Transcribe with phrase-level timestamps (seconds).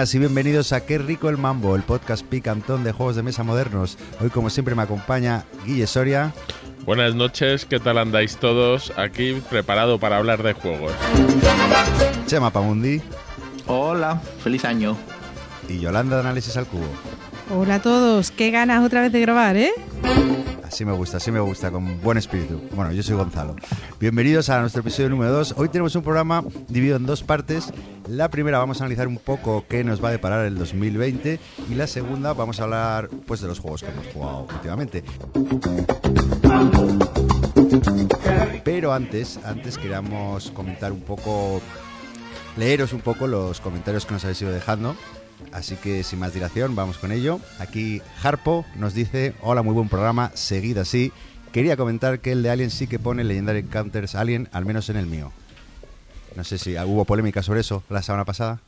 [0.00, 3.42] buenas y bienvenidos a Qué rico el mambo, el podcast picantón de juegos de mesa
[3.42, 3.98] modernos.
[4.18, 6.32] Hoy como siempre me acompaña Guille Soria.
[6.86, 8.94] Buenas noches, ¿qué tal andáis todos?
[8.96, 10.92] Aquí preparado para hablar de juegos.
[12.26, 13.02] Chema Pamundi.
[13.66, 14.96] Hola, feliz año.
[15.68, 16.88] Y Yolanda de Análisis al Cubo.
[17.54, 19.72] Hola a todos, qué ganas otra vez de grabar, ¿eh?
[20.70, 22.60] Así me gusta, así me gusta, con buen espíritu.
[22.76, 23.56] Bueno, yo soy Gonzalo.
[23.98, 25.54] Bienvenidos a nuestro episodio número 2.
[25.56, 27.72] Hoy tenemos un programa dividido en dos partes.
[28.08, 31.74] La primera vamos a analizar un poco qué nos va a deparar el 2020 y
[31.74, 35.02] la segunda vamos a hablar pues de los juegos que hemos jugado últimamente.
[38.62, 41.60] Pero antes, antes queríamos comentar un poco,
[42.56, 44.94] leeros un poco los comentarios que nos habéis ido dejando.
[45.52, 47.40] Así que sin más dilación, vamos con ello.
[47.58, 51.12] Aquí Harpo nos dice, hola, muy buen programa, seguid así.
[51.52, 54.96] Quería comentar que el de Alien sí que pone Legendary Encounters Alien, al menos en
[54.96, 55.32] el mío.
[56.36, 58.60] No sé si hubo polémica sobre eso la semana pasada.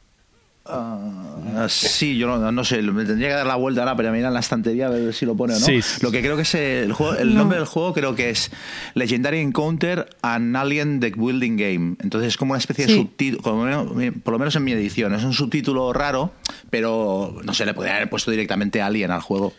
[0.64, 4.28] Uh, sí, yo no, no, sé, me tendría que dar la vuelta ahora, pero mirar
[4.28, 5.66] en la estantería a ver si lo pone o no.
[5.66, 5.80] Sí.
[6.02, 7.40] Lo que creo que es el, juego, el No.
[7.40, 8.52] nombre del juego creo que es
[8.94, 11.96] Legendary Encounter an Alien Deck Building Game.
[12.00, 14.70] Entonces es como una especie de subtítulo, por lo menos- por lo menos en mi
[14.72, 16.32] edición, es un subtítulo raro,
[16.70, 19.52] pero no sé, le podría haber puesto directamente Alien al juego.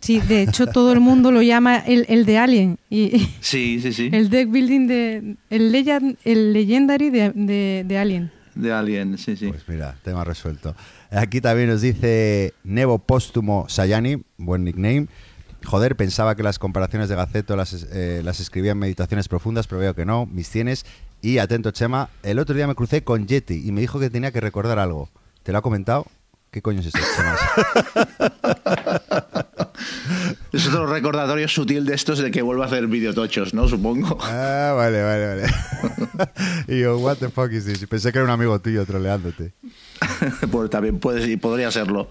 [0.00, 3.92] Sí, de hecho todo el mundo lo llama el, el de Alien y Sí, sí,
[3.92, 4.08] sí.
[4.12, 8.32] el deck building de el, legend, el legendary de, de- de Alien.
[8.60, 9.48] De Alien, sí, sí.
[9.48, 10.74] Pues mira, tema resuelto.
[11.10, 15.08] Aquí también nos dice Nevo Póstumo Sayani, buen nickname.
[15.64, 19.80] Joder, pensaba que las comparaciones de Gaceto las, eh, las escribía en meditaciones profundas, pero
[19.80, 20.26] veo que no.
[20.26, 20.86] Mis tienes.
[21.22, 24.32] Y atento, Chema, el otro día me crucé con Yeti y me dijo que tenía
[24.32, 25.10] que recordar algo.
[25.42, 26.06] ¿Te lo ha comentado?
[26.50, 27.36] ¿Qué coño es esto, Chema?
[30.52, 33.68] Es otro recordatorio sutil de estos de que vuelva a hacer videotochos, ¿no?
[33.68, 34.18] Supongo.
[34.22, 35.42] ah, vale, vale, vale.
[36.68, 37.86] y yo, what the fuck is this?
[37.86, 39.52] Pensé que era un amigo tuyo troleándote.
[40.50, 42.08] pues también puede, podría serlo.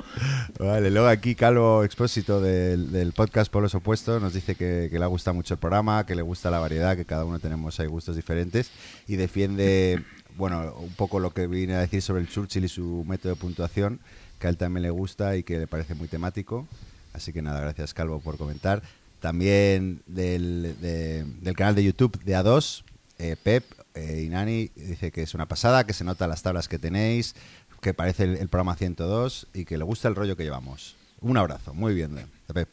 [0.57, 5.05] Vale, luego aquí Calvo Expósito del, del podcast Polos Opuestos nos dice que, que le
[5.07, 8.15] gusta mucho el programa, que le gusta la variedad, que cada uno tenemos ahí gustos
[8.15, 8.71] diferentes
[9.07, 10.03] y defiende,
[10.37, 13.39] bueno, un poco lo que vine a decir sobre el Churchill y su método de
[13.39, 13.99] puntuación,
[14.39, 16.67] que a él también le gusta y que le parece muy temático.
[17.13, 18.81] Así que nada, gracias Calvo por comentar.
[19.19, 22.83] También del, de- del canal de YouTube de A2,
[23.17, 23.65] eh, Pep
[23.95, 27.35] eh, y Nani dice que es una pasada, que se nota las tablas que tenéis,
[27.81, 30.95] que parece el, el programa 102 y que le gusta el rollo que llevamos.
[31.21, 32.69] Un abrazo, muy bien, de Pep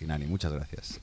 [0.00, 0.98] y Nani, muchas gracias.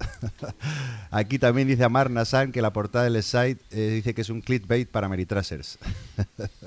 [1.11, 4.41] Aquí también dice Amar Nassan que la portada del site eh, dice que es un
[4.41, 5.77] clickbait para Meritrasers.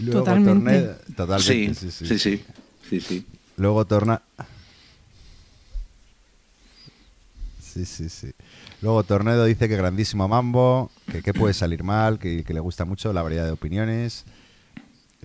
[0.00, 0.70] Luego Totalmente.
[0.70, 2.44] Torned- Totalmente, Sí, sí, sí.
[2.88, 3.26] sí, sí.
[3.56, 4.22] Luego torna.
[7.76, 8.30] Sí, sí, sí.
[8.80, 12.86] Luego Tornedo dice que grandísimo mambo, que qué puede salir mal, que, que le gusta
[12.86, 14.24] mucho la variedad de opiniones.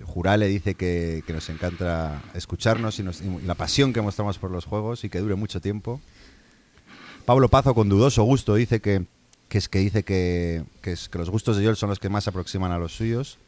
[0.04, 4.50] Jurale dice que, que nos encanta escucharnos y, nos- y la pasión que mostramos por
[4.50, 5.98] los juegos y que dure mucho tiempo.
[7.24, 9.06] Pablo Pazo con dudoso gusto dice que,
[9.48, 12.10] que es que dice que, que es que los gustos de Joel son los que
[12.10, 13.38] más se aproximan a los suyos.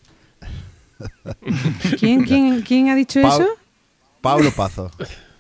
[1.99, 3.49] ¿Quién, quién, quién ha dicho eso?
[4.23, 4.91] Pablo Pazo.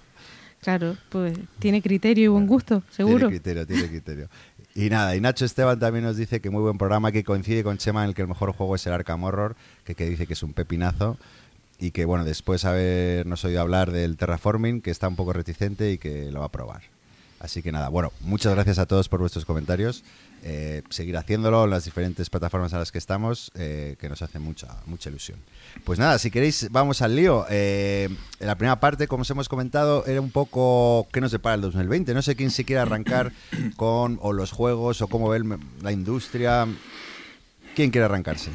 [0.64, 3.28] Claro, pues tiene criterio y buen gusto, seguro.
[3.28, 4.28] Tiene criterio, tiene criterio.
[4.74, 7.76] Y nada, y Nacho Esteban también nos dice que muy buen programa, que coincide con
[7.76, 10.32] Chema en el que el mejor juego es el Arkham Horror, que, que dice que
[10.32, 11.18] es un pepinazo.
[11.78, 15.98] Y que bueno, después habernos oído hablar del Terraforming, que está un poco reticente y
[15.98, 16.93] que lo va a probar.
[17.44, 20.02] Así que nada, bueno, muchas gracias a todos por vuestros comentarios.
[20.42, 24.38] Eh, seguir haciéndolo en las diferentes plataformas a las que estamos, eh, que nos hace
[24.38, 25.38] mucha, mucha ilusión.
[25.84, 27.44] Pues nada, si queréis, vamos al lío.
[27.50, 28.08] Eh,
[28.40, 31.60] en la primera parte, como os hemos comentado, era un poco qué nos depara el
[31.60, 32.14] 2020.
[32.14, 33.30] No sé quién se quiere arrancar
[33.76, 35.42] con o los juegos o cómo ve
[35.82, 36.66] la industria.
[37.74, 38.48] ¿Quién quiere arrancarse?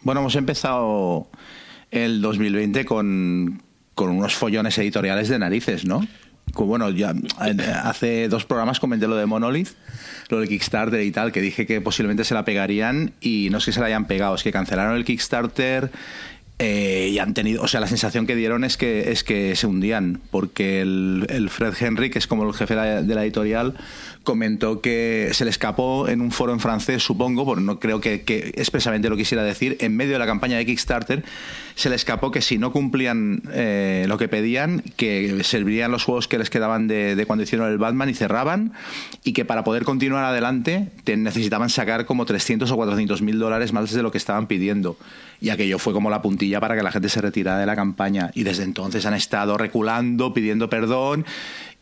[0.00, 1.28] Bueno, hemos empezado
[1.90, 3.62] el 2020 con,
[3.94, 6.00] con unos follones editoriales de narices, ¿no?
[6.54, 7.14] Bueno, ya
[7.82, 9.70] hace dos programas comenté lo de Monolith,
[10.28, 13.64] lo del Kickstarter y tal, que dije que posiblemente se la pegarían y no es
[13.64, 15.90] que se la hayan pegado, es que cancelaron el Kickstarter
[16.60, 19.66] eh, y han tenido, o sea, la sensación que dieron es que, es que se
[19.66, 23.74] hundían, porque el, Fred Henry, que es como el jefe de la editorial,
[24.24, 28.22] comentó que se le escapó en un foro en francés, supongo, porque no creo que,
[28.22, 31.22] que expresamente lo quisiera decir, en medio de la campaña de Kickstarter,
[31.74, 36.26] se le escapó que si no cumplían eh, lo que pedían, que servirían los juegos
[36.26, 38.72] que les quedaban de, de cuando hicieron el Batman y cerraban,
[39.22, 43.72] y que para poder continuar adelante te necesitaban sacar como 300 o 400 mil dólares
[43.72, 44.96] más de lo que estaban pidiendo.
[45.40, 48.30] Y aquello fue como la puntilla para que la gente se retirara de la campaña.
[48.34, 51.26] Y desde entonces han estado reculando, pidiendo perdón,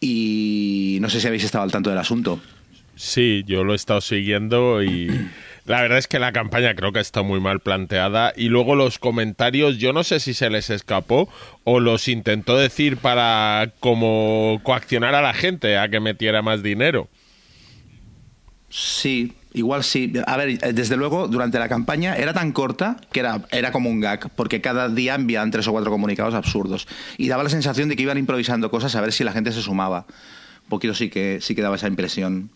[0.02, 2.38] y no sé si habéis estado al tanto del asunto.
[2.94, 5.08] Sí, yo lo he estado siguiendo y
[5.64, 8.99] La verdad es que la campaña creo que está muy mal planteada y luego los
[8.99, 11.28] comentarios yo no sé si se les escapó
[11.62, 17.08] o los intentó decir para como coaccionar a la gente a que metiera más dinero.
[18.70, 20.12] Sí, igual sí.
[20.26, 24.00] A ver, desde luego, durante la campaña era tan corta que era, era como un
[24.00, 26.87] gag, porque cada día enviaban tres o cuatro comunicados absurdos.
[27.19, 29.62] Y daba la sensación de que iban improvisando cosas a ver si la gente se
[29.62, 30.06] sumaba.
[30.64, 32.50] Un poquito sí que, sí que daba esa impresión.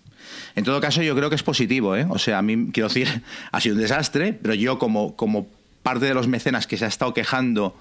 [0.55, 2.07] En todo caso, yo creo que es positivo, ¿eh?
[2.09, 3.23] O sea, a mí, quiero decir,
[3.53, 5.47] ha sido un desastre, pero yo como, como
[5.83, 7.77] parte de los mecenas que se ha estado quejando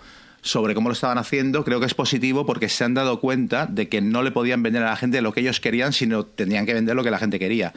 [0.45, 3.89] sobre cómo lo estaban haciendo, creo que es positivo porque se han dado cuenta de
[3.89, 6.75] que no le podían vender a la gente lo que ellos querían, sino tenían que
[6.75, 7.73] vender lo que la gente quería.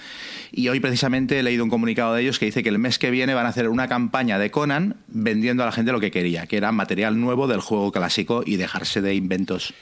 [0.52, 3.10] Y hoy precisamente he leído un comunicado de ellos que dice que el mes que
[3.10, 6.46] viene van a hacer una campaña de Conan vendiendo a la gente lo que quería,
[6.46, 9.72] que era material nuevo del juego clásico y dejarse de inventos.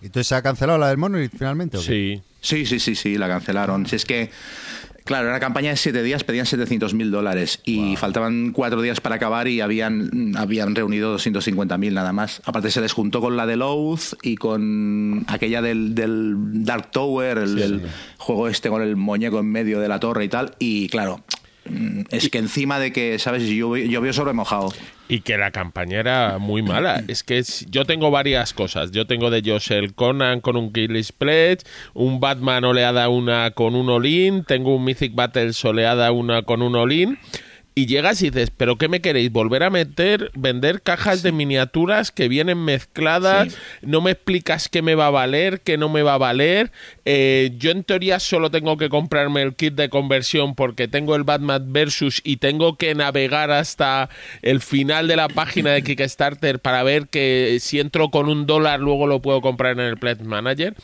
[0.00, 1.78] ¿Entonces se ha cancelado la del Monolith finalmente?
[1.78, 1.86] ¿o qué?
[1.86, 2.22] Sí.
[2.46, 3.86] Sí, sí, sí, sí, la cancelaron.
[3.86, 4.30] Si es que,
[5.06, 9.00] claro, era una campaña de siete días, pedían 700 mil dólares y faltaban cuatro días
[9.00, 12.42] para acabar y habían, habían reunido 250 mil nada más.
[12.44, 17.38] Aparte se les juntó con la de Oath y con aquella del, del Dark Tower,
[17.38, 17.82] el, el
[18.18, 20.54] juego este con el muñeco en medio de la torre y tal.
[20.58, 21.22] Y claro,
[21.70, 23.44] mm, es que encima de que, ¿sabes?
[23.44, 24.72] Llovió, llovió sobre mojado.
[25.08, 27.02] Y que la campaña era muy mala.
[27.08, 28.90] Es que es- yo tengo varias cosas.
[28.90, 31.64] Yo tengo de ellos el Conan con un Kill Pledge,
[31.94, 36.74] un Batman oleada una con un All-In, tengo un Mythic Battles oleada una con un
[36.74, 37.18] All-In.
[37.78, 39.30] Y llegas y dices, ¿pero qué me queréis?
[39.30, 43.52] ¿Volver a meter, vender cajas de miniaturas que vienen mezcladas?
[43.52, 43.58] Sí.
[43.82, 46.72] No me explicas qué me va a valer, qué no me va a valer.
[47.04, 51.24] Eh, yo en teoría solo tengo que comprarme el kit de conversión porque tengo el
[51.24, 54.08] Batman Versus y tengo que navegar hasta
[54.40, 58.80] el final de la página de Kickstarter para ver que si entro con un dólar
[58.80, 60.74] luego lo puedo comprar en el Pledge Manager.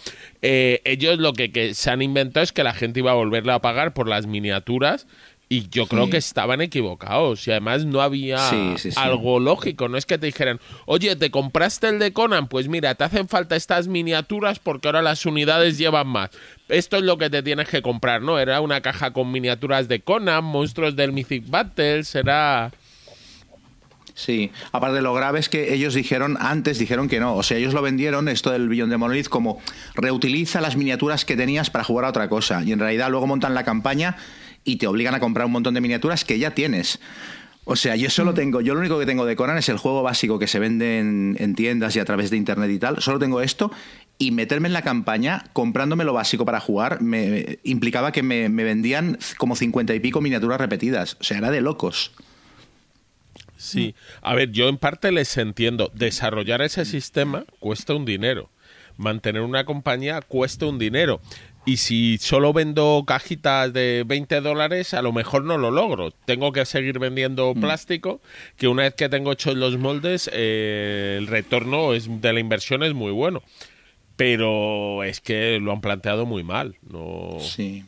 [0.42, 3.52] Eh, ellos lo que, que se han inventado es que la gente iba a volverle
[3.52, 5.06] a pagar por las miniaturas.
[5.54, 6.12] Y yo creo Sí.
[6.12, 7.46] que estaban equivocados.
[7.46, 8.96] Y además no había Sí, sí, sí.
[8.98, 9.86] algo lógico.
[9.86, 12.48] No es que te dijeran, oye, ¿te compraste el de Conan?
[12.48, 16.30] Pues mira, te hacen falta estas miniaturas porque ahora las unidades llevan más.
[16.70, 18.38] Esto es lo que te tienes que comprar, ¿no?
[18.38, 22.70] Era una caja con miniaturas de Conan, monstruos del Mythic Battles, era...
[24.14, 27.72] Sí, aparte lo grave es que ellos dijeron, antes dijeron que no, o sea, ellos
[27.72, 29.60] lo vendieron, esto del billón de Monolith, como
[29.94, 33.54] reutiliza las miniaturas que tenías para jugar a otra cosa, y en realidad luego montan
[33.54, 34.16] la campaña
[34.64, 37.00] y te obligan a comprar un montón de miniaturas que ya tienes.
[37.64, 40.02] O sea, yo solo tengo, yo lo único que tengo de Conan es el juego
[40.02, 43.20] básico que se vende en, en tiendas y a través de internet y tal, solo
[43.20, 43.70] tengo esto
[44.18, 48.64] y meterme en la campaña comprándome lo básico para jugar me implicaba que me, me
[48.64, 52.12] vendían como cincuenta y pico miniaturas repetidas, o sea, era de locos.
[53.62, 53.94] Sí.
[54.22, 55.92] A ver, yo en parte les entiendo.
[55.94, 58.50] Desarrollar ese sistema cuesta un dinero.
[58.96, 61.20] Mantener una compañía cuesta un dinero.
[61.64, 66.10] Y si solo vendo cajitas de 20 dólares, a lo mejor no lo logro.
[66.10, 68.20] Tengo que seguir vendiendo plástico,
[68.56, 72.82] que una vez que tengo hechos los moldes, eh, el retorno es, de la inversión
[72.82, 73.42] es muy bueno.
[74.16, 76.76] Pero es que lo han planteado muy mal.
[76.82, 77.38] No...
[77.40, 77.84] Sí.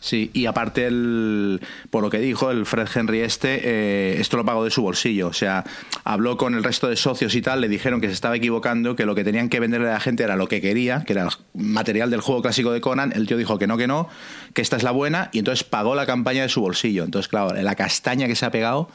[0.00, 1.60] Sí, y aparte, el,
[1.90, 5.28] por lo que dijo el Fred Henry este, eh, esto lo pagó de su bolsillo.
[5.28, 5.64] O sea,
[6.04, 9.06] habló con el resto de socios y tal, le dijeron que se estaba equivocando, que
[9.06, 12.10] lo que tenían que venderle a la gente era lo que quería, que era material
[12.10, 13.12] del juego clásico de Conan.
[13.14, 14.08] El tío dijo que no, que no,
[14.52, 17.04] que esta es la buena, y entonces pagó la campaña de su bolsillo.
[17.04, 18.90] Entonces, claro, la castaña que se ha pegado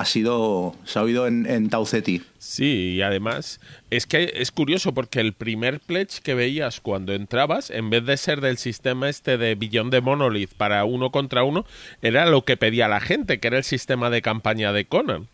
[0.00, 2.22] ha sido, se ha oído en, en Tauceti.
[2.38, 7.70] Sí, y además es que es curioso porque el primer pledge que veías cuando entrabas,
[7.70, 11.66] en vez de ser del sistema este de billón de Monolith para uno contra uno,
[12.02, 15.28] era lo que pedía la gente, que era el sistema de campaña de Conan.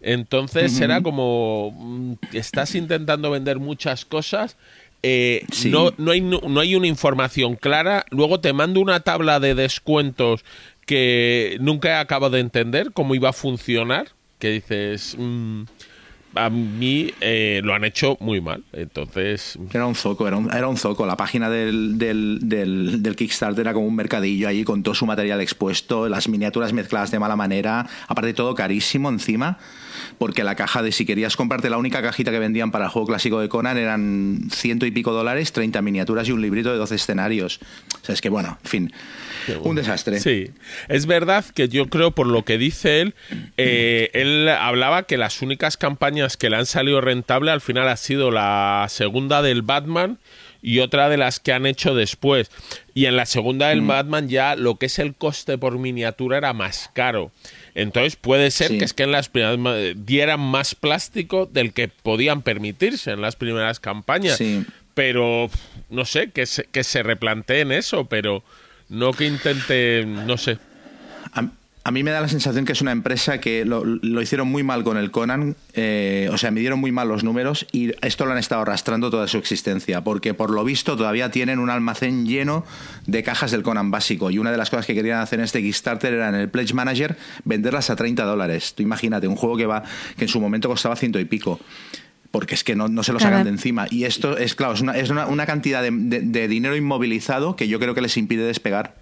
[0.00, 4.56] Entonces era como mm, estás intentando vender muchas cosas.
[5.04, 5.70] eh, Sí.
[5.70, 8.04] no, no, hay, no, no hay una información clara.
[8.10, 10.44] Luego te mando una tabla de descuentos
[10.86, 14.08] que nunca he acabado de entender cómo iba a funcionar.
[14.38, 15.62] Que dices, mm,
[16.34, 18.64] a mí eh, lo han hecho muy mal.
[18.72, 21.06] Entonces, Era un zoco, era un, era un zoco.
[21.06, 25.06] La página del, del, del, del Kickstarter era como un mercadillo allí con todo su
[25.06, 29.58] material expuesto, las miniaturas mezcladas de mala manera, aparte todo carísimo encima,
[30.18, 33.08] porque la caja de si querías comprarte la única cajita que vendían para el juego
[33.08, 36.94] clásico de Conan eran ciento y pico dólares, 30 miniaturas y un librito de 12
[36.94, 37.60] escenarios.
[38.02, 38.92] O sea, es que bueno, en fin,
[39.62, 40.20] un desastre.
[40.20, 40.50] Sí,
[40.88, 43.14] es verdad que yo creo, por lo que dice él,
[43.56, 47.96] eh, él hablaba que las únicas campañas que le han salido rentable al final ha
[47.96, 50.18] sido la segunda del Batman
[50.64, 52.50] y otra de las que han hecho después.
[52.94, 53.70] Y en la segunda Mm.
[53.70, 57.32] del Batman ya lo que es el coste por miniatura era más caro.
[57.74, 58.78] Entonces puede ser Sí.
[58.78, 63.20] que es que en las primeras ma- dieran más plástico del que podían permitirse en
[63.20, 64.36] las primeras campañas.
[64.38, 64.64] Sí.
[64.94, 65.48] Pero
[65.88, 68.44] no sé, que se, que se replanteen eso, pero
[68.90, 70.58] no que intente, no sé.
[71.32, 71.48] A,
[71.84, 73.82] a mí me da la sensación que es una empresa que lo,
[74.22, 77.92] hicieron muy mal con el Conan, eh, o sea, midieron muy mal los números y
[78.06, 81.70] esto lo han estado arrastrando toda su existencia, porque por lo visto todavía tienen un
[81.70, 82.64] almacén lleno
[83.06, 85.60] de cajas del Conan básico y una de las cosas que querían hacer en este
[85.60, 88.74] Kickstarter era en el Pledge Manager venderlas a 30 dólares.
[88.76, 89.82] Tú imagínate, un juego que, va,
[90.16, 91.58] que en su momento costaba ciento y pico
[92.30, 93.86] porque es que no, se lo sacan de encima.
[93.90, 97.94] Y esto es, claro, es una, es una, cantidad de dinero inmovilizado que yo creo
[97.94, 98.94] que les impide despegar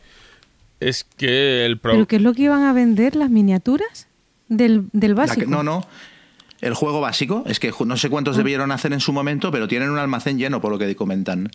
[0.81, 3.15] es que el ¿Pero qué es lo que iban a vender?
[3.15, 4.09] ¿Las miniaturas
[4.49, 5.49] del, del básico?
[5.49, 5.87] no, no.
[6.61, 8.39] El juego básico, es que no sé cuántos ah.
[8.39, 11.51] debieron hacer en su momento, pero tienen un almacén lleno, por lo que comentan.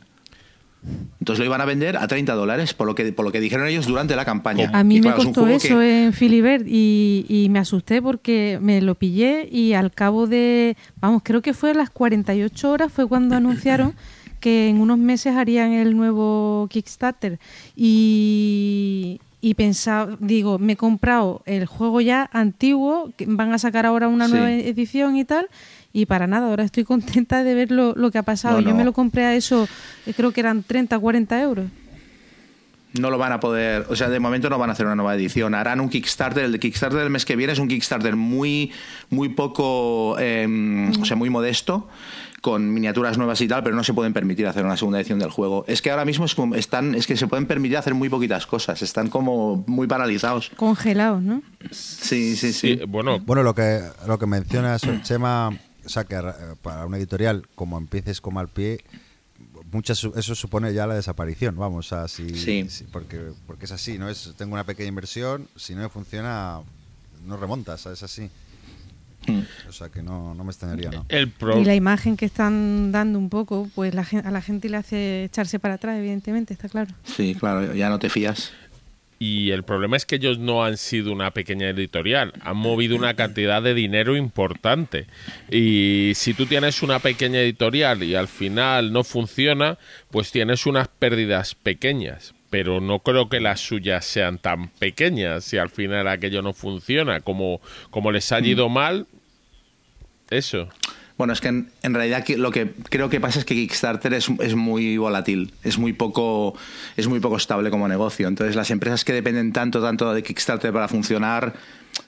[1.20, 3.67] Entonces lo iban a vender a 30 dólares, por lo que, por lo que dijeron
[3.67, 4.70] ellos durante la campaña.
[4.74, 9.48] A mí me costó eso en Filibert y, y, me asusté porque me lo pillé
[9.51, 13.96] y al cabo de, vamos, creo que fue a las 48 horas fue cuando anunciaron
[14.45, 17.39] que en unos meses harían el nuevo Kickstarter
[17.75, 23.87] y, y pensaba, digo, me he comprado el juego ya antiguo, que van a sacar
[23.87, 25.47] ahora una nueva edición y tal,
[25.93, 28.59] y para nada, ahora estoy contenta de ver lo, que ha pasado.
[28.59, 29.67] Yo me lo compré a eso,
[30.05, 31.65] eh, creo que eran 30, 40 euros.
[32.99, 35.15] No lo van a poder, o sea, de momento no van a hacer una nueva
[35.15, 35.55] edición.
[35.55, 38.71] Harán un Kickstarter, el Kickstarter del mes que viene es un Kickstarter muy,
[39.09, 41.89] muy poco, em, o sea, muy modesto
[42.45, 45.31] con miniaturas nuevas y tal, pero no se pueden permitir hacer una segunda edición del
[45.31, 45.65] juego.
[45.67, 48.45] Es que ahora mismo es, como, están, es que se pueden permitir hacer muy poquitas
[48.45, 50.51] cosas, están como muy paralizados.
[50.55, 51.41] Congelados, ¿no?
[51.71, 52.79] Sí, sí, sí.
[52.87, 56.21] bueno, bueno lo que lo que mencionas, Chema, o sea, que
[56.61, 58.77] para una editorial, como empieces como al pie,
[59.71, 62.27] muchas eso supone ya la desaparición, vamos, a sí.
[62.91, 64.07] porque, porque es así, ¿no?
[64.07, 66.59] Es, tengo una pequeña inversión, si no funciona,
[67.25, 68.29] no remontas, es así.
[69.27, 69.70] Mm.
[69.70, 71.05] O sea que no, me extrañaría, ¿no?
[71.60, 75.25] Y la imagen que están dando un poco, pues la, a la gente le hace
[75.25, 76.94] echarse para atrás, evidentemente, está claro.
[77.03, 78.51] Sí, claro, ya no te fías.
[79.17, 83.13] Y el problema es que ellos no han sido una pequeña editorial, han movido una
[83.13, 85.08] cantidad de dinero importante.
[85.50, 89.77] Y si tú tienes una pequeña editorial y al final no funciona,
[90.12, 95.58] pues tienes unas pérdidas pequeñas pero no creo que las suyas sean tan pequeñas si
[95.58, 97.20] al final aquello no funciona.
[97.20, 98.74] Como, como les ha ido mm.
[98.74, 99.08] mal,
[100.29, 100.70] eso.
[101.17, 104.55] Bueno, es que en, realidad lo que creo que pasa es que Kickstarter es, es,
[104.55, 106.55] muy volátil, es muy poco
[106.98, 108.27] es muy poco estable como negocio.
[108.27, 111.53] Entonces las empresas que dependen tanto tanto de Kickstarter para funcionar,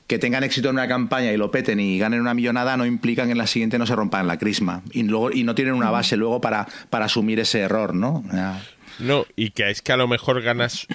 [0.07, 3.27] que tengan éxito en una campaña y lo peten y ganen una millonada no implican
[3.27, 5.89] que en la siguiente no se rompan la crisma y luego y no tienen una
[5.89, 8.23] base luego para, para asumir ese error, ¿no?
[8.99, 10.87] No, y que es que a lo mejor ganas,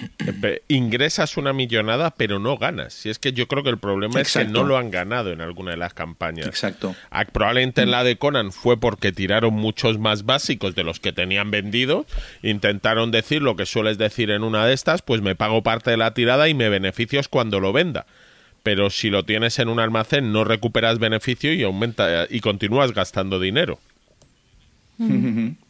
[0.43, 2.93] eh, ingresas una millonada, pero no ganas.
[2.93, 5.41] Si es que yo creo que el problema es que no lo han ganado en
[5.41, 6.47] alguna de las campañas.
[6.47, 6.95] Exacto.
[7.11, 11.13] Ah, probablemente en la de Conan fue porque tiraron muchos más básicos de los que
[11.13, 12.05] tenían vendido.
[12.41, 15.97] Intentaron decir lo que sueles decir en una de estas, pues me pago parte de
[15.97, 18.05] la tirada y me beneficios cuando lo venda.
[18.63, 23.39] Pero si lo tienes en un almacén, no recuperas beneficio y aumenta y continúas gastando
[23.39, 23.79] dinero.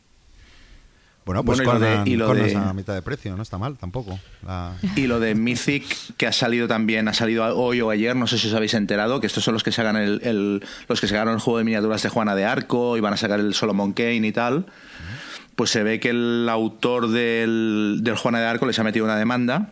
[1.25, 4.19] Bueno, pues con, a mitad de precio, no está mal tampoco.
[4.95, 8.37] Y lo de Mythic, que ha salido también, ha salido hoy o ayer, no sé
[8.37, 11.33] si os habéis enterado, que estos son los que sacan el, el los que sacaron
[11.33, 14.27] el juego de miniaturas de Juana de Arco y van a sacar el Solomon Kane
[14.27, 14.65] y tal.
[15.55, 19.15] Pues se ve que el autor del, del Juana de Arco les ha metido una
[19.15, 19.69] demanda.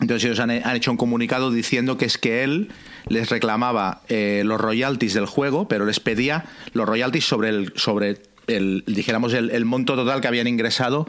[0.00, 2.70] Entonces ellos han, hecho un comunicado diciendo que es que él
[3.08, 8.14] les reclamaba eh, los royalties del juego, pero les pedía los royalties sobre el, sobre
[8.50, 11.06] el, dijéramos, el, monto total que habían ingresado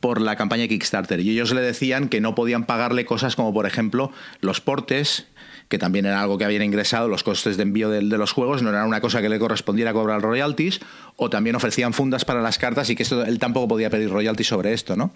[0.00, 1.20] por la campaña Kickstarter.
[1.20, 5.26] Y ellos le decían que no podían pagarle cosas como, por ejemplo, los portes,
[5.68, 8.62] que también era algo que habían ingresado, los costes de envío de, de, los juegos,
[8.62, 10.80] no era una cosa que le correspondiera cobrar royalties,
[11.16, 14.48] o también ofrecían fundas para las cartas y que esto, él tampoco podía pedir royalties
[14.48, 15.12] sobre esto, ¿no?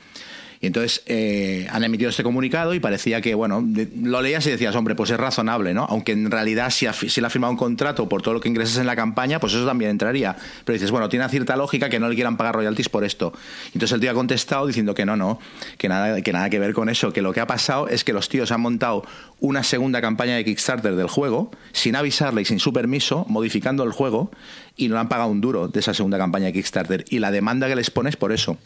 [0.62, 3.66] Y entonces eh, han emitido este comunicado y parecía que, bueno,
[4.02, 5.86] lo leías y decías, hombre, pues es razonable, ¿no?
[5.88, 8.76] Aunque en realidad si, si le ha firmado un contrato por todo lo que ingresas
[8.76, 10.36] en la campaña, pues eso también entraría.
[10.66, 13.32] Pero dices, bueno, tiene cierta lógica que no le quieran pagar royalties por esto.
[13.68, 15.38] Entonces el tío ha contestado diciendo que no, no,
[15.78, 18.12] que nada, que nada que ver con eso, que lo que ha pasado es que
[18.12, 19.06] los tíos han montado
[19.38, 23.92] una segunda campaña de Kickstarter del juego, sin avisarle y sin su permiso, modificando el
[23.92, 24.30] juego,
[24.76, 27.06] y no le han pagado un duro de esa segunda campaña de Kickstarter.
[27.08, 28.58] Y la demanda que les pones por eso.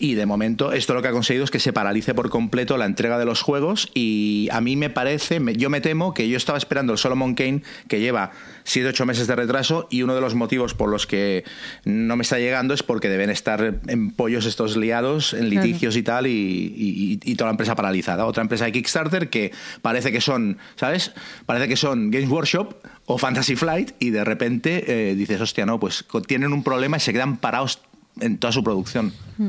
[0.00, 2.86] Y de momento esto lo que ha conseguido es que se paralice por completo la
[2.86, 6.56] entrega de los juegos y a mí me parece, yo me temo que yo estaba
[6.56, 8.30] esperando el Solomon Kane que lleva
[8.64, 11.44] 7-8 meses de retraso y uno de los motivos por los que
[11.84, 16.02] no me está llegando es porque deben estar en pollos estos liados, en litigios y
[16.02, 18.24] tal y, toda la empresa paralizada.
[18.24, 19.52] Otra empresa de Kickstarter que
[19.82, 21.12] parece que son, ¿sabes?
[21.44, 25.78] Parece que son Games Workshop o Fantasy Flight y de repente eh, dices, hostia, no,
[25.78, 27.80] pues tienen un problema y se quedan parados
[28.20, 29.12] en toda su producción.
[29.38, 29.48] Mm.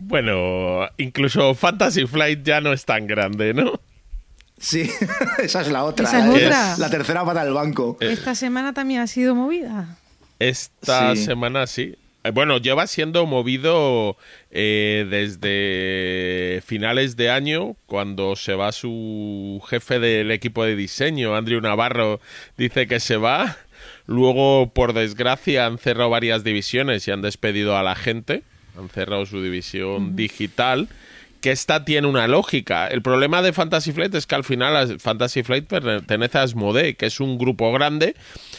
[0.00, 3.80] Bueno, incluso Fantasy Flight ya no es tan grande, ¿no?
[4.58, 4.90] Sí,
[5.42, 6.06] esa es la otra.
[6.06, 6.76] Esa es la, otra.
[6.78, 7.96] la tercera pata del banco.
[8.00, 9.96] Esta semana también ha sido movida.
[10.38, 11.24] Esta Sí.
[11.24, 11.94] semana sí.
[12.24, 14.16] Eh, Bueno, lleva siendo movido
[14.50, 21.60] eh, desde finales de año, cuando se va su jefe del equipo de diseño, Andrew
[21.60, 22.20] Navarro,
[22.58, 23.56] dice que se va.
[24.06, 28.42] Luego, por desgracia, han cerrado varias divisiones y han despedido a la gente.
[28.80, 30.88] Han cerrado su división digital.
[31.40, 32.86] Que esta tiene una lógica.
[32.88, 36.96] El problema de Fantasy Flight es que al final as- Fantasy Flight pertenece a Asmodee,
[36.96, 38.14] que es un grupo grande.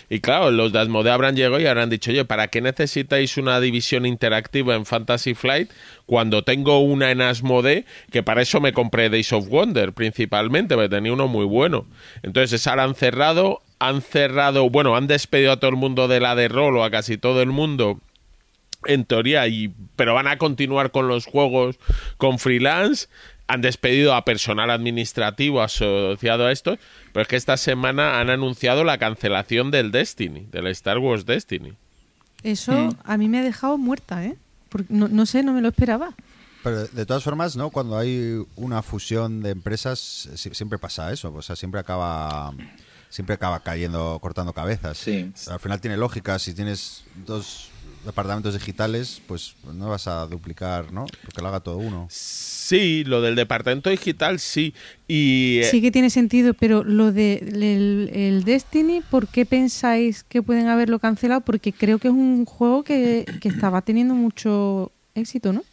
[0.10, 3.60] Y claro, los de Asmodee habrán llegado y habrán dicho, oye, ¿para qué necesitáis una
[3.60, 5.70] división interactiva en Fantasy Flight
[6.08, 7.86] cuando tengo una en Asmodee?
[8.10, 11.86] Que para eso me compré Days of Wonder principalmente, porque tenía uno muy bueno.
[12.24, 13.62] Entonces, la han cerrado.
[13.78, 16.90] Han cerrado, bueno, han despedido a todo el mundo de la de rol o a
[16.90, 18.00] casi todo el mundo
[18.86, 21.78] en teoría, y, pero van a continuar con los juegos
[22.18, 23.08] con freelance.
[23.48, 26.78] Han despedido a personal administrativo asociado a esto,
[27.12, 31.74] pero es que esta semana han anunciado la cancelación del Destiny, del Star Wars Destiny.
[32.44, 32.96] Eso Mm.
[33.04, 34.38] a mí me ha dejado muerta, ¿eh?
[34.70, 36.14] Porque no, no sé, no me lo esperaba.
[36.64, 37.72] Pero de todas formas, ¿no?
[37.72, 40.00] Cuando hay una fusión de empresas,
[40.36, 41.34] si- siempre pasa eso.
[41.34, 42.54] O sea, siempre acaba
[43.10, 44.98] siempre acaba cayendo, cortando cabezas.
[44.98, 45.34] Sí.
[45.50, 46.40] Al final tiene lógica.
[46.40, 47.70] Si tienes dos
[48.06, 51.06] departamentos digitales, pues no vas a duplicar, ¿no?
[51.24, 52.08] Porque lo haga todo uno.
[52.10, 54.74] Sí, lo del departamento digital sí.
[55.08, 60.24] Y eh, Sí que tiene sentido, pero lo de el, el Destiny, ¿por qué pensáis
[60.24, 61.42] que pueden haberlo cancelado?
[61.42, 65.64] Porque creo que es un juego que, que estaba teniendo mucho éxito, ¿no?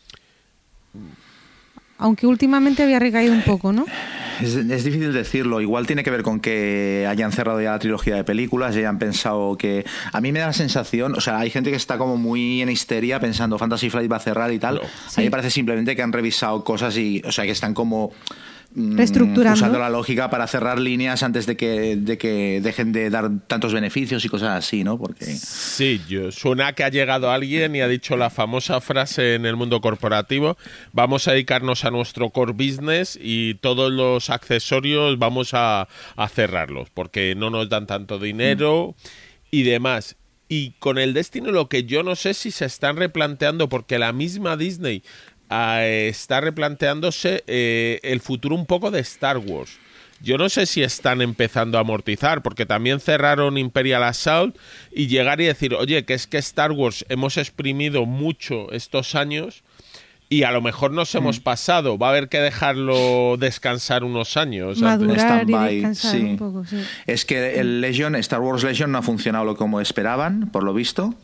[1.98, 3.84] Aunque últimamente había recaído un poco, ¿no?
[4.40, 5.60] Es, es difícil decirlo.
[5.60, 8.98] Igual tiene que ver con que hayan cerrado ya la trilogía de películas y hayan
[8.98, 9.84] pensado que.
[10.12, 11.14] A mí me da la sensación.
[11.16, 14.20] O sea, hay gente que está como muy en histeria pensando Fantasy Flight va a
[14.20, 14.76] cerrar y tal.
[14.76, 14.80] No.
[14.82, 15.20] A mí Sí.
[15.22, 17.20] me parece simplemente que han revisado cosas y.
[17.26, 18.12] O sea, que están como.
[18.74, 19.56] Mm, Reestructurando.
[19.56, 23.72] Usando la lógica para cerrar líneas antes de que, de que dejen de dar tantos
[23.72, 24.98] beneficios y cosas así, ¿no?
[24.98, 25.24] Porque.
[25.24, 29.56] Sí, yo, suena que ha llegado alguien y ha dicho la famosa frase en el
[29.56, 30.56] mundo corporativo,
[30.92, 36.90] vamos a dedicarnos a nuestro core business y todos los accesorios vamos a, a cerrarlos
[36.90, 38.94] porque no nos dan tanto dinero
[39.50, 40.16] y demás.
[40.48, 44.12] Y con el destino lo que yo no sé si se están replanteando porque la
[44.12, 45.02] misma Disney
[45.50, 49.78] ah, está replanteándose eh, el futuro un poco de Star Wars.
[50.20, 54.56] Yo no sé si están empezando a amortizar, porque también cerraron Imperial Assault
[54.92, 59.62] y llegar y decir, oye, que es que Star Wars hemos exprimido mucho estos años
[60.28, 61.18] y a lo mejor nos Mm.
[61.18, 61.98] hemos pasado.
[61.98, 64.82] Va a haber que dejarlo descansar unos años.
[64.82, 64.82] antes.
[64.82, 66.22] Madurar y Stand-by, descansar sí.
[66.24, 66.82] un poco, sí.
[67.06, 70.74] Es que el Legion, Star Wars Legion no ha funcionado lo como esperaban, por lo
[70.74, 71.14] visto.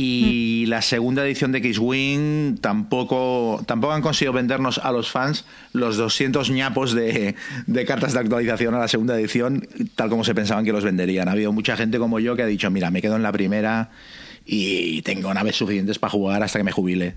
[0.00, 5.96] Y la segunda edición de X-Wing tampoco, tampoco han conseguido vendernos a los fans los
[5.96, 7.34] 200 ñapos de,
[7.66, 11.26] de cartas de actualización a la segunda edición, tal como se pensaban que los venderían.
[11.26, 13.90] Ha habido mucha gente como yo que ha dicho, mira, me quedo en la primera
[14.46, 17.16] y tengo naves suficientes para jugar hasta que me jubile.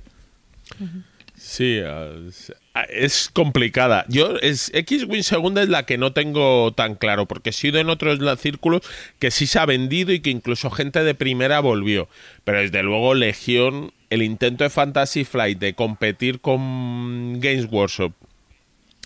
[1.51, 1.81] Sí,
[2.29, 2.53] es,
[2.87, 4.05] es complicada.
[4.07, 7.89] Yo, es X-Wing segunda es la que no tengo tan claro, porque he sido en
[7.89, 8.83] otros círculos
[9.19, 12.07] que sí se ha vendido y que incluso gente de primera volvió.
[12.45, 18.13] Pero desde luego, Legión, el intento de Fantasy Flight de competir con Games Workshop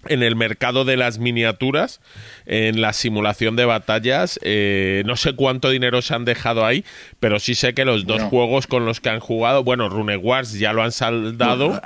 [0.08, 2.00] en el mercado de las miniaturas,
[2.46, 6.86] en la simulación de batallas, eh, no sé cuánto dinero se han dejado ahí,
[7.20, 10.54] pero sí sé que los dos juegos con los que han jugado, bueno, Rune Wars
[10.60, 11.82] ya lo han saldado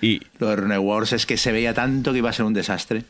[0.00, 2.54] y Lo de Rune Wars es que se veía tanto que iba a ser un
[2.54, 3.04] desastre.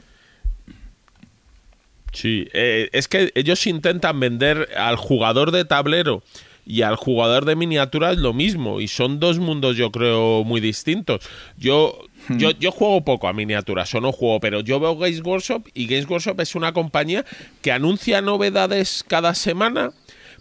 [2.13, 6.23] sí, eh, es que ellos intentan vender al jugador de tablero
[6.65, 11.21] y al jugador de miniaturas lo mismo y son dos mundos yo creo muy distintos.
[11.57, 15.69] Yo yo, yo juego poco a miniaturas o no juego, pero yo veo Games Workshop
[15.75, 17.25] y Games Workshop es una compañía
[17.63, 19.93] que anuncia novedades cada semana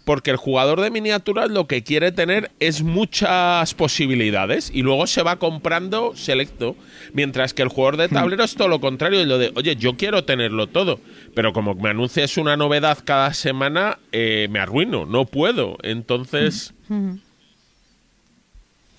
[0.06, 5.24] porque el jugador de miniaturas lo que quiere tener es muchas posibilidades y luego se
[5.24, 6.76] va comprando selecto,
[7.12, 9.96] mientras que el jugador de tablero es todo lo contrario, es lo de, oye, yo
[9.96, 11.00] quiero tenerlo todo,
[11.34, 16.72] pero como me anuncias una novedad cada semana, eh, me arruino, no puedo, entonces...
[16.88, 17.18] Ujú.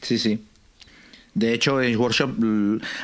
[0.01, 0.43] Sí, sí.
[1.38, 2.32] De hecho, Games Workshop,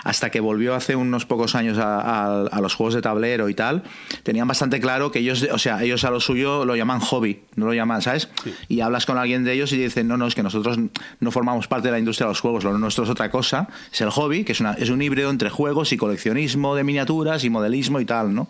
[0.03, 3.53] hasta que volvió hace unos pocos años a, a- a los juegos de tablero y
[3.53, 3.83] tal,
[4.23, 7.67] tenían bastante claro que ellos, o sea, ellos a lo suyo lo llaman hobby, no
[7.67, 8.29] lo llaman, ¿sabes?
[8.69, 10.79] Y hablas con alguien de ellos y dicen, no, no, es que nosotros
[11.19, 14.01] no formamos parte de la industria de los juegos, lo nuestro es otra cosa, es
[14.01, 17.51] el hobby, que es, una, es un híbrido entre juegos y coleccionismo de miniaturas y
[17.51, 18.47] modelismo y tal, ¿no?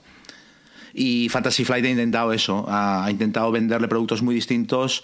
[0.93, 5.01] Y Fantasy Flight ha intentado eso, ha, ha intentado venderle productos muy distintos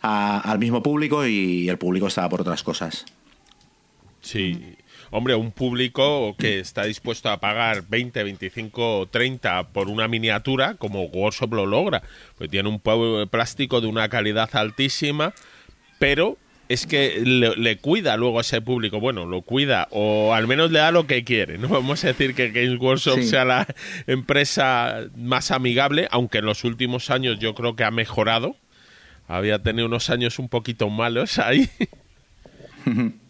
[0.00, 3.04] a- al mismo público y el público estaba por otras cosas.
[4.24, 4.76] Sí.
[5.10, 11.04] hombre, un público que está dispuesto a pagar 20, 25, 30 por una miniatura, como
[11.04, 12.02] Workshop lo logra,
[12.38, 12.80] pues tiene un
[13.28, 15.34] plástico de una calidad altísima,
[15.98, 18.98] pero es que le, cuida luego a ese público.
[18.98, 21.58] Bueno, lo cuida o al menos le da lo que quiere.
[21.58, 23.66] No vamos a decir que Games Workshop sea la
[24.06, 28.56] empresa más amigable, aunque en los últimos años yo creo que ha mejorado.
[29.28, 31.68] Había tenido unos años un poquito malos ahí.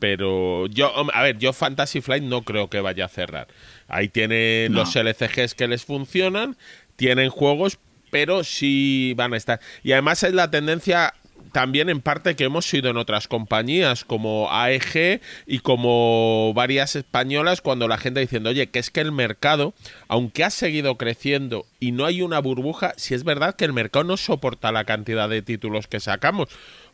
[0.00, 3.46] Pero yo, a ver, yo Fantasy Flight no creo que vaya a cerrar.
[3.86, 6.56] Ahí tienen los LCGs que les funcionan,
[6.96, 7.78] tienen juegos,
[8.10, 9.60] pero sí van a estar.
[9.84, 11.14] Y además es la tendencia
[11.52, 17.60] también en parte que hemos sido en otras compañías como AEG y como varias españolas
[17.60, 19.74] cuando la gente diciendo, oye, que es que el mercado,
[20.08, 24.04] aunque ha seguido creciendo y no hay una burbuja, si es verdad que el mercado
[24.04, 26.48] no soporta la cantidad de títulos que sacamos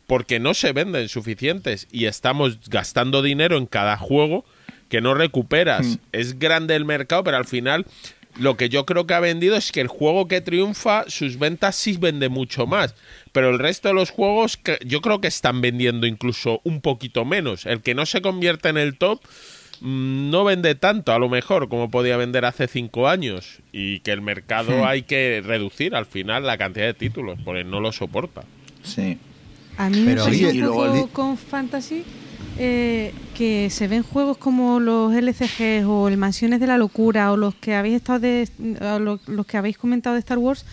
[0.07, 4.45] porque no se venden suficientes y estamos gastando dinero en cada juego
[4.89, 5.85] que no recuperas.
[5.85, 5.95] Mm.
[6.13, 7.85] Es grande el mercado, pero al final
[8.39, 11.75] lo que yo creo que ha vendido es que el juego que triunfa, sus ventas
[11.75, 12.95] sí vende mucho más.
[13.31, 17.65] Pero el resto de los juegos yo creo que están vendiendo incluso un poquito menos.
[17.65, 19.21] El que no se convierte en el top
[19.81, 23.59] mm, no vende tanto, a lo mejor, como podía vender hace cinco años.
[23.73, 24.85] Y que el mercado hmm.
[24.85, 28.43] hay que reducir al final la cantidad de títulos, porque no lo soporta.
[28.83, 29.17] Sí.
[29.77, 32.03] A mí me pasa un poco con Fantasy
[32.59, 37.37] eh, que se ven juegos como los LCG o el Mansiones de la Locura o
[37.37, 38.49] los que habéis estado de,
[38.99, 40.65] los, que habéis comentado de Star Wars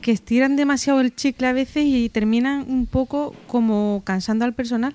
[0.00, 4.94] que estiran demasiado el chicle a veces y terminan un poco como cansando al personal.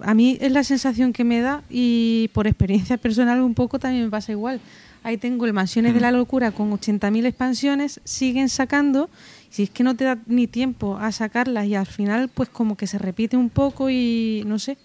[0.00, 4.04] A mí es la sensación que me da y por experiencia personal un poco también
[4.04, 4.60] me pasa igual.
[5.02, 9.10] Ahí tengo el Mansiones de la Locura con 80.000 expansiones, siguen sacando,
[9.50, 12.76] si es que no te da ni tiempo a sacarlas y al final pues como
[12.76, 14.78] que se repite un poco y no sé,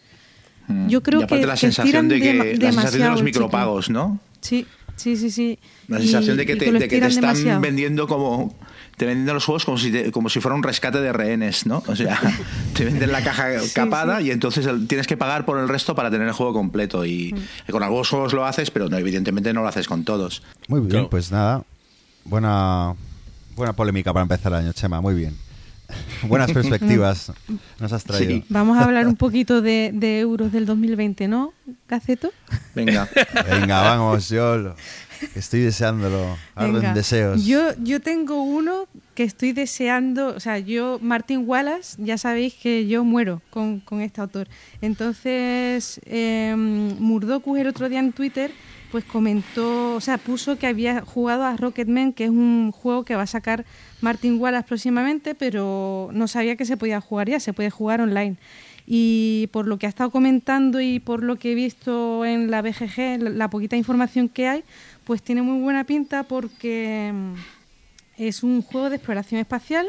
[0.67, 0.87] Mm.
[0.87, 4.19] Yo creo y aparte que la sensación de que la sensación de los micropagos, ¿no?
[4.41, 5.59] Sí, sí, sí, sí.
[5.87, 8.55] La sensación de que te, de que te están vendiendo como
[8.97, 11.83] te venden los juegos como si, como si fuera un rescate de rehenes, ¿no?
[11.87, 12.19] O sea,
[12.73, 16.27] te venden la caja capada y entonces tienes que pagar por el resto para tener
[16.27, 17.05] el juego completo.
[17.05, 17.71] Y mm.
[17.71, 20.43] con algunos juegos lo haces, pero no, evidentemente no lo haces con todos.
[20.67, 21.63] Muy bien, pues nada.
[22.25, 22.93] Buena,
[23.55, 25.01] buena polémica para empezar el año, Chema.
[25.01, 25.35] Muy bien.
[26.27, 27.31] Buenas perspectivas
[27.79, 28.43] nos has traído.
[28.49, 31.53] Vamos a hablar un poquito de, euros del 2020, ¿no,
[31.87, 32.31] Gaceto?
[32.73, 33.07] Venga.
[33.49, 34.75] Venga, vamos, yo
[35.35, 36.37] estoy deseándolo.
[36.93, 37.45] Deseos.
[37.45, 42.87] Yo, yo tengo uno que estoy deseando, o sea, yo, Martin Wallace, ya sabéis que
[42.87, 44.47] yo muero con, este autor.
[44.81, 48.51] Entonces, eh, Murdoku el otro día en Twitter
[48.93, 53.15] pues comentó, o sea, puso que había jugado a Rocketman, que es un juego que
[53.15, 53.65] va a sacar
[54.01, 58.35] Martin Wallace próximamente, pero no sabía que se podía jugar ya, se puede jugar online.
[58.85, 62.61] Y por lo que ha estado comentando y por lo que he visto en la
[62.61, 64.63] BGG, la poquita información que hay,
[65.05, 67.33] pues tiene muy buena pinta porque mm,
[68.19, 69.87] es un juego de exploración espacial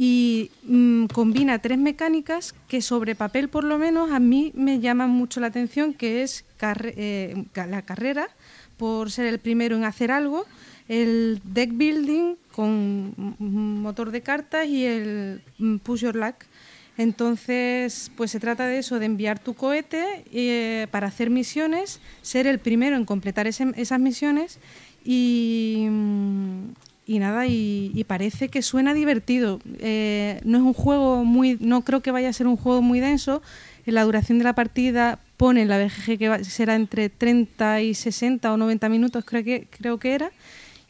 [0.00, 5.10] y mm, combina tres mecánicas que sobre papel por lo menos a mí me llaman
[5.10, 8.28] mucho la atención, que es eh, la carrera
[8.76, 10.46] por ser el primero en hacer algo,
[10.88, 13.12] el deck building con
[13.82, 16.36] motor de cartas y el mm, push your luck.
[16.96, 22.46] Entonces, pues se trata de eso, de enviar tu cohete eh, para hacer misiones, ser
[22.46, 24.60] el primero en completar esas misiones
[25.04, 26.70] y, mm,
[27.08, 29.60] y nada, y, parece que suena divertido.
[29.78, 33.00] Eh, no es un juego muy, no creo que vaya a ser un juego muy
[33.00, 33.40] denso.
[33.86, 38.52] La duración de la partida pone en la BGG que será entre 30 y 60
[38.52, 40.30] o 90 minutos, creo que, creo que era.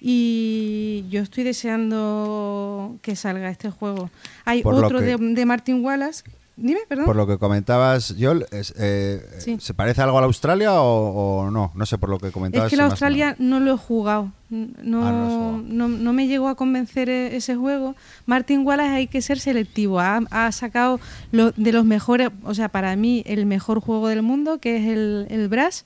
[0.00, 4.10] Y yo estoy deseando que salga este juego.
[4.44, 6.24] Hay otro de, de Martin Wallace
[6.60, 7.06] Dime, perdón.
[7.06, 11.70] Por lo que comentabas, Joel, eh, ¿se parece algo a la Australia o, no?
[11.72, 12.66] No sé por lo que comentabas.
[12.66, 14.32] Es que la Australia no lo he jugado.
[14.50, 17.94] No, ah, no, me llegó a convencer e-, ese juego.
[18.26, 20.00] Martin Wallace hay que ser selectivo.
[20.00, 20.98] Ha, sacado
[21.30, 24.88] lo, de los mejores, o sea, para mí el mejor juego del mundo, que es
[24.88, 25.84] el, el Brass.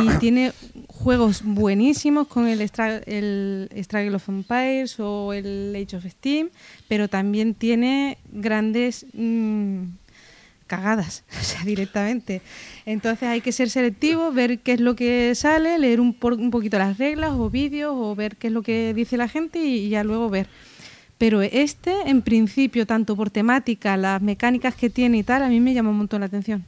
[0.00, 0.52] Y tiene
[0.86, 6.50] juegos buenísimos con el, el Struggle of Empires o el Age of Steam,
[6.86, 9.82] pero también tiene grandes mm,
[10.76, 12.42] cagadas, o sea, directamente.
[12.86, 16.78] Entonces hay que ser selectivo, ver qué es lo que sale, leer un, un poquito
[16.78, 20.04] las reglas o vídeos o ver qué es lo que dice la gente y, ya
[20.04, 20.46] luego ver.
[21.18, 25.60] Pero este, en principio, tanto por temática, las mecánicas que tiene y tal, a mí
[25.60, 26.64] me llama un montón la atención.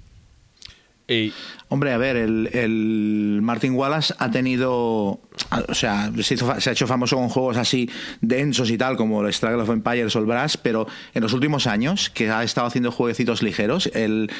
[1.08, 1.32] Y
[1.68, 5.20] Hombre, a ver, el, el Martin Wallace ha tenido.
[5.68, 7.88] O sea, se, hizo se ha hecho famoso con juegos así
[8.20, 11.66] densos y tal, como el Struggle of Empires o el Brass, pero en los últimos
[11.66, 14.30] años, que ha estado haciendo jueguecitos ligeros, el,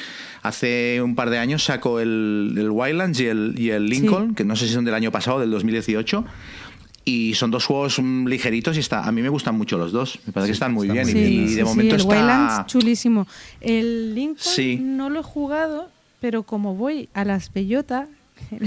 [0.41, 4.43] hace un par de años sacó el, el Wildlands y el, y el Lincoln, que
[4.45, 6.25] no sé si son del año pasado, del 2018.
[7.05, 9.05] Y son dos juegos mm, ligeritos y está.
[9.05, 10.19] A mí me gustan mucho los dos.
[10.25, 11.17] Me parece que están muy están bien.
[11.17, 12.13] muy y, de sí, momento el está.
[12.13, 13.27] Wildlands chulísimo.
[13.61, 14.77] El Lincoln Sí.
[14.81, 18.07] no lo he jugado, pero como voy a las Bellota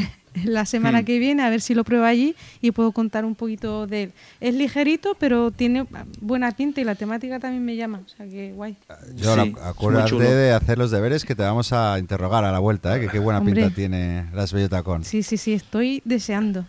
[0.44, 1.04] la semana Hmm.
[1.04, 4.12] que viene, a ver si lo pruebo allí y puedo contar un poquito de él.
[4.40, 5.86] Es ligerito, pero tiene
[6.20, 8.00] buena pinta y la temática también me llama.
[8.04, 8.76] O sea que guay.
[9.16, 12.96] Yo Sí, acuérdate de hacer los deberes que te vamos a interrogar a la vuelta,
[12.96, 13.00] ¿eh?
[13.00, 13.54] que qué buena Hombre.
[13.54, 15.04] pinta tiene las Bellotacon.
[15.04, 16.64] Sí, sí, sí, estoy deseando.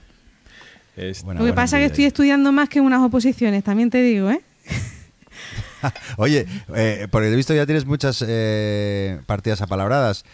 [0.97, 4.01] es- Buena, Lo que pasa es que estoy estudiando más que unas oposiciones, también te
[4.01, 4.41] digo, ¿eh?
[6.17, 10.25] Oye, eh, porque he visto ya tienes muchas eh, partidas apalabradas,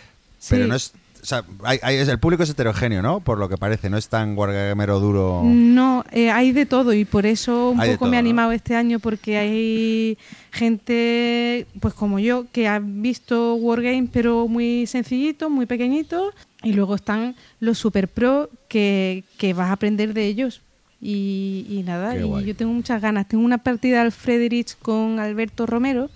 [0.49, 0.93] pero no es...
[1.19, 3.19] O sea, hay- hay- el público es heterogéneo, ¿no?
[3.19, 5.41] Por lo que parece, no es tan wargamero duro.
[5.43, 8.75] No, eh, hay de todo y por eso un Hay poco me he animado este
[8.75, 10.17] año porque hay
[10.51, 16.31] gente, pues como yo, que ha visto Wargame pero muy sencillito, muy pequeñito
[16.63, 20.61] y luego están los super pro que, que vas a aprender de ellos.
[21.01, 23.27] Y, y nada, y yo tengo muchas ganas.
[23.27, 26.09] Tengo una partida al Frederich con Alberto Romero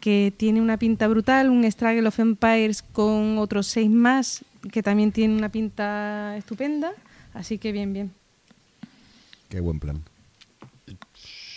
[0.00, 5.12] que tiene una pinta brutal, un Struggle of Empires con otros seis más que también
[5.12, 6.92] tiene una pinta estupenda.
[7.32, 8.12] Así que bien, bien.
[9.48, 10.02] Qué buen plan.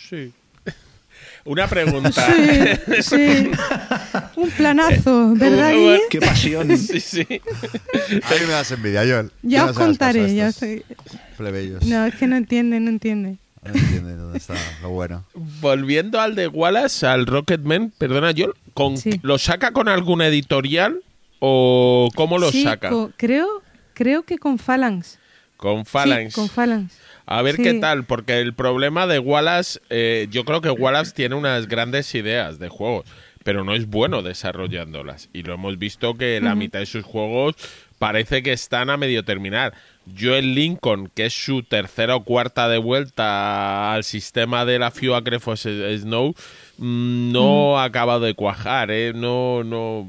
[0.08, 0.32] Sí.
[1.44, 2.10] Una pregunta.
[2.10, 3.50] Sí, sí.
[4.36, 6.00] Un planazo, ¿verdad, Uh, Guille?
[6.10, 6.78] ¡Qué pasión!
[6.78, 7.20] sí, sí.
[7.20, 9.30] A mí me das envidia, Joel.
[9.42, 10.84] Ya os contaré, ya estoy...
[11.36, 11.84] Plebeyos.
[11.84, 13.36] No, es que no entiende, no entiende.
[13.64, 15.24] No dónde está lo bueno.
[15.34, 19.18] Volviendo al de Wallace, al Rocketman, perdona, yo, con, Sí.
[19.22, 21.00] ¿lo saca con alguna editorial
[21.40, 22.90] o cómo lo Sí, saca?
[22.90, 23.48] co- creo,
[23.94, 25.18] creo que con Phalanx.
[25.56, 26.34] Con Phalanx.
[26.34, 26.98] Sí, con Phalanx.
[27.26, 27.62] A ver Sí.
[27.62, 32.14] qué tal, porque el problema de Wallace, eh, yo creo que Wallace tiene unas grandes
[32.14, 33.06] ideas de juegos,
[33.44, 35.30] pero no es bueno desarrollándolas.
[35.32, 37.54] Y lo hemos visto que la mitad de sus juegos
[37.98, 39.72] parece que están a medio terminar.
[40.06, 44.90] Yo el Lincoln, que es su tercera o cuarta de vuelta al sistema de la
[44.90, 46.34] Few Acrefos Snow,
[46.78, 49.12] mm, no ha acabado de cuajar, ¿eh?
[49.14, 50.08] No, no...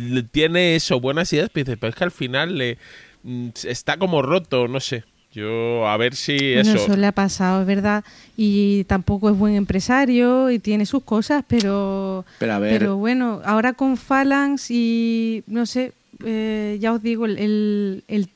[0.00, 2.78] le- Tiene eso, buenas ideas, pero es que al final le
[3.24, 5.04] mm, está como roto, no sé.
[5.32, 6.96] Yo, a ver si Bueno, eso...
[6.96, 8.04] le ha pasado, es verdad.
[8.38, 13.74] Y tampoco es buen empresario y tiene sus cosas, pero, Pero a ver- bueno, ahora
[13.74, 15.92] con Phalanx y no sé,
[16.24, 18.28] eh, ya os digo, el, el- el-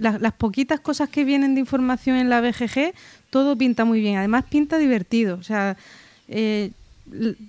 [0.00, 2.92] la- las poquitas cosas que vienen de información en la BGG,
[3.30, 4.16] todo pinta muy bien.
[4.16, 5.36] Además, pinta divertido.
[5.36, 5.76] O sea,
[6.28, 6.70] eh,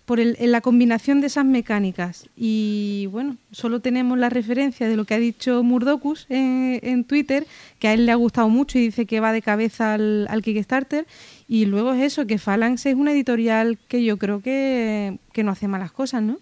[0.05, 4.95] por el- en la combinación de esas mecánicas y bueno, solo tenemos la referencia de
[4.95, 7.45] lo que ha dicho Murdocus en, Twitter,
[7.77, 10.41] que a él le ha gustado mucho y dice que va de cabeza al, al
[10.41, 11.05] Kickstarter.
[11.47, 15.51] Y luego es eso, que Phalanx es una editorial que yo creo que, que no
[15.51, 16.39] hace malas cosas, ¿no?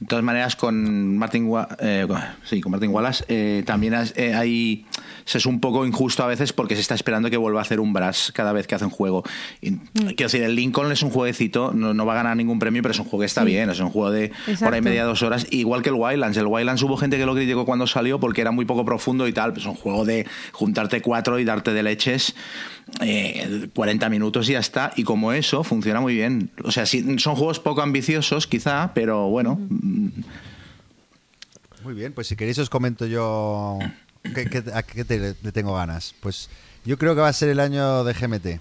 [0.00, 2.06] De todas maneras, con Martin, eh,
[2.44, 4.86] sí, con Martin Wallace eh, también has- eh, hay,
[5.24, 7.80] se es un poco injusto a veces porque se está esperando que vuelva a hacer
[7.80, 9.24] un brass cada vez que hace un juego.
[9.60, 12.80] Y, Quiero decir, el Lincoln es un jueguecito, no, no va a ganar ningún premio,
[12.80, 14.66] pero es un juego que está bien, es un juego de Exacto.
[14.66, 16.36] hora y media, dos horas, igual que el Wildlands.
[16.36, 19.32] El Wildlands hubo gente que lo criticó cuando salió porque era muy poco profundo y
[19.32, 22.36] tal, pues es un juego de juntarte cuatro y darte de leches.
[23.00, 24.92] Eh, 40 minutos y ya está.
[24.96, 26.50] Y como eso, funciona muy bien.
[26.64, 29.56] O sea, son juegos poco ambiciosos, quizá, pero bueno.
[29.68, 30.08] mm,
[31.84, 33.78] Muy bien, pues si queréis os comento yo
[34.34, 36.14] qué, qué- a qué te- le tengo ganas.
[36.20, 36.50] Pues
[36.84, 38.60] yo creo que va a ser el año de GMT.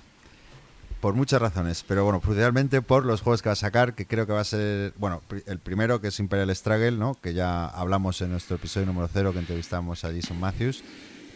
[1.02, 4.26] Por muchas razones, pero bueno, principalmente por los juegos que va a sacar, que creo
[4.26, 7.14] que va a ser, bueno, el primero que es Imperial Struggle, ¿no?
[7.22, 10.84] Que ya hablamos en nuestro episodio número cero que entrevistamos a Jason Matthews,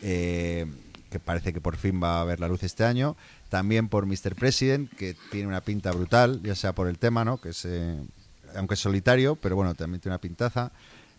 [0.02, 0.66] eh,
[1.12, 3.18] que parece que por fin va a ver la luz este año.
[3.50, 4.34] También por Mr.
[4.34, 7.40] President, que tiene una pinta brutal, ya sea por el tema, ¿no?
[7.40, 8.02] Que es, eh,
[8.56, 10.72] aunque es solitario, pero bueno, también tiene una pintaza.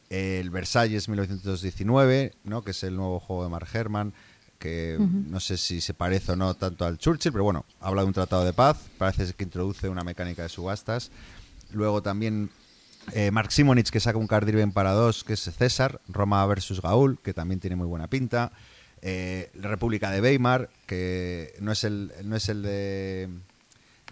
[0.09, 2.63] El Versalles 1919, ¿no?
[2.65, 4.13] que es el nuevo juego de Mark Herman,
[4.59, 8.09] que no sé si se parece o no tanto al Churchill, pero bueno, habla de
[8.09, 11.11] un tratado de paz, parece que introduce una mecánica de subastas.
[11.73, 12.51] Luego también
[13.13, 16.81] eh, Mark Simonich, que saca un card driven para dos, que es César, Roma versus
[16.81, 18.53] Gaul, que también tiene muy buena pinta.
[19.03, 23.29] Eh, la República de Weimar, que no es el, no es el de,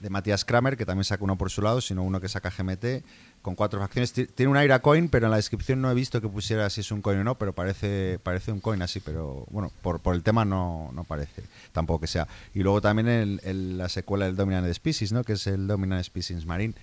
[0.03, 3.05] de Matías Kramer, que también saca uno por su lado, sino uno que saca GMT,
[3.41, 4.13] con cuatro facciones.
[4.13, 6.81] Ti- Tiene un Ira Coin, pero en la descripción no he visto que pusiera si
[6.81, 10.15] es un coin o no, pero parece, parece un coin así, pero bueno, por, por
[10.17, 12.27] el tema no, no parece tampoco que sea.
[12.53, 15.23] Y luego también el- el- la secuela del Dominant Species, ¿no?
[15.23, 16.75] que es el Dominant Species Marine.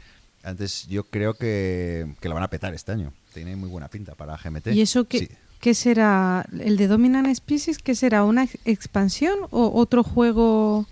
[0.43, 3.11] Antes yo creo que, que la van a petar este año.
[3.33, 4.67] tiene muy buena pinta para GMT.
[4.73, 5.29] ¿Y eso Sí.
[5.59, 6.45] Qué será?
[6.59, 7.77] ¿El de Dominant Species?
[7.79, 8.23] ¿Qué será?
[8.23, 10.85] ¿Una ex- expansión o otro juego?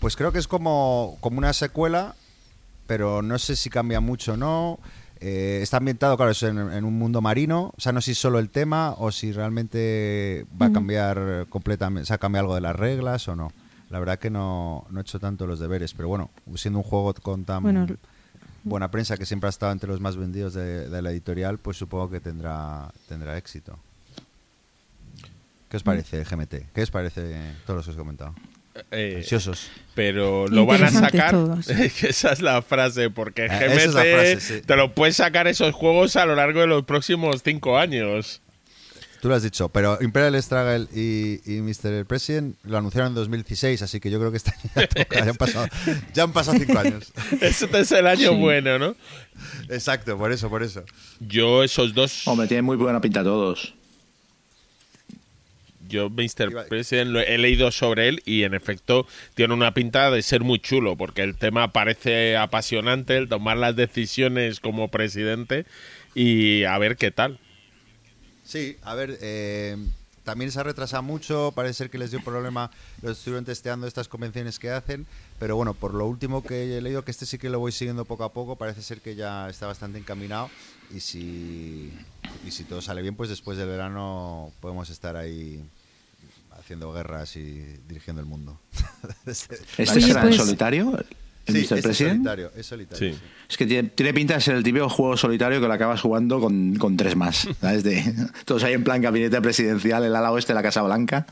[0.00, 2.14] Pues creo que es como, como una secuela,
[2.86, 4.78] pero no sé si cambia mucho o no.
[5.20, 7.72] Eh, está ambientado, claro, es en, en un mundo marino.
[7.76, 12.02] O sea, no sé si solo el tema o si realmente va a cambiar completamente,
[12.02, 13.52] o sea, cambia algo de las reglas o no.
[13.90, 17.14] La verdad que no, no he hecho tanto los deberes, pero bueno, siendo un juego
[17.14, 17.86] con tan Bueno,
[18.64, 21.76] buena prensa que siempre ha estado entre los más vendidos de, de la editorial, pues
[21.76, 23.78] supongo que tendrá, tendrá éxito.
[25.72, 26.54] ¿Qué os parece, GMT?
[26.74, 28.34] ¿Qué os parece todos los que os he comentado?
[28.90, 29.70] Eh, Ansiosos.
[29.94, 31.34] pero lo van a sacar.
[31.66, 34.60] Esa es la frase, porque GMT esa es la frase, sí.
[34.60, 38.41] te lo puedes sacar esos juegos a lo largo de los próximos cinco años.
[39.22, 42.04] Tú lo has dicho, pero Imperial Struggle y, y Mr.
[42.06, 45.30] President lo anunciaron en 2016, así que yo creo que este año ya, toca, ya
[45.30, 45.68] han, pasado,
[46.12, 47.12] ya han pasado cinco años.
[47.40, 48.36] Este es el año Sí.
[48.36, 48.96] bueno, ¿no?
[49.68, 50.82] Exacto, por eso, por eso.
[51.20, 53.74] Yo esos dos, Hombre, tienen muy buena pinta todos.
[55.88, 56.66] yo Mr.
[56.68, 60.58] President lo he leído sobre él y en efecto tiene una pinta de ser muy
[60.58, 65.64] chulo, porque el tema parece apasionante, el tomar las decisiones como presidente
[66.12, 67.38] y a ver qué tal.
[68.44, 69.76] Sí, a ver, eh,
[70.24, 72.70] también se ha retrasado mucho, parece ser que les dio problema,
[73.02, 75.06] lo estuvieron testeando estas convenciones que hacen,
[75.38, 78.04] pero bueno, por lo último que he leído, que este sí que lo voy siguiendo
[78.04, 80.50] poco a poco, parece ser que ya está bastante encaminado
[80.94, 81.92] y si,
[82.46, 85.62] y si todo sale bien, pues después del verano podemos estar ahí
[86.50, 88.60] haciendo guerras y dirigiendo el mundo.
[89.26, 90.98] ¿Este será en solitario?
[91.46, 91.78] ¿El Sí, Mr.
[91.78, 92.14] es President?
[92.14, 93.12] solitario, es solitario.
[93.12, 93.18] Sí.
[93.18, 93.24] sí.
[93.48, 96.40] Es que tiene, tiene pinta de ser el típico juego solitario que lo acabas jugando
[96.40, 97.48] con, con tres más.
[97.60, 97.82] ¿sabes?
[97.82, 98.02] De,
[98.44, 101.26] todos ahí en plan gabinete presidencial, el ala oeste de la Casa Blanca.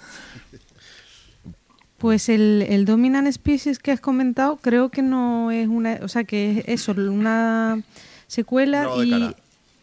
[1.99, 5.99] Pues el, el Dominant Species que has comentado creo que no es una...
[6.03, 7.83] O sea, que es eso, una
[8.27, 9.37] secuela de y...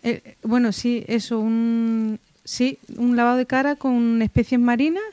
[0.03, 2.19] eh, bueno, sí, eso, un...
[2.43, 5.03] Sí, un lavado de cara con especies marinas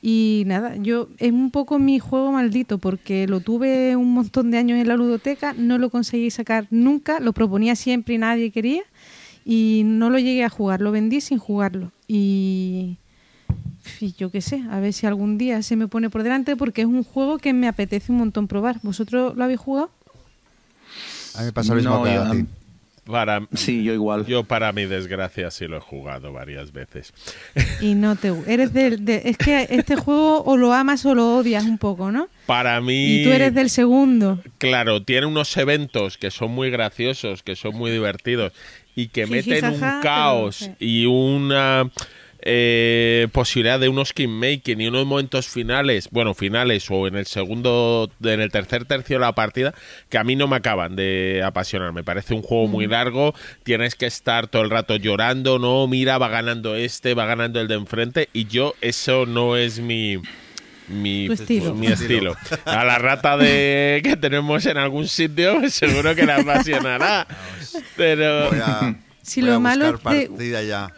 [0.00, 4.58] y nada, yo es un poco mi juego maldito porque lo tuve un montón de
[4.58, 8.82] años en la ludoteca, no lo conseguí sacar nunca, lo proponía siempre y nadie quería
[9.44, 12.96] y no lo llegué a jugar, lo vendí sin jugarlo y,
[14.00, 16.82] y yo qué sé, a ver si algún día se me pone por delante porque
[16.82, 18.78] es un juego que me apetece un montón probar.
[18.82, 19.90] ¿Vosotros lo habéis jugado?
[21.34, 22.44] A mí me pasa lo mismo No, que yo- a ti.
[23.10, 24.26] Para, Sí, yo igual.
[24.26, 27.12] yo para mi desgracia sí lo he jugado varias veces.
[27.80, 31.36] Y no te eres del de, es que este juego o lo amas o lo
[31.36, 32.28] odias un poco, ¿no?
[32.46, 34.40] Para mí Y tú eres del segundo.
[34.58, 38.52] Claro, tiene unos eventos que son muy graciosos, que son muy divertidos
[38.94, 41.88] y que Jiji, meten jaja, un caos y una
[42.40, 47.26] eh, posibilidad de unos skin making y unos momentos finales, bueno, finales o en el
[47.26, 49.74] segundo, en el tercer tercio de la partida,
[50.08, 51.92] que a mí no me acaban de apasionar.
[51.92, 56.18] Me parece un juego muy largo, tienes que estar todo el rato llorando, no, mira,
[56.18, 60.18] va ganando este, va ganando el de enfrente y yo eso no es mi
[60.88, 61.74] mi, estilo.
[61.74, 62.34] mi estilo.
[62.64, 67.26] A la rata de que tenemos en algún sitio seguro que la apasionará.
[67.96, 70.90] Pero Voy a, Si voy lo a malo de- ya.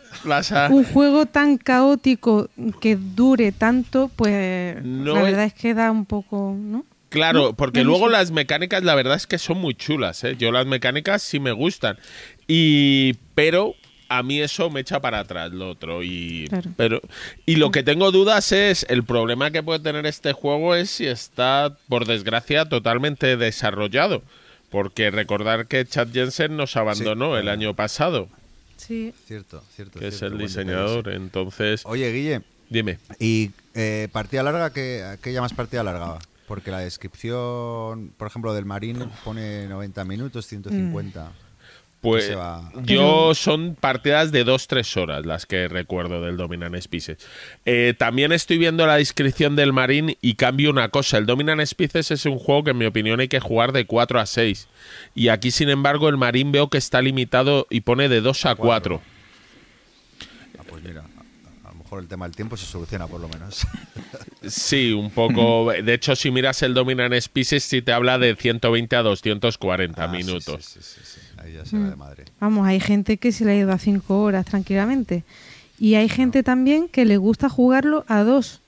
[0.70, 2.48] Un juego tan caótico
[2.80, 6.84] que dure tanto, pues No la es- verdad es que da un poco, ¿no?
[7.08, 8.12] Claro, No, porque no luego sé.
[8.12, 10.36] las mecánicas, la verdad es que son muy chulas, ¿eh?
[10.38, 11.98] Yo las mecánicas sí me gustan.
[12.46, 13.74] Y pero
[14.08, 16.70] a mí eso me echa para atrás lo otro y Claro.
[16.76, 17.00] pero
[17.46, 21.06] y lo que tengo dudas es el problema que puede tener este juego es si
[21.06, 24.22] está por desgracia totalmente desarrollado,
[24.68, 28.28] porque recordar que Chad Jensen nos abandonó el año pasado,
[28.80, 29.12] Sí.
[29.26, 30.00] Cierto, cierto.
[30.00, 31.82] que es el diseñador, entonces.
[31.84, 32.98] Oye, Guille, dime.
[33.18, 36.18] ¿y eh, partida larga qué, qué llamas partida larga?
[36.48, 41.32] Porque la descripción, por ejemplo, del Marín pone 90 minutos, 150.
[42.00, 42.32] Pues
[42.84, 47.18] yo son partidas de 2-3 horas las que recuerdo del Dominant Species.
[47.66, 51.18] Eh, también estoy viendo la descripción del Marín y cambio una cosa.
[51.18, 54.18] El Dominant Species es un juego que en mi opinión hay que jugar de 4
[54.18, 54.66] a 6.
[55.14, 58.54] Y aquí, sin embargo, el Marín veo que está limitado y pone de 2 a
[58.54, 59.00] 4.
[60.58, 61.02] Ah, pues mira,
[61.64, 63.66] a, lo mejor el tema del tiempo se soluciona por lo menos.
[64.48, 65.70] Sí, un poco.
[65.84, 70.10] De hecho, si miras el Dominant Species, sí te habla de 120 a 240 Ah,
[70.10, 70.64] sí, minutos.
[70.64, 71.20] Sí, sí, sí, sí.
[71.40, 72.24] Ahí ya se va de madre.
[72.38, 75.24] Vamos, hay gente que se le ha ido a cinco horas tranquilamente.
[75.78, 78.60] Y hay gente también que le gusta jugarlo a dos.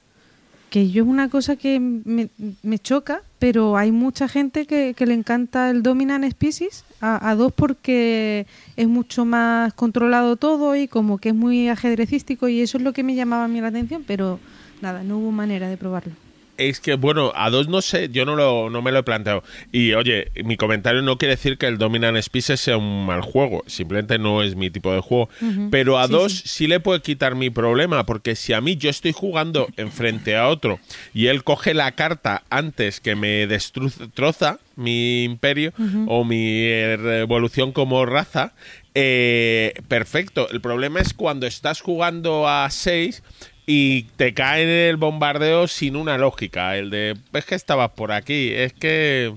[0.70, 2.30] Que yo es una cosa que me,
[2.62, 7.34] me choca, pero hay mucha gente que, que le encanta el Dominant Species a, a
[7.34, 8.46] dos porque
[8.76, 12.94] es mucho más controlado todo y como que es muy ajedrecístico y eso es lo
[12.94, 14.40] que me llamaba a mí la atención, pero
[14.80, 16.14] nada, no hubo manera de probarlo.
[16.68, 19.42] Es que, bueno, a dos no sé, yo no, lo, no me lo he planteado.
[19.70, 23.64] Y oye, mi comentario no quiere decir que el Dominant Species sea un mal juego,
[23.66, 25.28] simplemente no es mi tipo de juego.
[25.70, 26.66] Pero a dos sí.
[26.66, 30.78] le puede quitar mi problema, porque si a mí yo estoy jugando enfrente a otro
[31.14, 35.72] y él coge la carta antes que me destroza mi imperio
[36.06, 38.52] o mi evolución como raza,
[38.94, 40.48] eh, perfecto.
[40.50, 43.22] El problema es cuando estás jugando a 6
[43.66, 46.76] y te cae en el bombardeo sin una lógica.
[46.76, 49.34] El de, es que estabas por aquí, es que...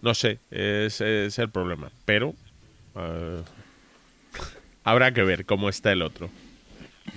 [0.00, 1.90] No sé, ese es el problema.
[2.04, 2.28] Pero
[2.94, 3.42] uh,
[4.84, 6.30] habrá que ver cómo está el otro.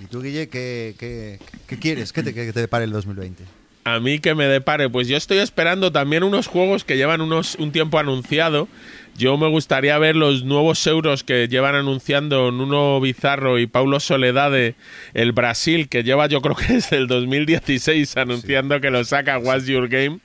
[0.02, 2.12] ¿Y tú, Guille, qué, qué, qué quieres?
[2.12, 3.44] ¿Qué te, que te depare el 2020?
[3.84, 7.56] A mí que me depare, pues yo estoy esperando también unos juegos que llevan unos,
[7.56, 8.68] un tiempo anunciado.
[9.16, 14.76] Yo me gustaría ver los nuevos euros que llevan anunciando Nuno Bizarro y Paulo Soledade,
[15.14, 19.66] el Brasil, que lleva yo creo que desde el 2016 anunciando que lo saca What's
[19.66, 20.20] Your Game.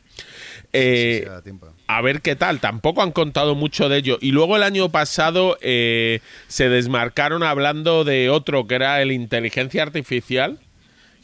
[0.74, 1.28] Eh,
[1.88, 2.60] a ver qué tal.
[2.60, 4.20] Tampoco han contado mucho de ello.
[4.22, 9.82] Y luego el año pasado eh, se desmarcaron hablando de otro que era el inteligencia
[9.82, 10.60] artificial.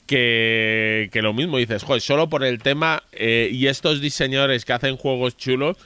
[0.06, 4.74] Que, que lo mismo dices, joder, solo por el tema eh, y estos diseñadores que
[4.74, 5.78] hacen juegos chulos,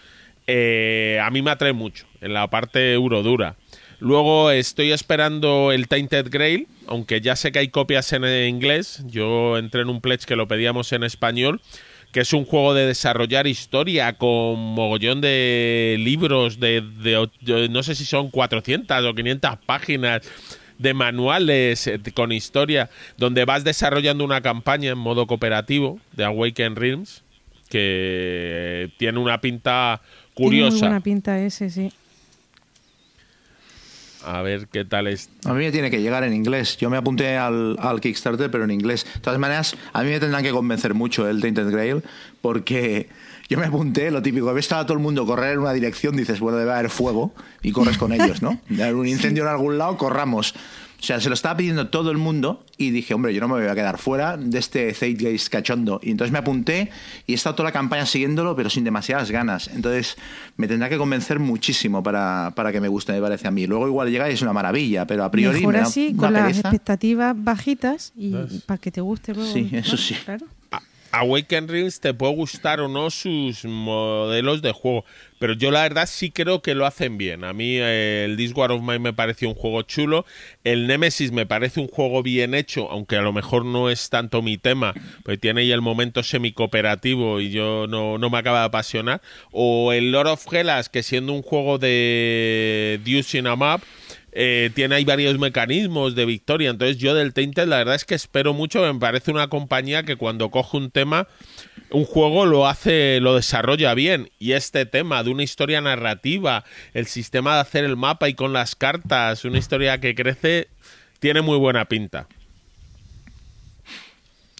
[0.48, 3.56] eh, a mí me atrae mucho en la parte eurodura.
[4.00, 9.04] Luego estoy esperando el Tainted Grail, aunque ya sé que hay copias en inglés.
[9.06, 11.62] Yo entré en un pledge que lo pedíamos en español
[12.12, 17.96] que es un juego de desarrollar historia con mogollón de libros de, de, no sé
[17.96, 20.22] si son 400 o 500 páginas
[20.78, 27.24] de manuales con historia donde vas desarrollando una campaña en modo cooperativo de Awaken Realms
[27.70, 30.02] que tiene una pinta
[30.34, 30.70] curiosa.
[30.70, 31.92] Tiene muy buena pinta ese, sí.
[34.24, 35.30] A ver qué tal es.
[35.46, 36.76] A mí me tiene que llegar en inglés.
[36.78, 39.06] Yo me apunté al, al, Kickstarter, pero en inglés.
[39.14, 42.04] De todas maneras, a mí me tendrán que convencer mucho el Tainted Grail,
[42.42, 43.08] porque
[43.50, 46.40] yo me apunté, lo típico, ves a todo el mundo correr en una dirección, dices,
[46.40, 48.60] bueno, debe haber fuego, y corres con ellos, ¿no?
[48.70, 50.54] De haber un incendio en algún lado, corramos.
[51.00, 53.54] O sea, se lo estaba pidiendo todo el mundo y dije, hombre, yo no me
[53.62, 56.00] voy a quedar fuera de este Zeitgeist cachondo.
[56.02, 56.90] Y entonces me apunté
[57.28, 59.68] y he estado toda la campaña siguiéndolo, pero sin demasiadas ganas.
[59.68, 60.18] Entonces
[60.56, 63.68] me tendrá que convencer muchísimo para, para que me guste, me parece a mí.
[63.68, 66.18] Luego igual llega y es una maravilla, pero a priori Mejor me da así, una
[66.18, 66.60] con las pereza.
[66.62, 68.34] expectativas bajitas y
[68.66, 69.54] para que te guste luego.
[69.54, 70.16] Sí, eso sí.
[70.26, 70.48] Claro.
[71.20, 75.04] Awaken Realms te puede gustar o no sus modelos de juego,
[75.40, 77.44] pero yo la verdad sí creo que lo hacen bien.
[77.44, 80.26] A mí eh, el War of Mine me pareció un juego chulo,
[80.64, 84.42] el Nemesis me parece un juego bien hecho, aunque a lo mejor no es tanto
[84.42, 84.94] mi tema,
[85.24, 89.22] pues tiene ahí el momento semi-cooperativo y yo no, no me acaba de apasionar.
[89.52, 93.82] O el Lord of Hellas, que siendo un juego de Deuce in a Map,
[94.40, 96.70] eh, tiene ahí varios mecanismos de victoria.
[96.70, 100.16] Entonces yo del Tainted la verdad es que espero mucho, me parece una compañía que
[100.16, 101.28] cuando coge un tema,
[101.90, 104.30] un juego lo hace, lo desarrolla bien.
[104.38, 108.54] Y este tema de una historia narrativa, el sistema de hacer el mapa y con
[108.54, 110.68] las cartas, una historia que crece,
[111.18, 112.28] tiene muy buena pinta.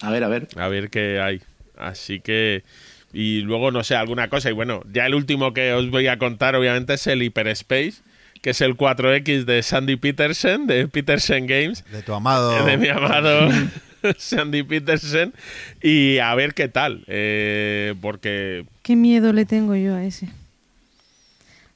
[0.02, 0.48] A ver, a ver.
[0.56, 1.40] A ver qué hay.
[1.76, 2.64] Así que...
[3.12, 4.50] Y luego, no sé, alguna cosa.
[4.50, 8.07] Y bueno, ya el último que os voy a contar, obviamente, es el Hyperspace
[8.40, 11.84] que es el 4X de Sandy Peterson, de Peterson Games.
[11.90, 12.64] De tu amado.
[12.64, 13.50] De mi amado
[14.18, 15.34] Sandy Peterson.
[15.82, 17.04] Y a ver qué tal.
[17.06, 18.64] Eh, porque.
[18.82, 20.28] Qué miedo le tengo yo a ese.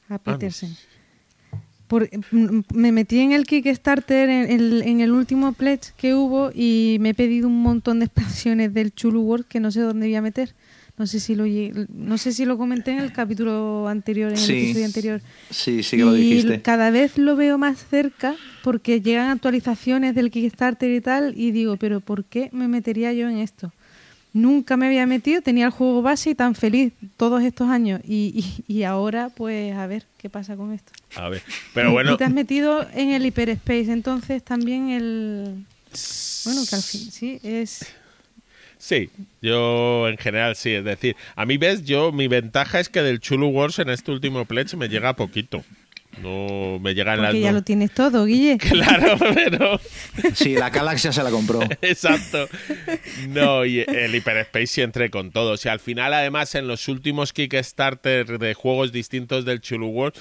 [0.09, 0.77] A Peterson.
[1.89, 6.97] Por, me metí en el Kickstarter en el, en el, último pledge que hubo y
[7.01, 10.15] me he pedido un montón de expansiones del Chulu World que no sé dónde voy
[10.15, 10.55] a meter.
[10.99, 11.45] No sé si lo
[11.89, 15.21] no sé si lo comenté en el capítulo anterior, en sí, el episodio anterior.
[15.51, 16.55] Sí, sí que lo dijiste.
[16.57, 21.51] Y cada vez lo veo más cerca porque llegan actualizaciones del Kickstarter y tal y
[21.51, 23.73] digo, pero ¿por qué me metería yo en esto?
[24.35, 28.55] Nunca me había metido, tenía el juego base y tan feliz todos estos años y,
[28.67, 30.93] y, y ahora pues a ver qué pasa con esto.
[31.17, 31.43] A ver,
[31.75, 32.15] pero bueno.
[32.15, 35.65] Y te has metido en el Hyperspace, entonces también el...
[36.45, 37.87] Bueno, que al fin, sí, es...
[38.85, 39.11] Sí,
[39.41, 43.21] yo en general sí, es decir, a mí ves, yo mi ventaja es que del
[43.21, 45.63] Chulu Wars en este último pledge me llega poquito.
[46.21, 48.59] No me llega en Porque las ya no- lo tienes todo, Guille.
[48.59, 49.81] Claro, pero
[50.35, 51.61] Sí, la Galaxia se la compró.
[51.81, 52.49] exacto.
[53.29, 55.53] No, y el Hyperspace sí entré con todo.
[55.53, 60.15] O sea, al final, además, en los últimos Kickstarter de juegos distintos del Chulu World,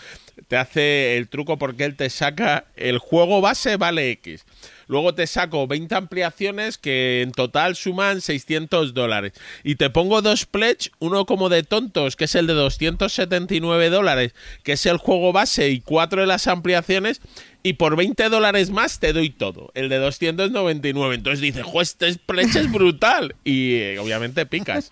[0.47, 4.45] te hace el truco porque él te saca el juego base vale X.
[4.91, 9.31] luego te saco 20 ampliaciones que en total suman 600 dólares.
[9.63, 14.35] Y te pongo dos pledge, uno como de tontos, que es el de 279 dólares,
[14.63, 17.21] que es el juego base, y cuatro de las ampliaciones
[17.63, 21.15] y por 20 dólares más te doy todo, el de 299.
[21.15, 23.35] Entonces dices, jo, este pledge es brutal.
[23.45, 24.91] Y eh, obviamente picas.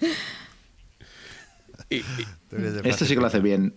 [1.90, 3.74] este sí que lo hace bien.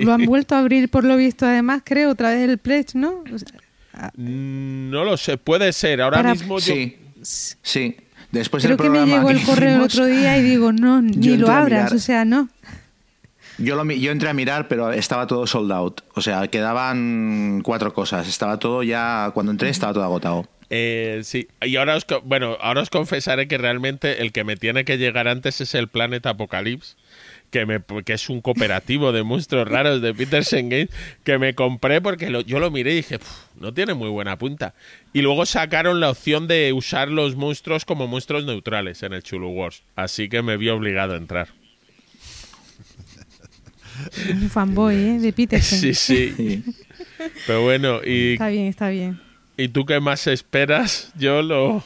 [0.00, 3.22] Lo han vuelto a abrir por lo visto, además, creo, otra vez el pledge, ¿no?
[3.22, 3.65] Mm,
[4.16, 6.00] no lo sé, puede ser.
[6.02, 6.74] Ahora mismo yo...
[6.74, 6.96] Sí,
[7.62, 7.96] sí.
[8.30, 11.50] Después Creo que me llegó el correo el otro día y digo, no, ni lo
[11.50, 12.48] abras, o sea, no.
[13.58, 16.02] Yo, lo, yo entré a mirar, pero estaba todo sold out.
[16.14, 18.28] O sea, quedaban cuatro cosas.
[18.28, 20.46] Estaba todo ya, cuando entré, estaba todo agotado.
[20.68, 24.84] Eh, sí, y ahora os, bueno, ahora os confesaré que realmente el que me tiene
[24.84, 26.96] que llegar antes es el Planet Apocalypse.
[27.56, 30.90] Que, me, que es un cooperativo de monstruos raros de Peter Games
[31.24, 33.18] que me compré porque yo lo miré y dije,
[33.58, 34.74] no tiene muy buena punta.
[35.14, 39.48] Y luego sacaron la opción de usar los monstruos como monstruos neutrales en el Chulu
[39.48, 39.84] Wars.
[39.94, 41.48] Así que me vi obligado a entrar.
[44.28, 45.18] Un fanboy, ¿eh?
[45.18, 45.78] De Peterson.
[45.78, 46.62] Sí, sí.
[47.46, 48.34] Pero bueno, y...
[48.34, 49.18] Está bien, está bien.
[49.56, 51.10] ¿Y tú qué más esperas?
[51.16, 51.82] Yo lo...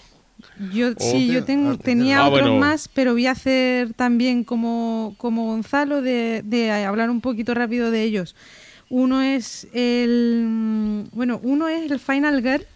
[0.72, 5.46] Yo, sí, yo tengo, tenía ah, otros más, pero voy a hacer también como, como
[5.46, 8.36] Gonzalo de, de, hablar un poquito rápido de ellos.
[8.90, 12.66] Uno es el bueno, uno es el Final Girl,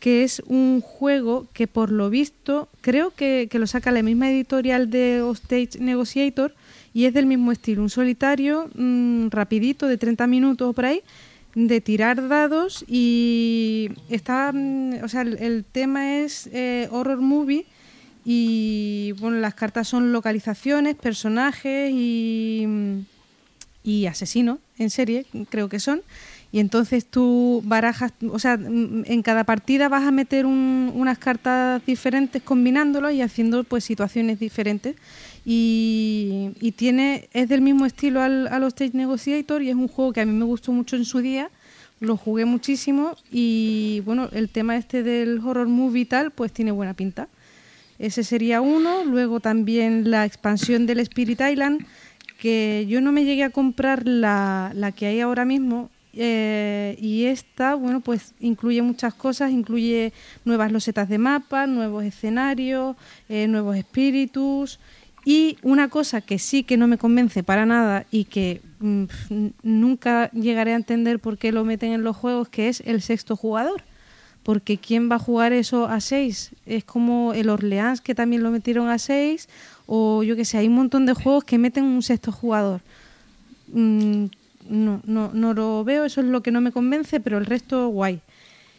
[0.00, 4.30] que es un juego que por lo visto creo que, que lo saca la misma
[4.30, 6.54] editorial de Stage Negotiator,
[6.94, 11.02] y es del mismo estilo, un solitario mm, rapidito de 30 minutos por ahí,
[11.56, 17.64] de tirar dados y está, mm, o sea, el, tema es eh, horror movie
[18.26, 22.98] y bueno, las cartas son localizaciones, personajes y, mm,
[23.84, 26.02] y asesinos en serie, creo que son.
[26.52, 32.42] Y entonces tú barajas, o sea, en cada partida vas a meter unas cartas diferentes
[32.42, 34.96] combinándolo y haciendo pues situaciones diferentes
[35.48, 40.12] y, tiene es del mismo estilo al, a los Stage Negotiator y es un juego
[40.12, 41.50] que a mí me gustó mucho en su día.
[42.00, 46.72] Lo jugué muchísimo y bueno el tema este del horror movie y tal pues tiene
[46.72, 47.28] buena pinta.
[48.00, 49.04] Ese sería uno.
[49.04, 51.86] Luego también la expansión del Spirit Island
[52.40, 57.26] que yo no me llegué a comprar la, la que hay ahora mismo eh, y
[57.26, 60.14] esta, bueno, pues incluye muchas cosas, incluye
[60.46, 62.96] nuevas losetas de mapa, nuevos escenarios,
[63.28, 64.80] eh, nuevos espíritus,
[65.26, 69.06] y una cosa que sí que no me convence para nada y que mm,
[69.64, 73.34] nunca llegaré a entender por qué lo meten en los juegos, que es el sexto
[73.34, 73.82] jugador.
[74.44, 76.52] Porque ¿quién va a jugar eso a seis?
[76.64, 79.48] Es como el Orleans, que también lo metieron a seis,
[79.86, 82.80] o yo que sé, hay un montón de juegos que meten un sexto jugador.
[83.72, 84.26] Mm,
[84.68, 87.88] no, no, no lo veo, eso es lo que no me convence, pero el resto
[87.88, 88.20] guay.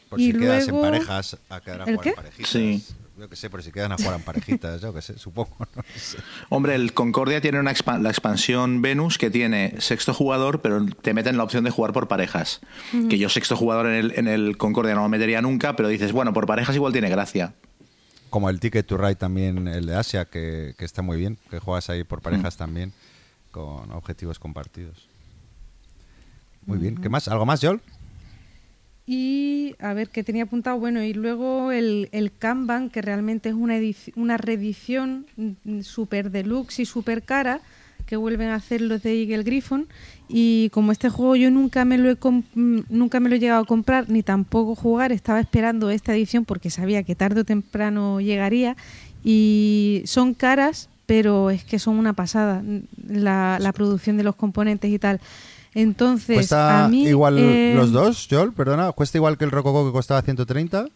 [0.07, 0.53] Por y si luego...
[0.53, 2.15] quedas en parejas, a quedar a ¿El qué?
[2.45, 2.81] Sí
[3.17, 5.57] yo que sé, por si quedan a jugar en parejitas, yo que sé, supongo.
[6.49, 11.37] Hombre, el Concordia tiene una la expansión Venus que tiene sexto jugador, pero te meten
[11.37, 12.61] la opción de jugar por parejas.
[13.09, 16.11] Que yo sexto jugador en el, en el Concordia no lo metería nunca, pero dices,
[16.11, 17.55] bueno, por parejas igual tiene gracia.
[18.29, 21.89] Como el Ticket to Ride también, el de Asia, que, está muy bien, que juegas
[21.89, 22.93] ahí por parejas también,
[23.51, 25.07] con objetivos compartidos.
[26.65, 26.97] Muy bien.
[26.97, 27.27] ¿Qué más?
[27.29, 27.81] ¿Algo más, Joel?
[29.09, 33.55] Y a ver, qué tenía apuntado, bueno, y luego el, el Kanban, que realmente es
[33.55, 33.79] una,
[34.17, 35.25] una reedición
[35.81, 37.61] super deluxe y super cara,
[38.05, 39.87] que vuelven a hacer los de Eagle Griffon.
[40.27, 42.17] Y como este juego yo nunca me lo he
[42.89, 46.69] nunca me lo he llegado a comprar, ni tampoco jugar, estaba esperando esta edición porque
[46.69, 48.75] sabía que tarde o temprano llegaría.
[49.23, 52.61] Y son caras, pero es que son una pasada
[53.07, 55.21] la, la producción de los componentes y tal.
[55.77, 58.51] Entonces, ¿Cuesta a mí, igual eh, los dos, Joel?
[58.51, 60.87] Perdona, ¿cuesta igual que el Rococo que costaba 130?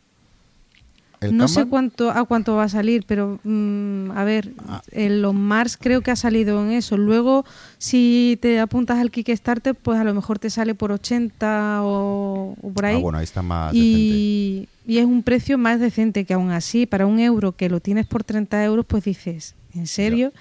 [1.29, 4.81] no sé cuánto a cuánto va a salir, pero mm, a ver, ah.
[4.91, 6.97] los Mars creo que ha salido en eso.
[6.97, 7.45] Luego,
[7.77, 12.83] si te apuntas al Kickstarter, pues a lo mejor te sale por 80 o, por
[12.83, 12.95] ahí.
[12.95, 16.87] Ah, bueno, ahí está más y, y es un precio más decente que aún así,
[16.87, 20.33] para un euro que lo tienes por 30 euros, pues dices, ¿en serio?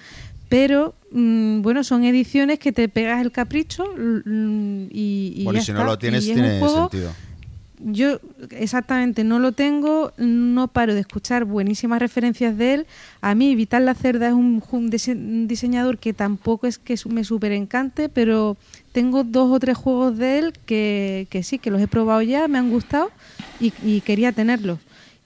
[0.51, 5.71] Pero mm, bueno, son ediciones que te pegas el capricho y, y bueno, y si
[5.71, 7.13] no lo tienes, tiene sentido.
[7.79, 12.87] Yo exactamente no lo tengo, no paro de escuchar buenísimas referencias de él.
[13.21, 14.89] A mí Vital Lacerda es un,
[15.47, 18.57] diseñador que tampoco es que me súper encante, pero
[18.91, 22.57] tengo dos o tres juegos de él que, sí, que los he probado ya, me
[22.57, 23.09] han gustado
[23.61, 24.79] y, quería tenerlos.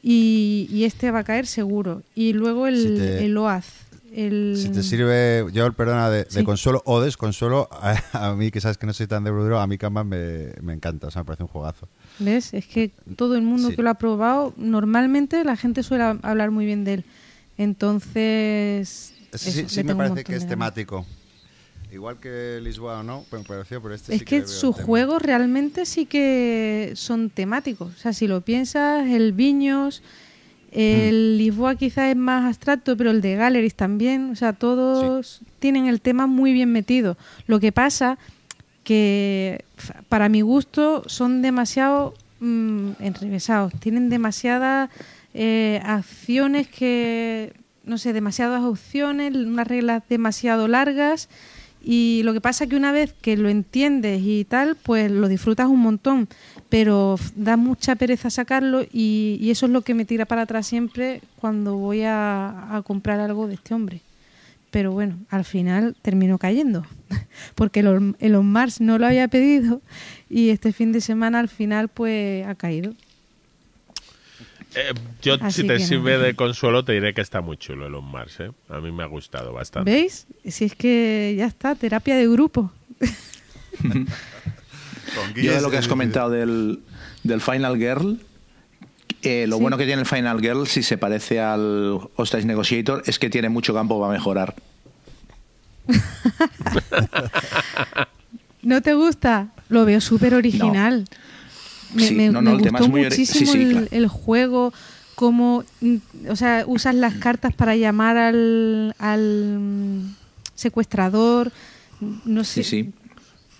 [0.03, 2.03] Y, este va a caer seguro.
[2.13, 3.84] Y luego el, el OAZ
[4.15, 4.55] el...
[4.57, 8.77] Si te sirve, yo perdona, de, de consuelo o desconsuelo, a, a, mí que sabes
[8.77, 11.25] que no soy tan de Brudero, a mí Kanban me, me, encanta, o sea, me
[11.25, 11.87] parece un juegazo.
[12.19, 12.53] ¿Ves?
[12.53, 13.75] Es que todo el mundo sí.
[13.75, 17.05] que lo ha probado, normalmente la gente suele hablar muy bien de él.
[17.57, 19.13] Entonces...
[19.33, 21.05] Sí, eso, sí me parece que es temático.
[21.91, 25.21] Igual que Lisboa o no, me pareció, pero este es sí que, que sus juegos
[25.21, 27.93] realmente sí que son temáticos.
[27.93, 30.03] O sea, si lo piensas, el Viños,
[30.75, 31.37] el mm.
[31.37, 34.29] Lisboa quizás es más abstracto, pero el de Galleries también.
[34.31, 35.45] O sea, todos sí.
[35.59, 37.17] tienen el tema muy bien metido.
[37.47, 38.17] Lo que pasa
[38.83, 39.63] que,
[40.09, 43.73] para mi gusto, son demasiado mmm, enrevesados.
[43.79, 44.89] Tienen demasiadas
[45.33, 47.53] eh, acciones que,
[47.85, 51.29] no sé, demasiadas opciones, unas reglas demasiado largas.
[51.83, 55.27] Y lo que pasa es que una vez que lo entiendes y tal, pues lo
[55.27, 56.27] disfrutas un montón,
[56.69, 60.67] pero da mucha pereza sacarlo y, y eso es lo que me tira para atrás
[60.67, 64.01] siempre cuando voy a, a, comprar algo de este hombre.
[64.71, 66.85] Pero bueno, al final terminó cayendo,
[67.55, 69.81] porque Elon, Elon Mars no lo había pedido
[70.29, 72.93] y este fin de semana al final pues ha caído.
[74.75, 76.23] Eh, yo, Así si te sirve no.
[76.23, 78.41] de consuelo, te diré que está muy chulo Elon Mars.
[78.41, 78.51] ¿eh?
[78.67, 79.89] A mí me ha gustado bastante.
[79.89, 80.27] ¿Veis?
[80.45, 82.71] Si es que ya está, terapia de grupo.
[85.35, 86.79] yo de lo que has comentado del,
[87.23, 88.19] del Final Girl,
[89.21, 89.61] eh, lo sí.
[89.61, 93.49] bueno que tiene el Final Girl, si se parece al Hostage Negotiator, es que tiene
[93.49, 94.55] mucho campo para mejorar.
[98.61, 99.49] ¿No te gusta?
[99.69, 101.05] Lo veo súper original.
[101.09, 101.95] No.
[101.95, 103.87] Me, sí, me, no, no, me gustó muchísimo sí, el, claro.
[103.91, 104.73] el, juego,
[105.15, 105.63] cómo,
[106.27, 110.03] o sea, usas las cartas para llamar al, al
[110.55, 111.51] secuestrador,
[112.25, 112.63] no sé.
[112.63, 112.91] Sí, sí.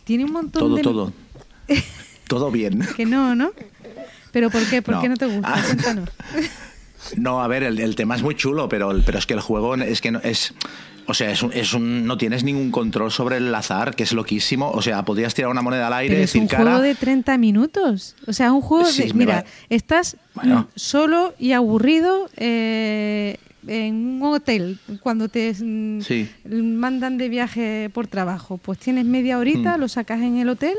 [0.04, 0.82] Tiene un montón todo, de...
[0.82, 1.25] Todo, todo
[2.52, 2.88] bien.
[2.96, 3.52] que no, ¿no?
[4.32, 4.82] ¿Pero por qué?
[4.82, 5.02] ¿Por no.
[5.02, 5.54] qué no te gusta?
[5.56, 5.62] Ah.
[5.66, 6.10] Cuéntanos.
[7.18, 9.76] No, a ver, el, el, tema es muy chulo, pero, pero es que el juego
[9.76, 10.56] es que no, es...
[11.06, 14.12] O sea, es un, es un, no tienes ningún control sobre el azar, que es
[14.12, 14.72] loquísimo.
[14.72, 16.64] O sea, podrías tirar una moneda al aire Pero es decir un cara.
[16.64, 18.16] juego de 30 minutos.
[18.26, 19.14] O sea, un juego Sí, de.
[19.14, 20.68] Mira, va- estás Bueno.
[20.76, 23.38] solo y aburrido eh,
[23.68, 26.28] en un hotel cuando te mm, Sí.
[26.50, 28.58] mandan de viaje por trabajo.
[28.58, 29.82] Pues tienes media horita, Mm.
[29.82, 30.74] lo sacas en el hotel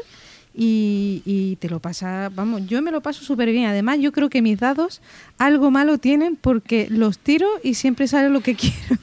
[0.57, 2.35] y, y te lo pasas.
[2.35, 3.67] Vamos, yo me lo paso súper bien.
[3.67, 5.03] Además, yo creo que mis dados
[5.39, 8.97] algo malo tienen porque los tiro y siempre sale lo que quiero.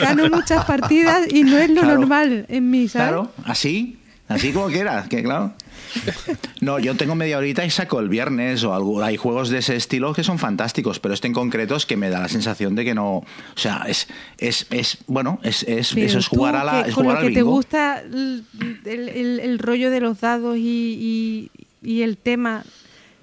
[0.00, 1.98] Gano muchas partidas y no es lo Claro.
[1.98, 3.08] normal en mí, ¿sabes?
[3.08, 3.98] Claro, así,
[4.28, 5.52] así como quieras, que claro.
[6.60, 9.02] No, yo tengo media horita y saco el viernes o algo.
[9.02, 12.10] Hay juegos de ese estilo que son fantásticos, pero este en concreto es que me
[12.10, 13.16] da la sensación de que no.
[13.16, 13.24] O
[13.56, 16.82] sea, es, es, es bueno, es, es eso es jugar a la.
[16.84, 17.50] que- Es con jugar lo al que te bingo.
[17.56, 18.44] gusta el,
[18.84, 21.50] el- el- el rollo de los dados y, y-
[21.82, 22.62] y el tema,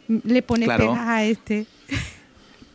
[0.07, 0.91] le pones Claro.
[0.93, 1.65] pegas a este.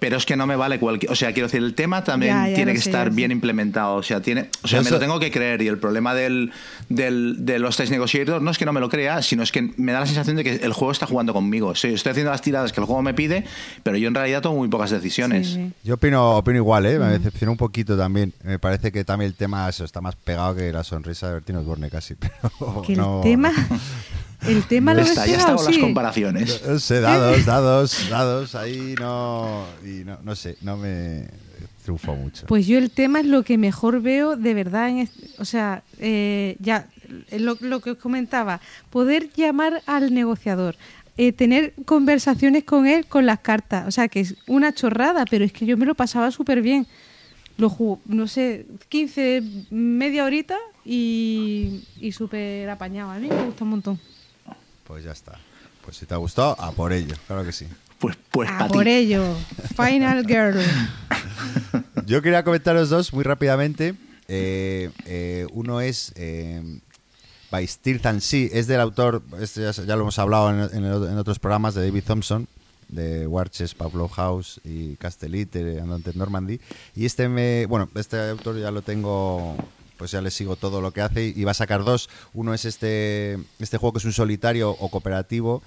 [0.02, 1.12] Pero es que no me vale cualquier.
[1.12, 3.34] O sea, quiero decir, el tema también Ya, ya tiene que sé, estar bien sé.
[3.34, 3.94] implementado.
[3.94, 5.62] O sea, tiene, o sea, Yo me lo tengo que creer.
[5.62, 6.50] Y el problema del,
[6.88, 9.72] del, de los test negotiators no es que no me lo crea, sino es que
[9.76, 11.76] me da la sensación de que el juego está jugando conmigo.
[11.76, 13.44] Sí, estoy haciendo las tiradas que el juego me pide,
[13.84, 15.46] pero yo en realidad tomo muy pocas decisiones.
[15.46, 15.72] Sí, sí.
[15.84, 16.98] Yo opino, opino igual, ¿eh?
[16.98, 17.12] me Mm.
[17.12, 18.32] decepcionó un poquito también.
[18.42, 21.60] Me parece que también el tema eso, está más pegado que la sonrisa de Bertino
[21.60, 22.14] Osborne casi.
[22.58, 23.52] Pero Que no- el tema,
[24.46, 26.62] el tema lo Ya está, ya están las comparaciones.
[26.66, 29.64] No sé, dados, dados, dados, ahí no.
[29.84, 31.26] Y no, no sé, no me
[31.84, 32.46] triunfó mucho.
[32.46, 34.88] Pues yo el tema es lo que mejor veo de verdad.
[34.88, 36.86] En est- o sea, eh, ya
[37.30, 40.76] eh, lo, lo que os comentaba, poder llamar al negociador,
[41.16, 43.86] eh, tener conversaciones con él con las cartas.
[43.88, 46.86] O sea, que es una chorrada, pero es que yo me lo pasaba súper bien.
[47.58, 53.10] Lo jugo, no sé, 15, media horita y, y súper apañado.
[53.10, 54.00] A mí me gusta un montón.
[54.92, 55.38] Pues ya está.
[55.82, 57.66] Pues si te ha gustado, a por ello, claro que sí.
[57.98, 58.90] Pues, pues para por ti.
[58.90, 59.24] ello,
[59.74, 60.60] Final Girl.
[62.06, 63.94] Yo quería comentaros dos muy rápidamente.
[64.28, 66.62] Eh, eh, uno es eh,
[67.50, 70.84] By Stealth and Sea, es del autor, este ya, ya lo hemos hablado en, en
[70.84, 72.46] el- en otros programas, de David Thompson,
[72.88, 76.60] de Warches, Pablo House y Castellite, Andante Normandy.
[76.94, 79.56] Y este me, bueno, este autor ya lo tengo,
[80.02, 82.10] pues ya le sigo todo lo que hace y va a sacar dos.
[82.34, 85.62] Uno es este, este juego que es un solitario o cooperativo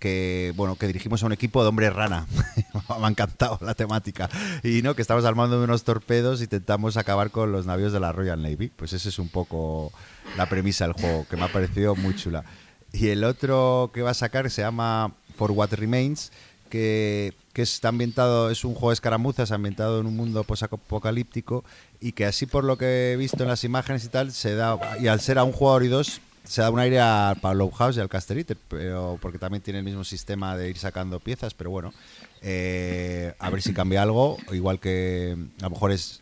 [0.00, 2.26] que- bueno que dirigimos a un equipo de hombres rana.
[2.98, 4.28] Me ha encantado la temática.
[4.64, 8.10] Y no que estamos armando unos torpedos y intentamos acabar con los navíos de la
[8.10, 8.72] Royal Navy.
[8.74, 9.92] Pues ese es un poco
[10.36, 12.44] la premisa del juego que me ha parecido muy chula.
[12.92, 16.32] Y el otro que va a sacar se llama For What Remains
[16.74, 21.64] que, está ambientado es un juego de escaramuzas ambientado en un mundo posapocalíptico
[22.00, 24.76] y que así por lo que he visto en las imágenes y tal se da
[25.00, 27.96] y al ser a un jugador y dos se da un aire al Pablo House
[27.96, 31.70] y al Casterite, pero porque también tiene el mismo sistema de ir sacando piezas, pero
[31.70, 31.94] bueno,
[32.42, 36.20] eh, a ver si cambia algo, igual que a lo mejor es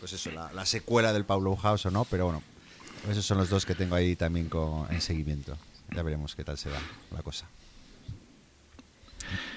[0.00, 2.42] pues eso, la, secuela del Pablo House o no, pero bueno,
[3.08, 5.56] esos son los dos que tengo ahí también con, en seguimiento.
[5.94, 6.78] Ya veremos qué tal se da
[7.12, 7.46] la cosa.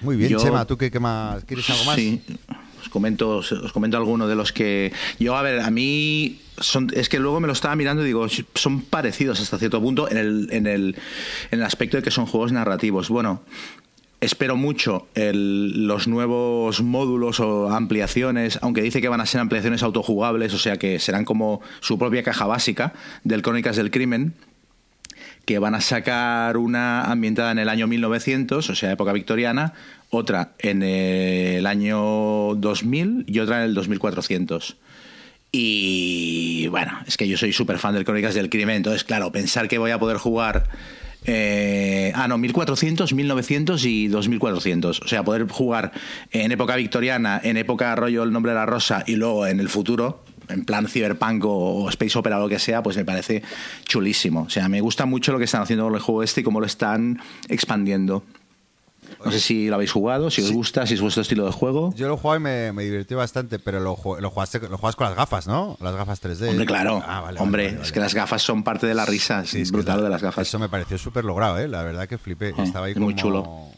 [0.01, 1.43] Muy bien, Chema, ¿tú qué, más?
[1.45, 1.95] ¿Quieres algo más?
[1.95, 2.21] Sí,
[2.81, 4.91] os comento, os comento alguno de los que.
[5.19, 6.41] Yo, a ver, a mí.
[6.59, 10.09] Son, es que luego me lo estaba mirando y digo, son parecidos hasta cierto punto
[10.09, 10.95] en el, en el,
[11.51, 13.09] en el aspecto de que son juegos narrativos.
[13.09, 13.43] Bueno,
[14.21, 20.53] espero mucho los nuevos módulos o ampliaciones, aunque dice que van a ser ampliaciones autojugables,
[20.53, 22.93] o sea que serán como su propia caja básica
[23.23, 24.33] del Crónicas del Crimen
[25.47, 29.73] que van a sacar una ambientada en el año 1900, o sea, época victoriana,
[30.09, 34.75] otra en el año 2000 y otra en el 2400.
[35.53, 39.69] Y bueno, es que yo soy súper fan del Crónicas del Crimen, entonces, claro, pensar
[39.69, 40.67] que voy a poder jugar.
[41.25, 44.99] Eh, ah, no, 1400, 1900 y 2400.
[44.99, 45.93] O sea, poder jugar
[46.31, 49.69] en época victoriana, en época rollo El nombre de la rosa y luego en el
[49.69, 53.43] futuro, en plan cyberpunk o, space opera o lo que sea, pues me parece
[53.85, 54.43] chulísimo.
[54.43, 56.59] O sea, me gusta mucho lo que están haciendo con el juego este y cómo
[56.59, 58.23] lo están expandiendo.
[59.23, 61.93] No sé si lo habéis jugado, si os gusta, si es vuestro estilo de juego.
[61.95, 65.07] Yo lo jugué y me, me divirtió bastante, pero lo, lo, jugaste, lo juegas con
[65.07, 65.77] las gafas, ¿no?
[65.81, 66.49] Las gafas 3D.
[66.49, 67.01] Hombre, claro.
[67.05, 69.41] Ah, Hombre, es que las gafas son parte de la risa.
[69.41, 70.47] es brutal de las gafas.
[70.47, 71.67] Eso me pareció súper logrado, ¿eh?
[71.67, 72.53] La verdad que flipé.
[72.57, 73.71] Ah, Estaba ahí muy chulo.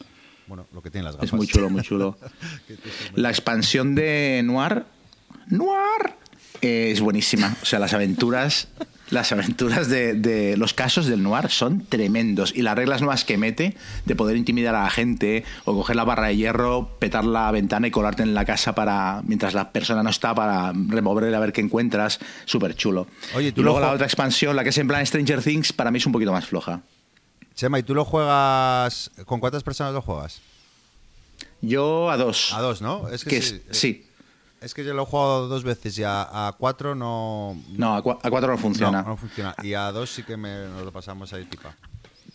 [0.46, 1.28] Bueno, lo que tienen las gafas.
[1.28, 2.18] Es muy chulo, muy chulo.
[3.14, 4.84] la expansión de Noir.
[5.46, 6.19] ¡Noir!
[6.60, 7.56] Es buenísima.
[7.62, 8.68] O sea, las aventuras,
[9.10, 12.52] las aventuras de, los casos del noir son tremendos.
[12.54, 16.04] Y las reglas nuevas que mete de poder intimidar a la gente o coger la
[16.04, 20.02] barra de hierro, petar la ventana y colarte en la casa para mientras la persona
[20.02, 23.06] no está para removerle a ver qué encuentras, súper chulo.
[23.34, 25.90] Oye, ¿tú y luego la otra expansión, la que es en plan Stranger Things, para
[25.90, 26.80] mí es un poquito más floja.
[27.54, 29.10] Chema, ¿y tú lo juegas?
[29.26, 30.40] ¿Con cuántas personas lo juegas?
[31.60, 32.52] Yo a dos.
[32.54, 33.08] A dos, ¿no?
[33.08, 33.60] Es que, sí.
[33.70, 34.09] Es
[34.74, 37.56] que yo lo he jugado dos veces y a, cuatro no.
[37.70, 39.02] No, a, cuatro no funciona.
[39.02, 39.54] No, funciona.
[39.62, 41.74] Y a dos sí que me, nos lo pasamos ahí, tipa.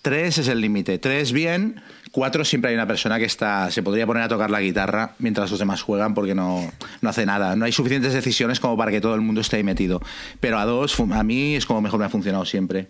[0.01, 0.99] Tres es el límite.
[0.99, 1.81] Tres bien.
[2.11, 5.49] Cuatro siempre hay una persona que está se podría poner a tocar la guitarra mientras
[5.49, 6.71] los demás juegan porque no,
[7.01, 7.55] no hace nada.
[7.55, 10.01] No hay suficientes decisiones como para que todo el mundo esté ahí metido.
[10.39, 12.89] Pero a dos, a mí es como mejor me ha funcionado siempre.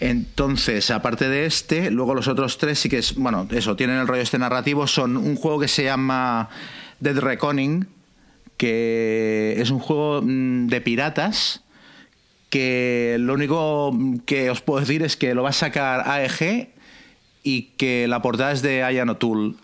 [0.00, 4.08] Entonces, aparte de este, luego los otros tres sí que es, bueno, eso, tienen el
[4.08, 6.48] rollo este narrativo, son un juego que se llama
[7.00, 7.88] Dead Reckoning,
[8.56, 11.62] que es un juego mm, de piratas
[12.50, 13.96] que lo único
[14.26, 16.68] que os puedo decir es que lo va a sacar AEG
[17.42, 19.54] y que la portada es de Ian O'Toole.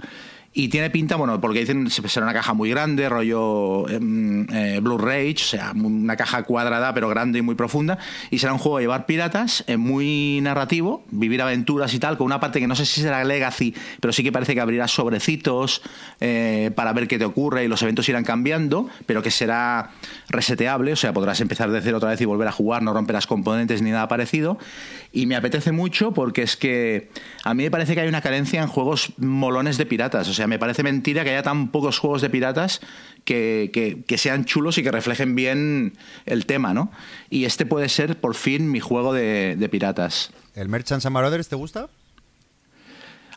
[0.58, 5.34] Y tiene pinta, bueno, porque dicen será una caja muy grande, rollo em, eh, Blu-ray,
[5.34, 7.98] o sea, una caja cuadrada pero grande y muy profunda.
[8.30, 12.24] Y será un juego de llevar piratas, eh, muy narrativo, vivir aventuras y tal, con
[12.24, 15.82] una parte que no sé si será Legacy, pero sí que parece que abrirá sobrecitos
[16.22, 19.90] eh, para ver qué te ocurre y los eventos irán cambiando, pero que será
[20.30, 23.26] reseteable, o sea, podrás empezar de cero otra vez y volver a jugar, no romperás
[23.26, 24.56] componentes ni nada parecido.
[25.16, 27.08] Y me apetece mucho porque es que
[27.42, 30.46] a mí me parece que hay una carencia en juegos molones de piratas, o sea,
[30.46, 32.82] me parece mentira que haya tan pocos juegos de piratas
[33.24, 35.96] que, sean chulos y que reflejen bien
[36.26, 36.92] el tema, ¿no?
[37.30, 40.32] Y este puede ser, por fin, mi juego de, piratas.
[40.54, 41.88] ¿El Merchants and Marauders te gusta?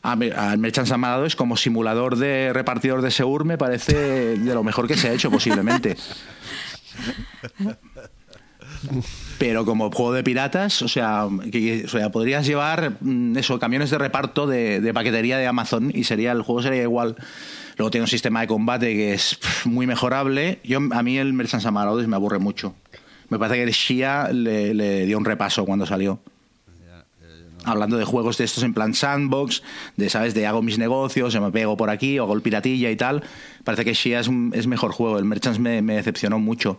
[0.03, 4.86] el Merchants and Marauders como simulador de repartidor de Seur me parece de lo mejor
[4.86, 5.95] que se ha hecho posiblemente.
[9.38, 14.47] Pero como juego de piratas, o sea, que, podrías llevar mm, eso, camiones de reparto
[14.47, 17.15] de, paquetería de Amazon y sería el juego sería igual.
[17.77, 20.59] Luego tiene un sistema de combate que es muy mejorable.
[20.63, 22.75] Yo, a mí el Merchants Amarodes me aburre mucho.
[23.30, 26.19] Me parece que el Shia le dio un repaso cuando salió
[27.70, 29.63] hablando de juegos de estos en plan sandbox,
[29.95, 30.34] de, ¿sabes?
[30.34, 33.24] De hago mis negocios, me pego por aquí, o hago el piratilla y tal.
[33.63, 35.17] Parece que Shia es, es mejor juego.
[35.17, 36.78] El Merchants me, decepcionó mucho.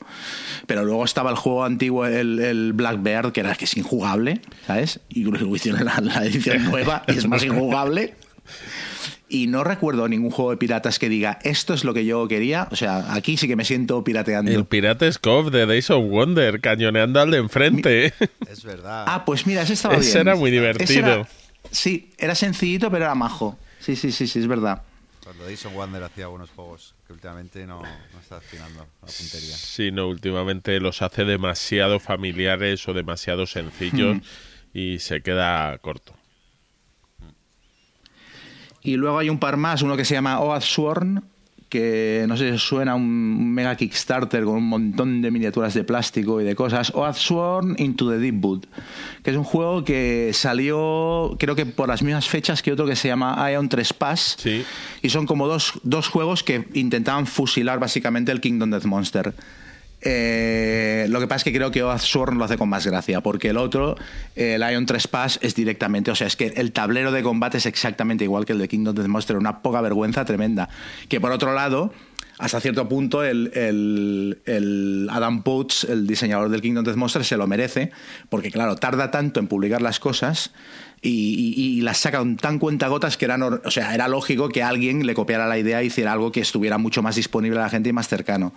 [0.66, 5.01] Pero luego estaba el juego antiguo, el, el Blackbird, que era que es injugable, ¿sabes?
[5.09, 8.14] Y luego hicieron la, la edición nueva y es más injugable
[9.31, 12.68] y no recuerdo ningún juego de piratas que diga esto es lo que yo quería.
[12.72, 14.51] O sea, aquí sí que me siento pirateando.
[14.51, 18.12] El Pirate Cove de Days of Wonder, cañoneando al de enfrente.
[18.51, 19.05] Es verdad.
[19.07, 21.26] Ah, pues mira, ese estaba ese era muy divertido.
[21.70, 23.57] sí, era sencillito, pero era majo.
[23.78, 24.83] Sí, sí, sí, sí, es verdad.
[25.22, 29.57] Cuando Days of Wonder hacía buenos juegos que últimamente no, no está afinando la puntería.
[29.57, 34.18] Sí, no, últimamente los hace demasiado familiares o demasiado sencillos
[34.74, 36.14] y se queda corto.
[38.83, 41.22] Y luego hay un par más, uno que se llama Oath Sworn,
[41.68, 46.41] que no sé si suena un mega Kickstarter con un montón de miniaturas de plástico
[46.41, 48.64] y de cosas, o Sworn Into the Deep Wood,
[49.22, 52.97] que es un juego que salió creo que por las mismas fechas que otro que
[52.97, 54.64] se llama Ion Trespass, Sí.
[55.03, 59.33] y son como dos, dos juegos que intentaban fusilar básicamente el Kingdom Death Monster.
[60.03, 63.48] Eh, lo que pasa es que creo que Oathsworn lo hace con más gracia, porque
[63.51, 63.96] el otro,
[64.36, 67.66] eh, el Ion Trespass, es directamente, o sea, es que el tablero de combate es
[67.66, 70.68] exactamente igual que el de Kingdom Death Monster, una poca vergüenza tremenda.
[71.09, 71.92] Que por otro lado,
[72.38, 77.36] hasta cierto punto, el, el- el Adam Poach, el diseñador del Kingdom Death Monster, se
[77.36, 77.90] lo merece,
[78.30, 80.53] porque claro, tarda tanto en publicar las cosas
[81.03, 85.07] y, y- y las saca con tan cuentagotas que o sea, era lógico que alguien
[85.07, 87.88] le copiara la idea e hiciera algo que estuviera mucho más disponible a la gente
[87.88, 88.53] y más cercano.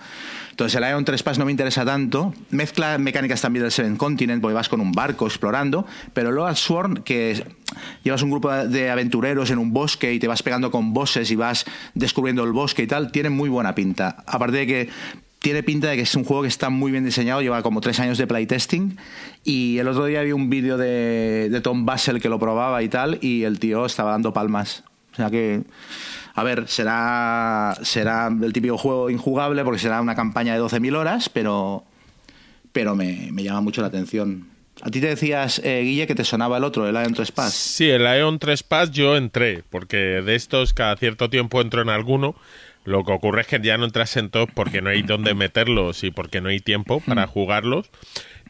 [0.51, 2.33] Entonces el Ion 3 Pass no me interesa tanto.
[2.51, 6.95] Mezcla mecánicas también del Seven Continent, porque vas con un barco explorando, pero Lord Sworn,
[7.03, 7.45] que
[8.03, 11.35] llevas un grupo de aventureros en un bosque y te vas pegando con bosses y
[11.35, 14.23] vas descubriendo el bosque y tal, tiene muy buena pinta.
[14.27, 14.89] Aparte de que
[15.43, 17.99] tiene pinta de que es un juego que está muy bien diseñado, lleva como tres
[17.99, 18.97] años de playtesting
[19.43, 23.19] y el otro día vi un vídeo de, Tom Basel que lo probaba y tal
[23.21, 24.85] y el tío estaba dando palmas.
[25.11, 25.63] O sea que,
[26.33, 31.27] a ver, será, será el típico juego injugable porque será una campaña de 12.000 horas,
[31.27, 31.83] pero,
[32.71, 34.47] pero me, me llama mucho la atención.
[34.81, 37.53] A ti te decías, eh, Guille, que te sonaba el otro, el Ion Trespass.
[37.53, 41.89] Sí, el Ion 3 Pass yo entré, porque de estos cada cierto tiempo entro en
[41.89, 42.33] alguno.
[42.86, 46.03] Lo que ocurre es que ya no entras en todos porque no hay dónde meterlos
[46.03, 47.89] y porque no hay tiempo para jugarlos.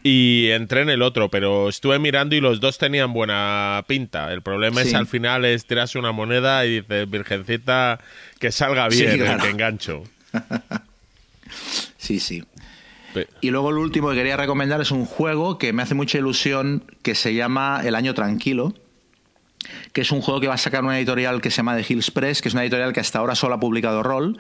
[0.05, 4.33] Y entré en el otro, pero estuve mirando y los dos tenían buena pinta.
[4.33, 4.95] El problema es Sí.
[4.95, 7.99] al final es tiras una moneda y dices, virgencita,
[8.39, 9.43] que salga Sí, bien, el claro.
[9.43, 10.03] que engancho.
[11.97, 12.43] Sí, sí.
[13.41, 16.83] Y luego lo último que quería recomendar es un juego que me hace mucha ilusión
[17.03, 18.73] que se llama El Año Tranquilo,
[19.91, 22.11] que es un juego que va a sacar una editorial que se llama The Hills
[22.11, 24.39] Press, que es una editorial que hasta ahora solo ha publicado rol.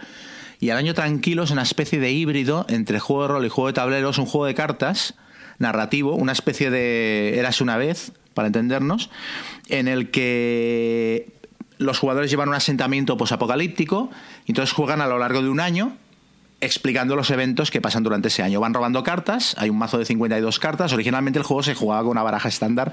[0.59, 3.67] Y El Año Tranquilo es una especie de híbrido entre juego de rol y juego
[3.67, 5.15] de tableros, un juego de cartas
[5.59, 9.09] narrativo, una especie de Eras una vez, para entendernos,
[9.69, 11.33] en el que
[11.77, 14.09] los jugadores llevan un asentamiento posapocalíptico
[14.45, 15.97] y entonces juegan a lo largo de un año
[16.63, 18.59] explicando los eventos que pasan durante ese año.
[18.59, 20.93] Van robando cartas, hay un mazo de 52 cartas.
[20.93, 22.91] Originalmente el juego se jugaba con una baraja estándar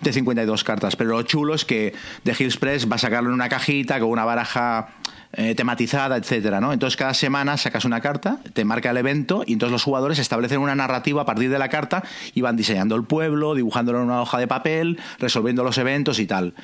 [0.00, 1.94] de 52 cartas, pero lo chulo es que
[2.24, 4.88] The Hills Press va a sacarlo en una cajita con una baraja
[5.32, 6.72] eh, tematizada, etcétera, ¿no?
[6.72, 10.58] Entonces cada semana sacas una carta, te marca el evento y entonces los jugadores establecen
[10.58, 12.02] una narrativa a partir de la carta
[12.34, 16.26] y van diseñando el pueblo, dibujándolo en una hoja de papel, resolviendo los eventos y
[16.26, 16.54] tal.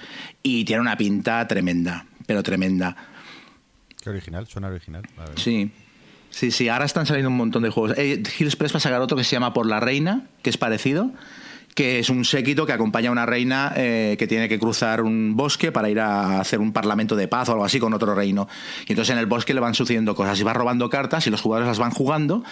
[0.42, 2.96] Y tiene una pinta tremenda, pero tremenda.
[4.02, 5.02] Qué original, suena original.
[5.36, 5.70] Sí.
[6.36, 7.96] Sí, sí, ahora están saliendo un montón de juegos.
[7.96, 10.58] Eh, Hills Press va a sacar otro que se llama Por la Reina, que es
[10.58, 11.10] parecido,
[11.74, 15.34] que es un séquito que acompaña a una reina eh, que tiene que cruzar un
[15.34, 18.48] bosque para ir a hacer un parlamento de paz o algo así con otro reino.
[18.86, 21.40] Y entonces en el bosque le van sucediendo cosas y va robando cartas y los
[21.40, 22.44] jugadores las van jugando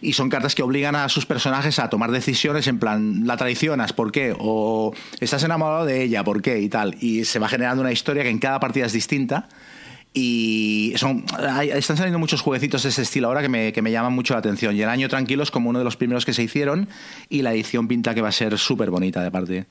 [0.00, 3.92] y son cartas que obligan a sus personajes a tomar decisiones en plan, la traicionas,
[3.92, 4.34] ¿por qué?
[4.38, 6.58] O estás enamorado de ella, ¿por qué?
[6.60, 6.96] Y tal.
[7.00, 9.46] Y se va generando una historia que en cada partida es distinta
[10.18, 13.92] y son hay- están saliendo muchos jueguecitos de ese estilo ahora que me, que me
[13.92, 14.74] llaman mucho la atención.
[14.74, 16.88] Y el año tranquilo es como uno de los primeros que se hicieron
[17.28, 19.66] y la edición pinta que va a ser súper bonita de parte.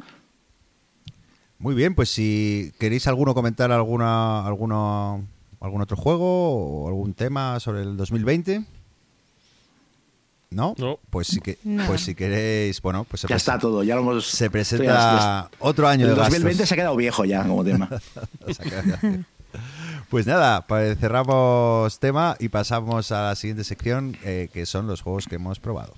[1.58, 5.26] Muy bien, pues si queréis alguno comentar alguna, alguno,
[5.62, 8.64] algún otro juego o algún tema sobre el 2020.
[10.52, 10.76] ¿No?
[10.78, 11.00] No.
[11.10, 11.86] Pues si, que, No.
[11.88, 14.28] pues si queréis, bueno, pues se, Ya está todo, ya lo hemos...
[14.28, 16.70] se ya- presenta otro año El de 2020 gastos.
[16.70, 17.89] se ha quedado viejo ya como tema.
[18.46, 19.24] Que-
[20.16, 20.66] Pues nada,
[20.97, 25.59] cerramos tema y pasamos a la siguiente sección, eh, que son los juegos que hemos
[25.59, 25.93] probado.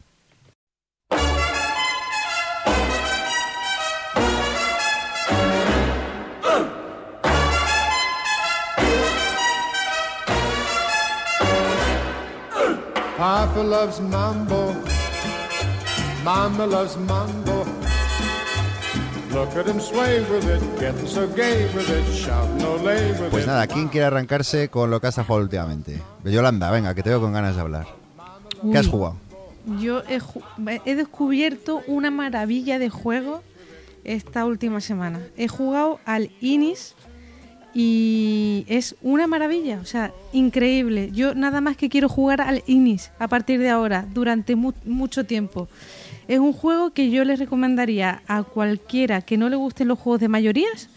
[13.20, 14.74] Papa loves mambo.
[16.26, 17.57] Loves mambo.
[23.30, 23.48] Pues it.
[23.48, 26.02] nada, ¿quién quiere arrancarse con lo que has jugado últimamente?
[26.24, 27.88] Yolanda, venga, que te veo con ganas de hablar.
[28.72, 29.16] ¿Qué has jugado?
[29.80, 33.44] Yo he, ju- he descubierto una maravilla de juego
[34.04, 35.20] esta última semana.
[35.38, 36.96] He jugado al Inis
[37.74, 41.12] y es una maravilla, o sea, increíble.
[41.12, 45.26] Yo nada más que quiero jugar al Inis a partir de ahora, durante mu- mucho
[45.26, 45.68] tiempo.
[46.28, 50.20] Es un juego que yo les recomendaría a cualquiera que no le gusten los juegos
[50.20, 50.90] de mayorías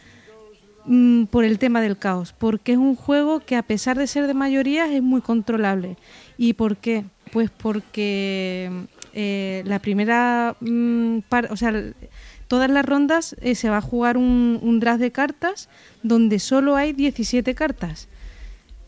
[0.87, 4.27] mm, por el tema del caos, porque es un juego que a pesar de ser
[4.27, 5.97] de mayorías es muy controlable.
[6.37, 7.05] ¿Y por qué?
[7.33, 8.71] Pues porque
[9.13, 11.19] eh, la primera, mm,
[11.49, 11.73] o sea,
[12.49, 15.69] todas las rondas eh, se va a jugar un, un draft de cartas
[16.03, 18.09] donde solo hay 17 cartas.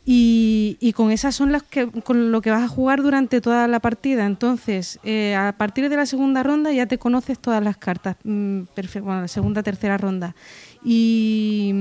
[0.05, 3.69] Y, y con esas son las que con lo que vas a jugar durante toda
[3.69, 4.27] la partida.
[4.27, 8.17] Entonces, eh, a partir de la segunda ronda ya te conoces todas las cartas.
[8.25, 8.63] mm,
[9.03, 10.35] bueno, la segunda, tercera ronda.
[10.85, 11.73] Y,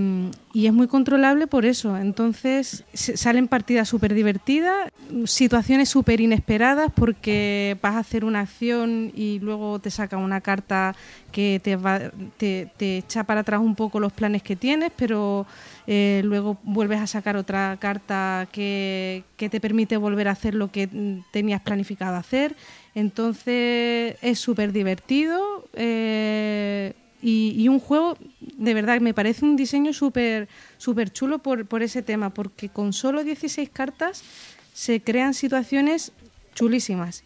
[0.53, 1.97] y es muy controlable por eso.
[1.97, 4.89] Entonces, salen partidas súper divertidas,
[5.25, 10.95] situaciones súper inesperadas porque vas a hacer una acción y luego te saca una carta
[11.31, 15.47] que te, va, te, te echa para atrás un poco los planes que tienes, pero
[15.87, 20.71] eh, luego vuelves a sacar otra carta que, que te permite volver a hacer lo
[20.71, 20.87] que
[21.31, 22.55] tenías planificado hacer.
[22.95, 30.47] Entonces es súper divertido eh, y, un juego, de verdad, me parece un diseño súper
[30.77, 34.23] súper chulo por, por ese tema, porque con solo 16 cartas
[34.73, 36.13] se crean situaciones
[36.55, 37.23] chulísimas.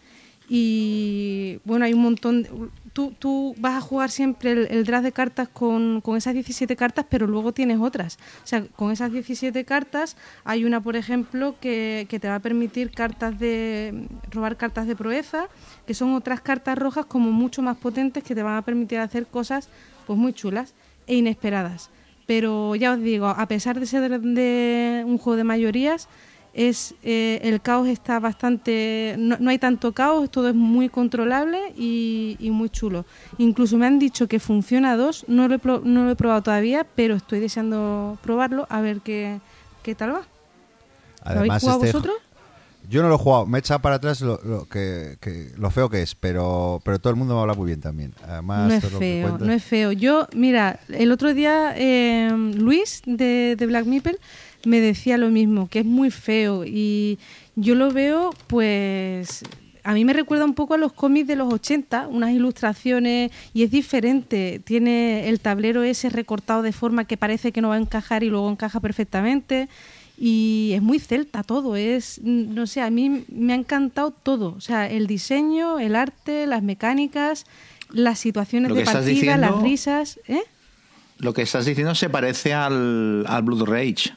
[0.49, 2.71] Y bueno, hay un montón.
[2.95, 6.77] Tú, tú vas a jugar siempre el, el draft de cartas con, con esas 17
[6.77, 8.17] cartas, pero luego tienes otras.
[8.41, 10.15] O sea, con esas 17 cartas
[10.45, 14.95] hay una, por ejemplo, que, que te va a permitir cartas de robar cartas de
[14.95, 15.49] proeza,
[15.85, 19.27] que son otras cartas rojas como mucho más potentes que te van a permitir hacer
[19.27, 19.67] cosas
[20.07, 20.73] pues muy chulas
[21.05, 21.89] e inesperadas.
[22.25, 26.07] Pero ya os digo, a pesar de ser de un juego de mayorías,
[26.55, 31.59] es eh, el caos está bastante no, no hay tanto caos todo es muy controlable
[31.77, 33.05] y, y muy chulo
[33.37, 36.41] incluso me han dicho que funciona a dos no lo he, no lo he probado
[36.43, 39.39] todavía pero estoy deseando probarlo a ver qué,
[39.83, 40.21] qué tal va
[41.33, 42.15] ¿lo habéis jugado este- vosotros?
[42.87, 45.71] Yo no lo he jugado, me he echado para atrás lo, lo que, que- lo
[45.71, 48.13] feo que es, pero, pero todo el mundo me habla muy bien también.
[48.27, 49.91] Además, no es feo, no es feo.
[49.91, 54.19] Yo, mira, el otro día eh, Luis de, de Black Meeple
[54.65, 57.19] me decía lo mismo, que es muy feo y
[57.55, 59.43] yo lo veo, pues,
[59.83, 63.63] a mí me recuerda un poco a los cómics de los 80, unas ilustraciones y
[63.63, 64.59] es diferente.
[64.63, 68.29] Tiene el tablero ese recortado de forma que parece que no va a encajar y
[68.29, 69.69] luego encaja perfectamente.
[70.17, 74.61] Y es muy celta todo, es, no sé, a mí me ha encantado todo, o
[74.61, 77.45] sea, el diseño, el arte, las mecánicas,
[77.91, 80.41] las situaciones de partida, las risas, ¿eh?
[81.17, 84.13] Lo que estás diciendo se parece al, al Blood Rage.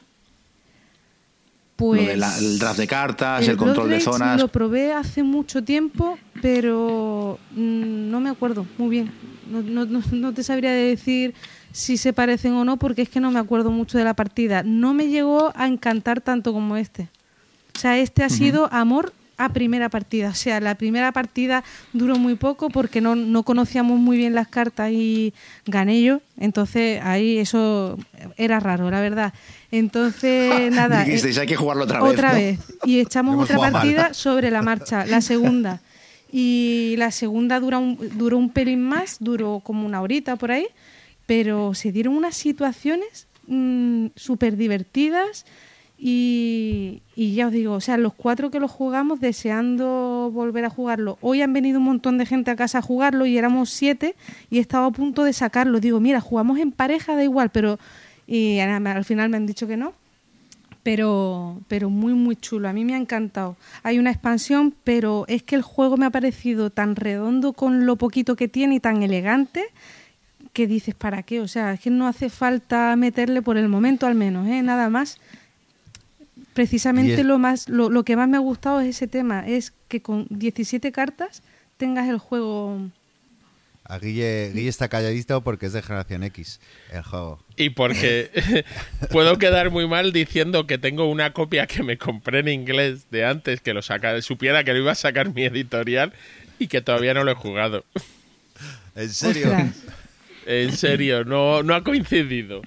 [1.87, 4.39] Pues lo el draft de cartas, el, control de zonas.
[4.39, 9.11] Lo probé hace mucho tiempo, pero mm, no me acuerdo muy bien.
[9.49, 11.33] No, no- no- no te sabría decir
[11.71, 14.61] si se parecen o no, porque es que no me acuerdo mucho de la partida.
[14.63, 17.09] No me llegó a encantar tanto como este.
[17.75, 20.29] O sea, este ha sido amor a primera partida.
[20.29, 21.63] O sea, la primera partida
[21.93, 25.33] duró muy poco porque no, no conocíamos muy bien las cartas y
[25.65, 26.21] gané yo.
[26.37, 27.97] Entonces ahí eso
[28.37, 29.33] era raro, la verdad.
[29.71, 31.03] Entonces, nada.
[31.05, 32.11] Dijisteis, eh, hay que jugarlo otra vez.
[32.13, 32.35] otra ¿no?
[32.35, 32.59] vez.
[32.83, 33.71] Y echamos Hemos otra mal.
[33.71, 35.81] partida sobre la marcha, la segunda.
[36.31, 40.67] Y la segunda dura un- duró un pelín más, duró como una horita por ahí,
[41.25, 43.25] pero se dieron unas situaciones
[44.15, 45.45] súper divertidas
[46.01, 51.17] y, ya os digo, o sea, los cuatro que lo jugamos deseando volver a jugarlo.
[51.21, 54.15] Hoy han venido un montón de gente a casa a jugarlo y éramos siete
[54.49, 55.79] y estaba a punto de sacarlo.
[55.79, 57.79] Digo, mira, jugamos en pareja, da igual, pero
[58.25, 59.93] y al al final me han dicho que no
[60.83, 62.69] pero, pero muy, muy chulo.
[62.69, 63.57] A mí me ha encantado.
[63.83, 67.95] Hay una expansión, pero es que el juego me ha parecido tan redondo con lo
[67.95, 69.65] poquito que tiene y tan elegante
[70.53, 71.41] que dices, ¿para qué?
[71.41, 74.61] O sea, es que no hace falta meterle por el momento al menos, ¿eh?
[74.63, 75.19] Nada más.
[76.59, 79.71] Precisamente es- lo, más, lo, lo que más me ha gustado es ese tema, es
[79.87, 81.41] que con 17 cartas
[81.77, 82.89] tengas el juego...
[83.85, 86.59] A Guille, Guille está calladito porque es de generación X
[86.91, 87.41] el juego.
[87.55, 88.29] Y porque
[89.11, 93.23] puedo quedar muy mal diciendo que tengo una copia que me compré en inglés de
[93.23, 96.11] antes, que lo saca, supiera que lo iba a sacar mi editorial
[96.59, 97.85] y que todavía no lo he jugado.
[98.97, 99.47] ¿En serio?
[99.47, 99.75] Ostras.
[100.45, 102.61] En serio, no, no ha coincidido.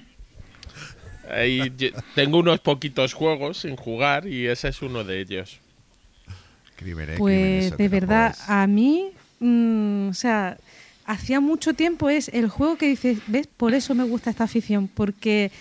[1.33, 1.71] Ahí
[2.15, 5.59] tengo unos poquitos juegos sin jugar y ese es uno de ellos.
[6.75, 10.57] Crimen, eh, Pues de verdad, a mí, mm, o sea,
[11.05, 13.47] hacía mucho tiempo es el juego que dices, ¿ves?
[13.47, 15.51] Por eso me gusta esta afición, porque,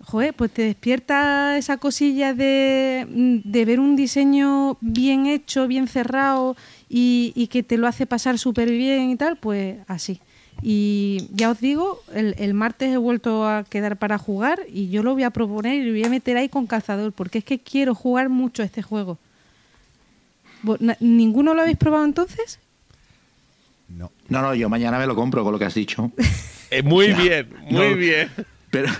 [0.00, 5.88] joder, pues te despierta esa cosilla de, mm, de ver un diseño bien hecho, bien
[5.88, 6.56] cerrado
[6.88, 10.20] y, y que te lo hace pasar súper bien y tal, pues así.
[10.62, 15.02] Y ya os digo, el, el martes he vuelto a quedar para jugar y yo
[15.02, 17.58] lo voy a proponer y lo voy a meter ahí con calzador, porque es que
[17.60, 19.18] quiero jugar mucho este juego.
[21.00, 22.58] ¿Ninguno lo habéis probado entonces?
[23.88, 24.10] No.
[24.28, 26.10] No, no, yo mañana me lo compro con lo que has dicho.
[26.70, 27.96] Eh, muy bien, muy No.
[27.96, 28.30] bien.
[28.70, 28.90] Pero,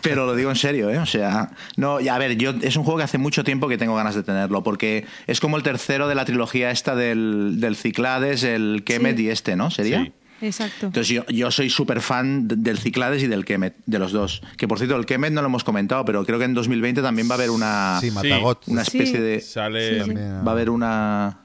[0.00, 0.96] pero lo digo en serio, ¿eh?
[0.96, 3.76] O sea, no, ya a ver, yo es un juego que hace mucho tiempo que
[3.76, 7.76] tengo ganas de tenerlo, porque es como el tercero de la trilogía esta del, del
[7.76, 9.24] Ciclades, el Kemet Sí.
[9.24, 9.70] y este, ¿no?
[9.70, 10.04] ¿Sería?
[10.04, 10.12] Sí.
[10.40, 10.86] Exacto.
[10.86, 14.42] Entonces yo, yo soy súper fan de- del Ciclades y del Kemet, de los dos.
[14.56, 17.28] Que por cierto, el Kemet no lo hemos comentado, pero creo que en 2020 también
[17.28, 18.62] va a haber una, Sí, Matagot.
[18.68, 19.22] una especie Sí.
[19.22, 19.40] de...
[19.40, 19.88] Sale.
[19.88, 20.00] Sí, sí.
[20.06, 21.38] También, Va a haber una,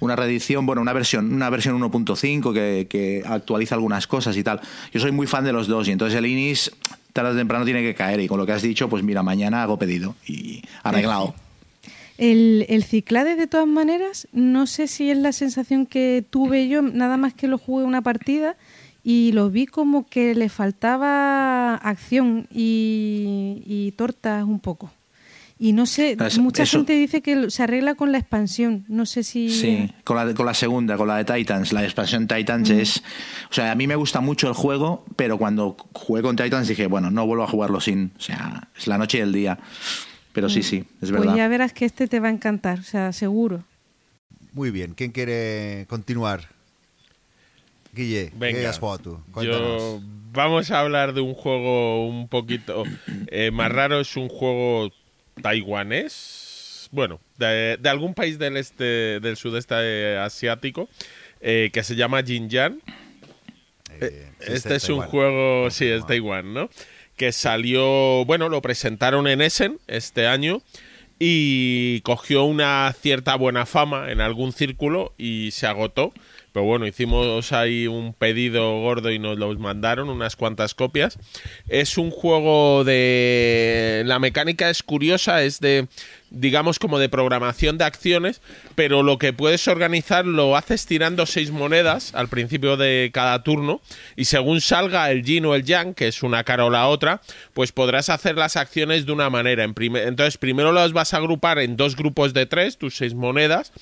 [0.00, 4.60] una reedición, bueno, una versión, una versión 1.5 que, que actualiza algunas cosas y tal.
[4.92, 6.72] Yo soy muy fan de los dos y entonces el Inis
[7.12, 9.62] tarde o temprano tiene que caer y con lo que has dicho, pues mira, mañana
[9.62, 11.34] hago pedido y arreglado.
[12.20, 16.82] El, el Ciclades, de todas maneras, no sé si es la sensación que tuve yo,
[16.82, 18.56] nada más que lo jugué una partida
[19.02, 24.90] y lo vi como que le faltaba acción y, y tortas un poco.
[25.58, 28.84] Y no sé, Eso- mucha eso- gente dice que se arregla con la expansión.
[28.88, 29.50] No sé si.
[29.50, 31.72] Sí, con la, con la segunda, con la de Titans.
[31.74, 33.02] La expansión Titans es.
[33.50, 36.86] O sea, a mí me gusta mucho el juego, pero cuando jugué con Titans dije,
[36.86, 38.10] bueno, no vuelvo a jugarlo sin.
[38.16, 39.58] O sea, es la noche y el día.
[40.32, 41.34] Pero sí, sí, es Pues verdad.
[41.34, 43.64] ya verás que este te va a encantar, o sea, seguro.
[44.52, 46.48] Muy bien, ¿quién quiere continuar?
[47.92, 49.20] Guille, ¿qué Venga, has jugado tú?
[49.42, 50.00] Yo,
[50.32, 52.84] vamos a hablar de un juego un poquito
[53.26, 53.98] eh, más raro.
[54.00, 54.92] Es un juego
[55.42, 60.88] taiwanés, bueno, de, de algún país del este, del sudeste eh, asiático,
[61.40, 62.80] eh, que se llama Jinjan.
[64.00, 65.08] Eh, sí, Este es un Taiwán.
[65.08, 66.06] juego, sí, es.
[66.06, 66.70] Taiwán, ¿no?
[67.20, 70.62] Que salió, bueno, lo presentaron en Essen este año
[71.18, 76.14] y cogió una cierta buena fama en algún círculo y se agotó.
[76.54, 81.18] Pero bueno, hicimos ahí un pedido gordo y nos los mandaron, unas cuantas copias.
[81.68, 84.02] Es un juego de...
[84.06, 85.88] La mecánica es curiosa, es de,
[86.30, 88.40] digamos, como de programación de acciones,
[88.74, 93.80] pero lo que puedes organizar lo haces tirando seis monedas al principio de cada turno
[94.16, 97.20] y según salga el yin o el yang, que es una cara o la otra,
[97.52, 99.64] pues podrás hacer las acciones de una manera.
[99.64, 103.72] Entonces, primero las vas a agrupar en dos grupos de tres, tus seis monedas,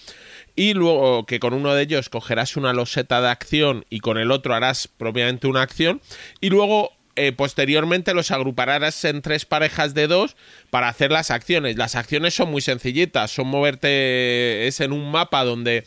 [0.59, 4.33] y luego que con uno de ellos cogerás una loseta de acción y con el
[4.33, 6.01] otro harás propiamente una acción
[6.41, 10.37] y luego eh, posteriormente los agruparás en tres parejas de dos
[10.71, 11.77] para hacer las acciones.
[11.77, 15.85] Las acciones son muy sencillitas, son moverte, es en un mapa donde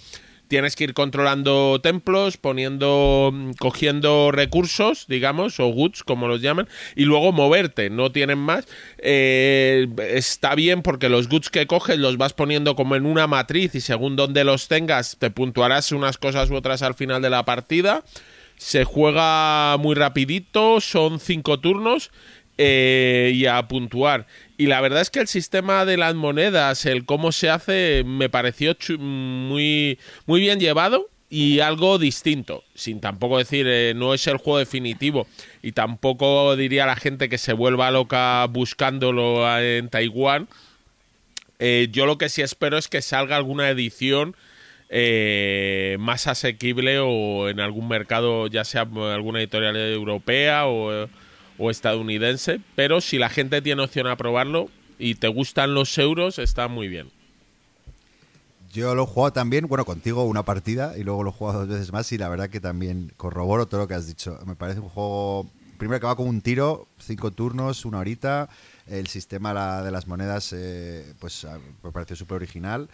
[0.52, 7.06] tienes que ir controlando templos, poniendo, cogiendo recursos, digamos, o goods, como los llaman, y
[7.06, 8.68] luego moverte, no tienen más.
[8.98, 13.76] Eh, está bien porque los goods que coges los vas poniendo como en una matriz
[13.76, 17.46] y según donde los tengas te puntuarás unas cosas u otras al final de la
[17.46, 18.04] partida.
[18.62, 22.12] Se juega muy rapidito, son cinco turnos
[22.60, 24.28] eh, y a puntuar.
[24.56, 28.30] Y la verdad es que el sistema de las monedas, el cómo se hace, me
[28.30, 29.98] pareció muy,
[30.28, 32.64] muy bien llevado y algo distinto.
[32.76, 35.26] Sin tampoco decir, eh, no es el juego definitivo.
[35.64, 40.48] Y tampoco diría a la gente que se vuelva loca buscándolo en Taiwán.
[41.58, 44.36] Eh, yo lo que sí espero es que salga alguna edición
[44.94, 51.08] eh, más asequible o en algún mercado, ya sea alguna editorial europea o,
[51.70, 52.60] estadounidense.
[52.76, 54.70] Pero si la gente tiene opción a probarlo
[55.00, 57.10] y te gustan los euros, está muy bien.
[58.74, 61.70] Yo lo he jugado también, bueno, contigo una partida y luego lo he jugado dos
[61.70, 64.40] veces más y la verdad que también corroboro todo lo que has dicho.
[64.46, 68.50] Me parece un juego, primero que va como un tiro, cinco turnos, una horita.
[68.88, 72.90] El sistema de las monedas eh, pues a- me pareció súper original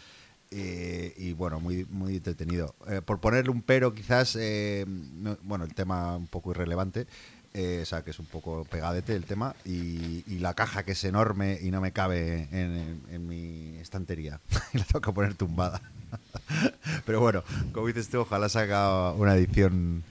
[0.52, 2.76] eh, y bueno, muy, muy entretenido.
[2.88, 7.08] Eh, por ponerle un pero quizás, eh, no- bueno, el tema un poco irrelevante.
[7.54, 10.92] eh, o sea, que es un poco pegadete el tema y, y la caja que
[10.92, 14.40] es enorme y no me cabe en, en- en mi estantería
[14.74, 15.82] la tengo que poner tumbada.
[17.06, 17.44] Pero bueno,
[17.74, 20.04] como dices tú, ojalá salga una edición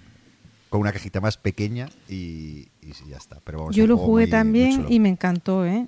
[0.71, 3.39] con una cajita más pequeña y, y sí, ya está.
[3.45, 5.87] Pero vamos, Yo lo jugué muy- también y me encantó, ¿eh?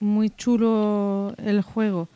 [0.00, 2.08] Muy chulo el juego.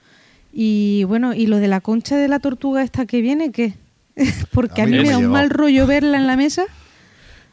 [0.52, 3.74] Y bueno, ¿y lo de la concha de la tortuga esta que viene qué?
[4.52, 6.66] Porque A a mí me me da un mal rollo verla en la mesa.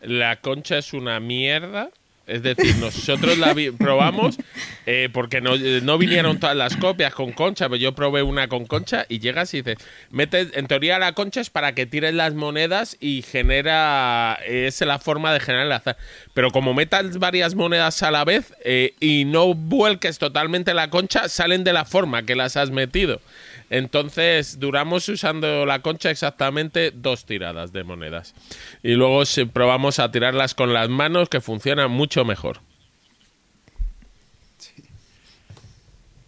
[0.01, 1.89] La concha es una mierda.
[2.29, 4.37] Es decir, nosotros la vi- probamos
[4.85, 8.47] eh, porque no, eh, no vinieron todas las copias con concha, pero yo probé una
[8.47, 9.77] con concha y llegas y dices,
[10.11, 14.99] metes, en teoría la concha es para que tires las monedas y genera, es la
[14.99, 15.97] forma de generar el azar.
[16.33, 21.27] Pero como metas varias monedas a la vez eh, y no vuelques totalmente la concha,
[21.29, 23.21] salen de la forma que las has metido.
[23.69, 28.33] Entonces duramos usando la concha exactamente dos tiradas de monedas.
[28.81, 32.61] Y luego si probamos a tirarlas con las manos que funciona mucho mejor.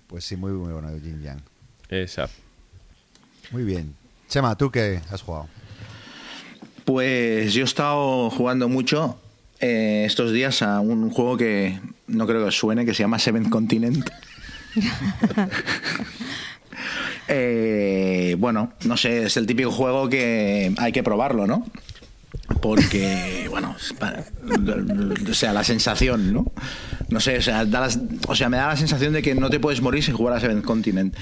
[0.08, 1.42] Pues sí, muy, muy bueno, Jin Yang.
[1.90, 2.36] Exacto.
[3.52, 3.96] Muy bien.
[4.28, 5.48] Chema, ¿tú qué has jugado?
[6.86, 9.20] Pues yo he estado jugando mucho
[9.60, 13.20] eh, estos días a un juego que no creo que os suene, que se llama
[13.20, 14.10] Seventh Continent.
[17.28, 21.66] Eh, bueno, no sé, es el típico juego que hay que probarlo, ¿no?
[22.62, 23.76] porque, bueno,
[25.30, 26.52] o sea, la sensación, ¿no?
[27.10, 27.66] No sé, o sea,
[28.28, 30.40] o sea, me da la sensación de que no te puedes morir sin jugar a
[30.40, 31.16] Seventh Continent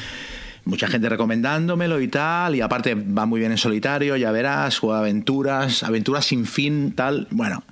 [0.65, 4.99] mucha gente recomendándomelo y tal, y aparte va muy bien en solitario, ya verás, juega
[4.99, 7.27] aventuras, aventuras sin fin, tal.
[7.31, 7.63] Bueno,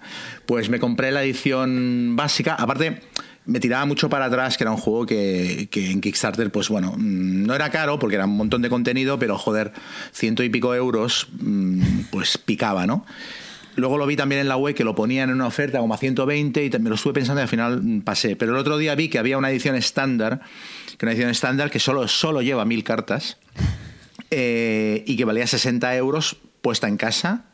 [0.45, 3.01] pues me compré la edición básica, aparte
[3.47, 7.45] me tiraba mucho para atrás, que era un juego que, en Kickstarter, pues bueno, mm,
[7.45, 9.71] no era caro porque era un montón de contenido, pero joder,
[10.11, 13.05] ciento y pico euros, mm, pues picaba, ¿no?
[13.75, 15.97] Luego lo vi también en la web que lo ponían en una oferta como a
[15.97, 18.35] 120 y me lo estuve pensando y al final mm, pasé.
[18.35, 20.41] Pero el otro día vi que había una edición estándar,
[20.97, 23.37] que una edición estándar que solo, solo lleva mil cartas
[24.29, 27.45] eh, y que valía 60 euros puesta en casa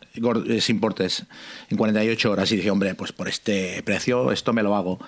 [0.60, 1.26] sin portes
[1.70, 5.00] en 48 horas y dije, hombre, pues por este precio esto me lo hago.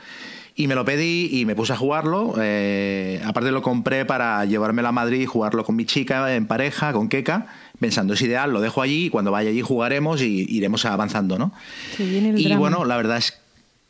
[0.58, 2.36] Y me lo pedí y me puse a jugarlo.
[2.40, 6.94] Eh, aparte lo compré para llevármelo a Madrid y jugarlo con mi chica en pareja,
[6.94, 7.48] con Keka,
[7.80, 11.52] pensando es ideal, lo dejo allí y cuando vaya allí jugaremos y iremos avanzando, ¿no?
[12.00, 13.38] y bueno, la verdad es,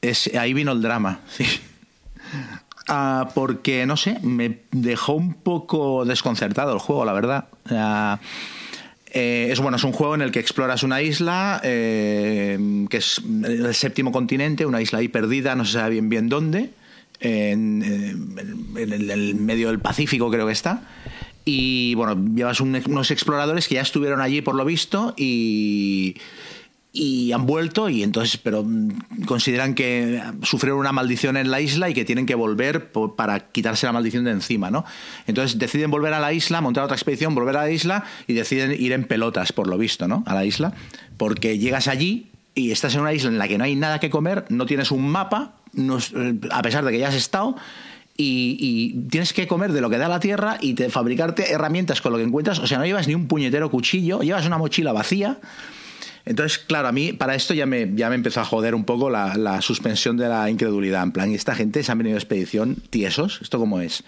[0.02, 1.46] es ahí vino el drama, sí.
[2.88, 7.46] Ah, porque, no sé, me dejó un poco desconcertado el juego, la verdad.
[9.18, 13.22] Eh, es bueno, es un juego en el que exploras una isla eh, que es
[13.46, 16.72] el séptimo continente, una isla ahí perdida, no se sabe bien bien dónde,
[17.22, 17.82] en,
[18.76, 20.82] el, medio del Pacífico creo que está.
[21.46, 26.18] Y bueno, llevas unos exploradores que ya estuvieron allí por lo visto y
[26.96, 31.90] y han vuelto y entonces pero mm, consideran que sufrieron una maldición en la isla
[31.90, 34.86] y que tienen que volver para quitarse la maldición de encima, ¿no?
[35.28, 38.72] Entonces deciden volver a la isla, montar otra expedición, volver a la isla y deciden
[38.72, 40.24] ir en pelotas por lo visto, ¿no?
[40.26, 40.74] A la isla,
[41.18, 44.10] porque llegas allí y estás en una isla en la que no hay nada que
[44.10, 47.58] comer, no tienes un mapa, eh, a pesar de que ya has estado
[48.18, 52.14] y, tienes que comer de lo que da la tierra y te, fabricarte herramientas con
[52.14, 52.60] lo que encuentras.
[52.60, 55.40] O sea, no llevas ni un puñetero cuchillo, llevas una mochila vacía
[56.26, 59.10] entonces, claro, a mí para esto ya me, ya me empezó a joder un poco
[59.10, 61.04] la, suspensión de la incredulidad.
[61.04, 64.04] En plan, esta gente se han venido a expedición tiesos, ¿esto cómo es?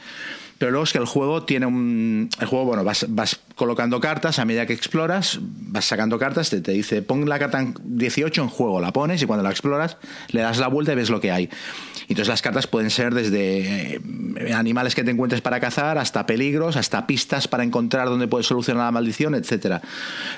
[0.57, 2.30] Pero luego es que el juego tiene un.
[2.39, 6.61] El juego, bueno, vas, vas colocando cartas a medida que exploras, vas sacando cartas, te,
[6.61, 9.98] te dice pon la carta 18 en juego, la pones y cuando la exploras
[10.30, 11.49] le das la vuelta y ves lo que hay.
[12.10, 16.76] Entonces las cartas pueden ser desde eh, animales que te encuentres para cazar, hasta peligros,
[16.76, 19.81] hasta pistas para encontrar dónde puedes solucionar la maldición, etc.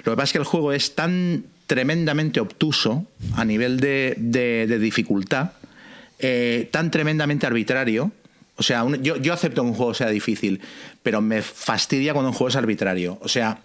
[0.03, 3.05] Lo que pasa es que el juego es tan tremendamente obtuso
[3.35, 5.51] a nivel de, dificultad,
[6.17, 8.11] eh, tan tremendamente arbitrario.
[8.55, 10.61] O sea, yo, yo acepto que un juego sea difícil,
[11.03, 13.19] pero me fastidia cuando un juego es arbitrario.
[13.21, 13.59] O sea,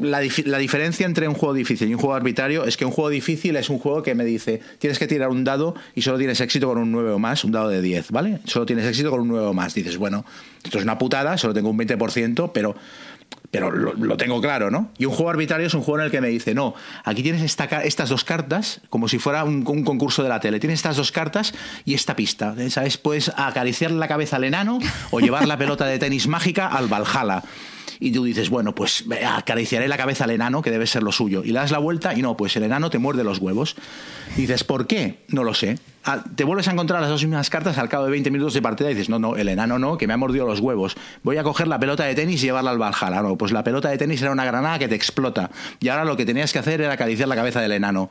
[0.00, 3.10] la, la, diferencia entre un juego difícil y un juego arbitrario es que un juego
[3.10, 6.40] difícil es un juego que me dice tienes que tirar un dado y solo tienes
[6.40, 8.40] éxito con un 9 o más, un dado de 10, ¿vale?
[8.44, 9.74] Solo tienes éxito con un 9 o más.
[9.74, 10.24] Dices, bueno,
[10.64, 12.74] esto es una putada, solo tengo un 20%, pero
[13.50, 14.90] pero lo, tengo claro, ¿no?
[14.98, 16.74] Y un juego arbitrario es un juego en el que me dice, no,
[17.04, 20.96] aquí tienes estas dos cartas, como si fuera un, concurso de la tele, tienes estas
[20.96, 21.54] dos cartas
[21.84, 22.54] y esta pista.
[22.70, 22.98] ¿sabes?
[22.98, 24.78] Puedes acariciar la cabeza al enano
[25.10, 27.42] o llevar la pelota de tenis mágica al Valhalla
[28.00, 31.42] y tú dices, bueno, pues acariciaré la cabeza al enano, que debe ser lo suyo,
[31.44, 33.76] y le das la vuelta y no, pues el enano te muerde los huevos.
[34.36, 35.20] dices, ¿por qué?
[35.28, 35.78] No lo sé.
[36.36, 38.90] Te vuelves a encontrar las dos mismas cartas al cabo de 20 minutos de partida
[38.90, 40.96] y dices, no, no, el enano no, que me ha mordido los huevos.
[41.24, 43.22] Voy a coger la pelota de tenis y llevarla al Valhalla.
[43.22, 45.50] No, pues la pelota de tenis era una granada que te explota.
[45.80, 48.10] Y ahora lo que tenías que hacer era acariciar la cabeza del enano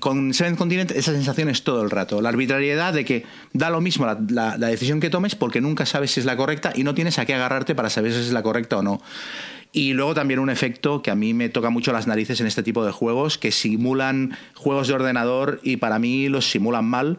[0.00, 2.20] con Seventh Continent esa sensación es todo el rato.
[2.20, 6.20] La arbitrariedad de que da lo mismo la, decisión que tomes porque nunca sabes si
[6.20, 8.78] es la correcta y no tienes a qué agarrarte para saber si es la correcta
[8.78, 9.02] o no.
[9.72, 12.62] Y luego también un efecto que a mí me toca mucho las narices en este
[12.62, 17.18] tipo de juegos, que simulan juegos de ordenador y para mí los simulan mal,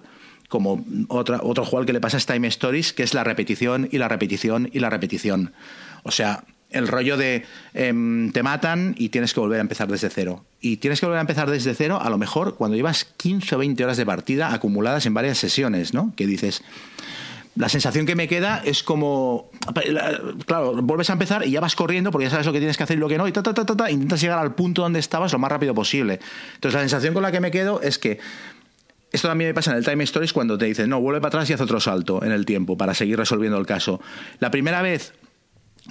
[0.50, 3.98] como otra, otro juego que le pasa a Time Stories, que es la repetición y
[3.98, 5.52] la repetición y la repetición.
[6.04, 6.44] O sea,
[6.74, 10.44] el rollo de em, te matan y tienes que volver a empezar desde cero.
[10.60, 13.58] Y tienes que volver a empezar desde cero, a lo mejor cuando llevas 15 o
[13.60, 16.14] 20 horas de partida acumuladas en varias sesiones, ¿no?
[16.16, 16.64] Que dices,
[17.56, 19.52] la sensación que me queda es como.
[20.46, 22.84] Claro, vuelves a empezar y ya vas corriendo porque ya sabes lo que tienes que
[22.84, 25.00] hacer y lo que no, y ta, ta, ta, ta, intentas llegar al punto donde
[25.00, 26.20] estabas lo más rápido posible.
[26.56, 28.20] Entonces, la sensación con la que me quedo es que.
[29.12, 31.48] Esto también me pasa en el Time Stories cuando te dicen, no, vuelve para atrás
[31.48, 34.02] y haz otro salto en el tiempo para seguir resolviendo el caso.
[34.40, 35.14] La primera vez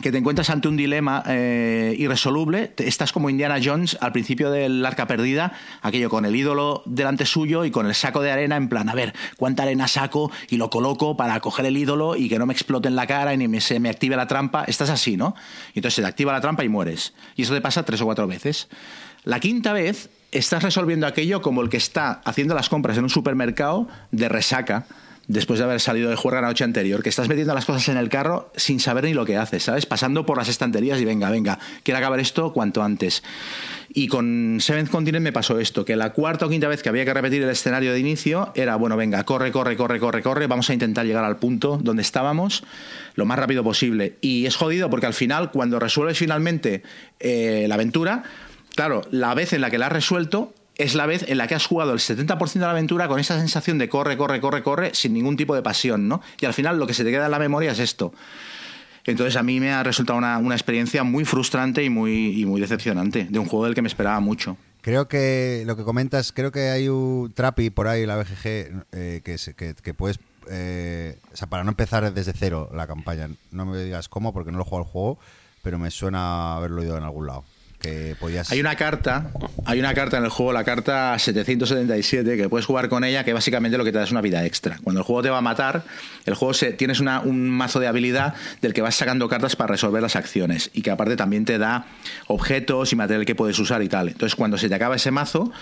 [0.01, 4.85] que te encuentras ante un dilema eh, irresoluble, estás como Indiana Jones al principio del
[4.87, 5.53] arca perdida,
[5.83, 8.95] aquello con el ídolo delante suyo y con el saco de arena en plan, a
[8.95, 12.55] ver, ¿cuánta arena saco y lo coloco para coger el ídolo y que no me
[12.55, 14.65] explote en la cara y ni se me active la trampa?
[14.65, 15.35] Estás así, ¿no?
[15.75, 17.13] Y entonces se activa la trampa y mueres.
[17.37, 18.69] Y eso te pasa tres o cuatro veces.
[19.25, 23.11] La quinta vez estás resolviendo aquello como el que está haciendo las compras en un
[23.11, 24.87] supermercado de resaca
[25.33, 27.97] después de haber salido de juego la noche anterior, que estás metiendo las cosas en
[27.97, 29.87] el carro sin saber ni lo que haces, ¿sabes?
[29.87, 33.23] Pasando por las estanterías y venga, venga, quiero acabar esto cuanto antes.
[33.95, 37.05] Y con Seventh Continent me pasó esto, que la cuarta o quinta vez que había
[37.05, 40.69] que repetir el escenario de inicio era, bueno, venga, corre, corre, corre, corre, corre, vamos
[40.71, 42.65] a intentar llegar al punto donde estábamos
[43.15, 44.19] lo más rápido posible.
[44.21, 46.83] Y es jodido porque al final, cuando resuelves finalmente
[47.21, 48.23] eh, la aventura,
[48.75, 51.55] claro, la vez en la que la has resuelto es la vez en la que
[51.55, 54.95] has jugado el 70% de la aventura con esa sensación de corre, corre, corre, corre,
[54.95, 56.21] sin ningún tipo de pasión, ¿no?
[56.41, 58.13] Y al final lo que se te queda en la memoria es esto.
[59.05, 62.61] Entonces a mí me ha resultado una, una experiencia muy frustrante y muy, y muy
[62.61, 64.57] decepcionante, de un juego del que me esperaba mucho.
[64.81, 69.21] Creo que lo que comentas, creo que hay un trapi por ahí, la BGG, eh,
[69.25, 70.19] que, que, que puedes...
[70.51, 74.51] eh, o sea, para no empezar desde cero la campaña, no me digas cómo, porque
[74.51, 75.19] no lo he jugado al juego,
[75.63, 77.45] pero me suena haberlo oído en algún lado.
[78.53, 79.31] Hay una carta,
[79.65, 83.33] hay una carta en el juego, la carta 777, que puedes jugar con ella, que
[83.33, 84.79] básicamente lo que te da es una vida extra.
[84.83, 85.85] Cuando el juego te va a matar,
[86.27, 89.69] el juego se, tienes una- un mazo de habilidad del que vas sacando cartas para
[89.73, 91.87] resolver las acciones y que aparte también te da
[92.29, 94.09] objetos y material que puedes usar y tal.
[94.09, 95.53] Entonces, cuando se te acaba ese mazo,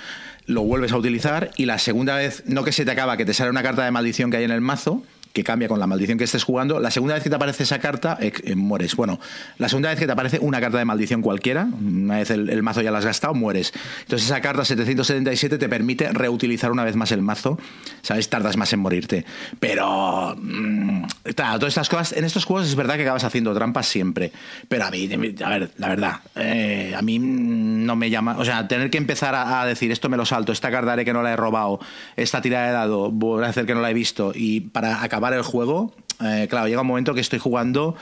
[0.47, 3.35] lo vuelves a utilizar y la segunda vez, no que se te acaba, que te
[3.35, 5.03] sale una carta de maldición que hay en el mazo,
[5.33, 6.81] que cambia con la maldición que estés jugando.
[6.81, 8.97] La segunda vez que te aparece esa carta, eh, eh, mueres.
[8.97, 9.21] Bueno,
[9.59, 12.83] la segunda vez que te aparece una carta de maldición cualquiera, una vez el, mazo
[12.83, 13.73] ya la has gastado, mueres.
[14.01, 17.59] Entonces esa carta 777 te permite reutilizar una vez más el mazo,
[18.03, 18.29] ¿sabes?
[18.29, 19.25] Tardas más en morirte.
[19.61, 21.05] Pero, mm,
[21.35, 24.33] todas estas cosas, en estos juegos es verdad que acabas haciendo trampas siempre.
[24.69, 25.09] Pero a mí,
[25.45, 29.35] a ver, la verdad, eh, a mí no me llama, o sea, tener que empezar
[29.35, 31.81] a, a decir esto me lo salto, esta carta haré que no la he robado,
[32.17, 35.20] esta tirada de dado voy a hacer que no la he visto y para acabar
[35.35, 35.93] el juego,
[36.23, 37.95] eh, claro, llega un momento que estoy jugando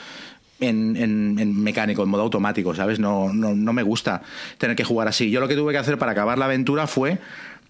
[0.61, 2.99] en, en- en mecánico, en modo automático, ¿sabes?
[2.99, 4.23] No, no, no me gusta
[4.59, 5.31] tener que jugar así.
[5.31, 7.19] Yo lo que tuve que hacer para acabar la aventura fue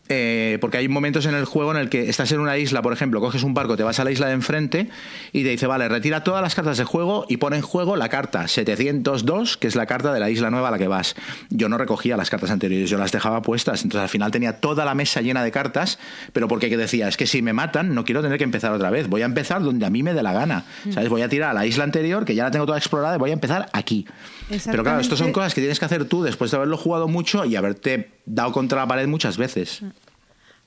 [0.09, 2.93] eh, porque hay momentos en el juego en el que estás en una isla, por
[2.93, 4.89] ejemplo, coges un barco, te vas a la isla de enfrente
[5.33, 8.09] y te dice, vale, retira todas las cartas de juego y pone en juego la
[8.09, 11.15] carta 702, que es la carta de la isla nueva a la que vas.
[11.51, 14.85] Yo no recogía las cartas anteriores, yo las dejaba puestas, entonces al final tenía toda
[14.85, 15.99] la mesa llena de cartas,
[16.33, 19.09] pero porque decía, es que si me matan, no quiero tener que empezar otra vez,
[19.09, 21.09] voy a empezar donde a mí me dé la gana, ¿sabes?
[21.09, 23.31] Voy a tirar a la isla anterior, que ya la tengo toda explorada, y voy
[23.31, 24.07] a empezar aquí.
[24.49, 27.45] Pero claro, esto son cosas que tienes que hacer tú después de haberlo jugado mucho
[27.45, 29.83] y haberte dado contra la pared muchas veces.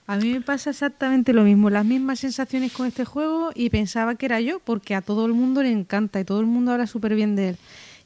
[0.07, 4.15] A mí me pasa exactamente lo mismo, las mismas sensaciones con este juego y pensaba
[4.15, 6.87] que era yo, porque a todo el mundo le encanta y todo el mundo habla
[6.87, 7.57] súper bien de él.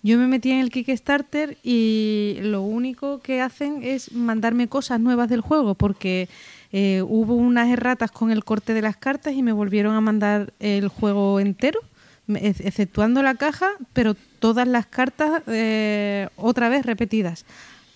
[0.03, 5.29] Yo me metí en el Kickstarter y lo único que hacen es mandarme cosas nuevas
[5.29, 6.29] del juego, porque
[6.71, 10.53] eh, hubo unas erratas con el corte de las cartas y me volvieron a mandar
[10.59, 11.79] el juego entero,
[12.27, 17.45] exceptuando la caja, pero todas las cartas eh, otra vez repetidas.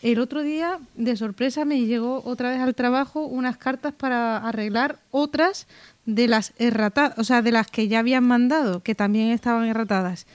[0.01, 4.97] El otro día, de sorpresa, me llegó otra vez al trabajo unas cartas para arreglar
[5.11, 5.67] otras
[6.05, 10.25] de las erratadas, o sea, de las que ya habían mandado, que también estaban erratadas.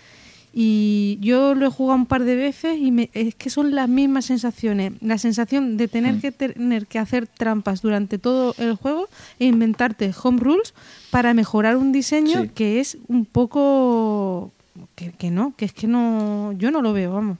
[0.57, 3.89] Y yo lo he jugado un par de veces y me- es que son las
[3.89, 4.93] mismas sensaciones.
[5.01, 9.09] La sensación de tener que tener que hacer trampas durante todo el juego
[9.41, 10.73] e inventarte home rules
[11.11, 12.51] para mejorar un diseño Sí.
[12.55, 14.53] que es un poco
[14.95, 17.39] que, que no, que es que no, yo no lo veo, vamos.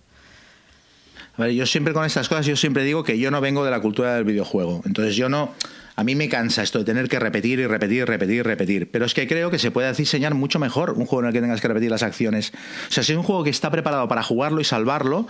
[1.37, 3.71] A ver, yo siempre con estas cosas, yo siempre digo que yo no vengo de
[3.71, 4.83] la cultura del videojuego.
[4.87, 5.51] Entonces yo no...
[5.97, 8.91] A mí me cansa esto de tener que repetir y repetir y repetir y repetir.
[8.91, 11.41] Pero es que creo que se puede diseñar mucho mejor un juego en el que
[11.41, 12.53] tengas que repetir las acciones.
[12.89, 15.29] O sea, si es un juego que está preparado para jugarlo y salvarlo,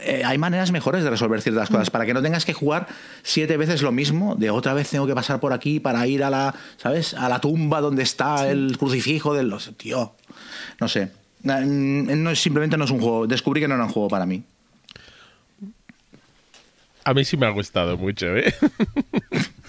[0.00, 1.88] eh, hay maneras mejores de resolver ciertas cosas.
[1.90, 2.88] Para que no tengas que jugar
[3.22, 6.30] siete veces lo mismo, de otra vez tengo que pasar por aquí para ir a
[6.30, 7.14] la, ¿sabes?
[7.14, 9.72] A la tumba donde está el crucifijo de los...
[9.78, 10.14] Tío,
[10.78, 11.10] no sé.
[11.42, 13.26] Mm, No, simplemente no es un juego.
[13.26, 14.42] Descubrí que no era un juego para mí.
[17.04, 18.54] A mí sí me ha gustado mucho, ¿eh?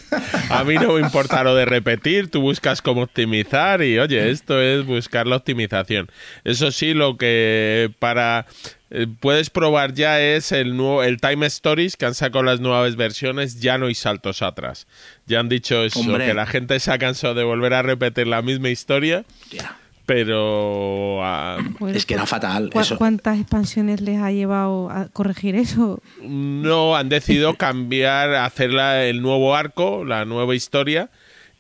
[0.50, 4.62] A mí no me importa lo de repetir, tú buscas cómo optimizar y oye, esto
[4.62, 6.10] es buscar la optimización.
[6.44, 8.46] Eso sí, lo que para
[8.96, 12.96] eh, puedes probar ya es el nuevo el Time Stories que han sacado las nuevas
[12.96, 14.88] versiones, ya no hay saltos atrás.
[15.26, 16.28] Ya han dicho eso, Hombre.
[16.28, 19.26] que la gente se ha cansado de volver a repetir la misma historia.
[20.06, 21.58] Pero ah,
[21.94, 22.98] Es que era ¿cu- fatal, cu- eso.
[22.98, 26.02] ¿Cuántas expansiones les ha llevado a corregir eso?
[26.22, 31.10] no han decidido cambiar, hacer la- el nuevo arco, la nueva historia.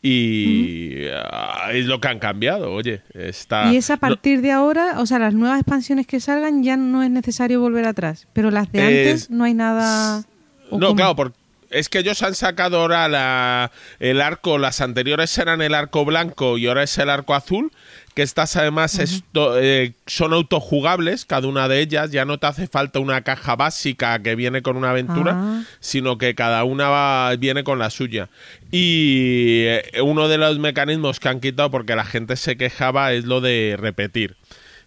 [0.05, 3.01] Y ah, es lo que han cambiado, oye.
[3.13, 6.61] Está, y es a no- partir de ahora, o sea, las nuevas expansiones que salgan
[6.61, 10.25] ya no es necesario volver atrás, pero las de Es- antes no hay nada...
[10.69, 10.95] ¿o No, cómo?
[10.97, 11.37] claro, porque
[11.71, 16.57] es que ellos han sacado ahora la, el arco, las anteriores eran el arco blanco
[16.57, 17.71] y ahora es el arco azul,
[18.15, 22.67] que estas además esto, eh, son autojugables, cada una de ellas, ya no te hace
[22.67, 25.63] falta una caja básica que viene con una aventura, Ah.
[25.79, 28.29] sino que cada una va- viene con la suya.
[28.71, 33.25] Y eh, uno de los mecanismos que han quitado porque la gente se quejaba es
[33.25, 34.35] lo de repetir.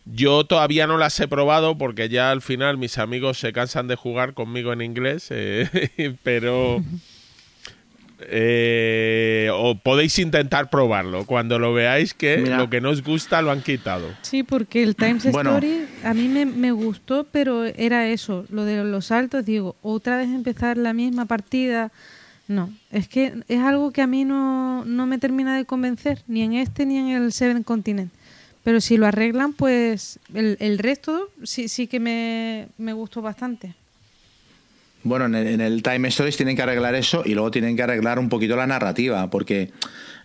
[0.04, 3.96] Yo todavía no las he probado porque ya al final mis amigos se cansan de
[3.96, 6.80] jugar conmigo en inglés, eh, pero
[8.20, 12.56] eh, o podéis intentar probarlo cuando lo veáis que Mira.
[12.58, 14.08] lo que no os gusta lo han quitado.
[14.22, 15.50] Sí, porque el Times Bueno.
[15.50, 20.16] Story a mí me, me gustó, pero era eso, lo de los saltos, digo, otra
[20.16, 21.92] vez empezar la misma partida.
[22.48, 26.42] No, es que es algo que a mí no, no me termina de convencer, ni
[26.42, 28.12] en este ni en el Seven Continent.
[28.62, 33.74] Pero si lo arreglan, pues el, el resto sí, sí que me, me gustó bastante.
[35.06, 38.28] Bueno, en el, Time Stories tienen que arreglar eso y luego tienen que arreglar un
[38.28, 39.70] poquito la narrativa, porque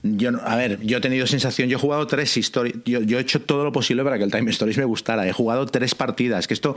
[0.01, 3.39] yo, a ver, yo he tenido sensación, yo he jugado tres historias, yo, he hecho
[3.43, 6.55] todo lo posible para que el Time Stories me gustara, he jugado tres partidas, que
[6.55, 6.75] esto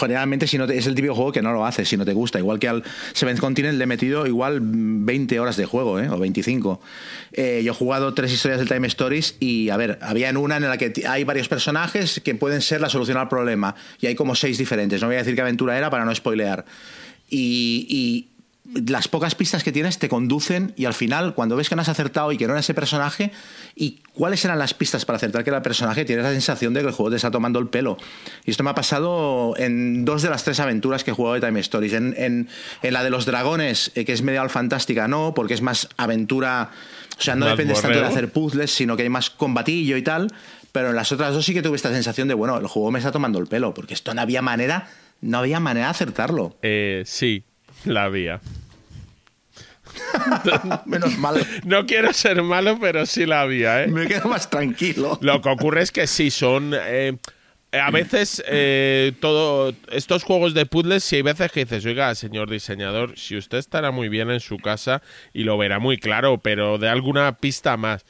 [0.00, 2.14] generalmente si no te- es el típico juego que no lo haces si no te
[2.14, 2.82] gusta, igual que al
[3.12, 6.08] Seventh Continent le he metido igual 20 horas de juego, ¿eh?
[6.08, 6.80] o 25.
[7.32, 10.56] Eh, yo he jugado tres historias del Time Stories y, a ver, había en una
[10.56, 14.14] en la que hay varios personajes que pueden ser la solución al problema y hay
[14.14, 16.64] como seis diferentes, no voy a decir qué aventura era para no spoilear
[17.30, 18.28] y, y
[18.84, 21.88] las pocas pistas que tienes te conducen y al final cuando ves que no has
[21.88, 23.30] acertado y que no era ese personaje
[23.76, 26.80] y cuáles eran las pistas para acertar que era el personaje tienes la sensación de
[26.80, 27.96] que el juego te está tomando el pelo
[28.44, 31.46] y esto me ha pasado en dos de las tres aventuras que he jugado de
[31.46, 31.92] Time Stories.
[31.92, 32.48] En, en-
[32.82, 36.70] en la de los dragones eh, que es medieval fantástica no porque es más aventura
[37.16, 40.26] o sea no dependes tanto de hacer puzzles sino que hay más combatillo y tal
[40.72, 42.98] pero en las otras dos sí que tuve esta sensación de bueno el juego me
[42.98, 44.88] está tomando el pelo porque esto no había manera
[45.26, 47.44] no había manera de acertarlo Eh, sí,
[47.84, 48.40] la había.
[50.86, 53.88] menos mal No quiero ser malo, pero sí la había, ¿eh?
[53.88, 55.18] Me quedo más tranquilo.
[55.22, 56.74] Lo que ocurre es que sí, son...
[56.74, 57.16] eh,
[57.72, 62.50] a veces eh, todo estos juegos de puzzles, si hay veces que dices, oiga, señor
[62.50, 66.78] diseñador, si usted estará muy bien en su casa y lo verá muy claro, pero
[66.78, 68.04] de alguna pista más.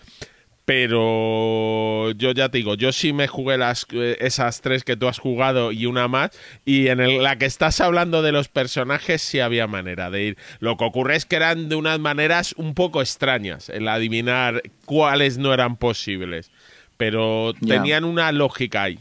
[0.67, 5.09] Pero yo ya te digo, yo sí me jugué las, eh, esas tres que tú
[5.09, 6.31] has jugado y una más.
[6.65, 10.37] Y en el- la que estás hablando de los personajes sí había manera de ir.
[10.59, 15.39] Lo que ocurre es que eran de unas maneras un poco extrañas, el adivinar cuáles
[15.39, 16.51] no eran posibles.
[16.97, 18.99] Pero tenían una lógica ahí.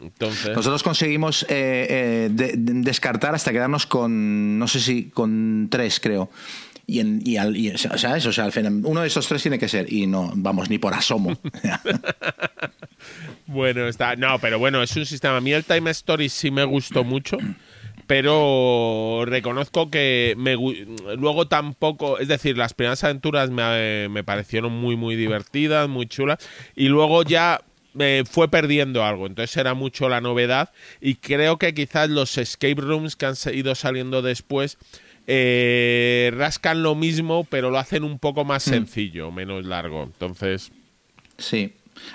[0.00, 5.68] Entonces, Nosotros conseguimos eh, eh, de- de- descartar hasta quedarnos con, no sé si, con
[5.70, 6.30] tres, creo.
[6.90, 8.16] Y, en, y, al- y, eso, o sea,
[8.82, 9.92] uno de esos tres tiene que ser.
[9.92, 11.38] Y no, vamos, ni por asomo.
[13.46, 14.14] Bueno, está.
[14.16, 15.36] No, pero bueno, es un sistema.
[15.38, 17.38] A mí el Time Story sí me gustó mucho.
[18.06, 20.56] Pero reconozco que me,
[21.16, 22.18] luego tampoco.
[22.18, 26.38] Es decir, las primeras aventuras me, me parecieron muy, muy divertidas, muy chulas.
[26.76, 27.60] Y luego ya
[27.94, 29.26] me fue perdiendo algo.
[29.26, 30.70] Entonces era mucho la novedad.
[31.00, 34.76] Y creo que quizás los escape rooms que han ido saliendo después.
[35.32, 40.02] Eh, rascan lo mismo, pero lo hacen un poco más sencillo, menos largo.
[40.02, 40.72] Entonces,
[41.38, 41.72] Sí.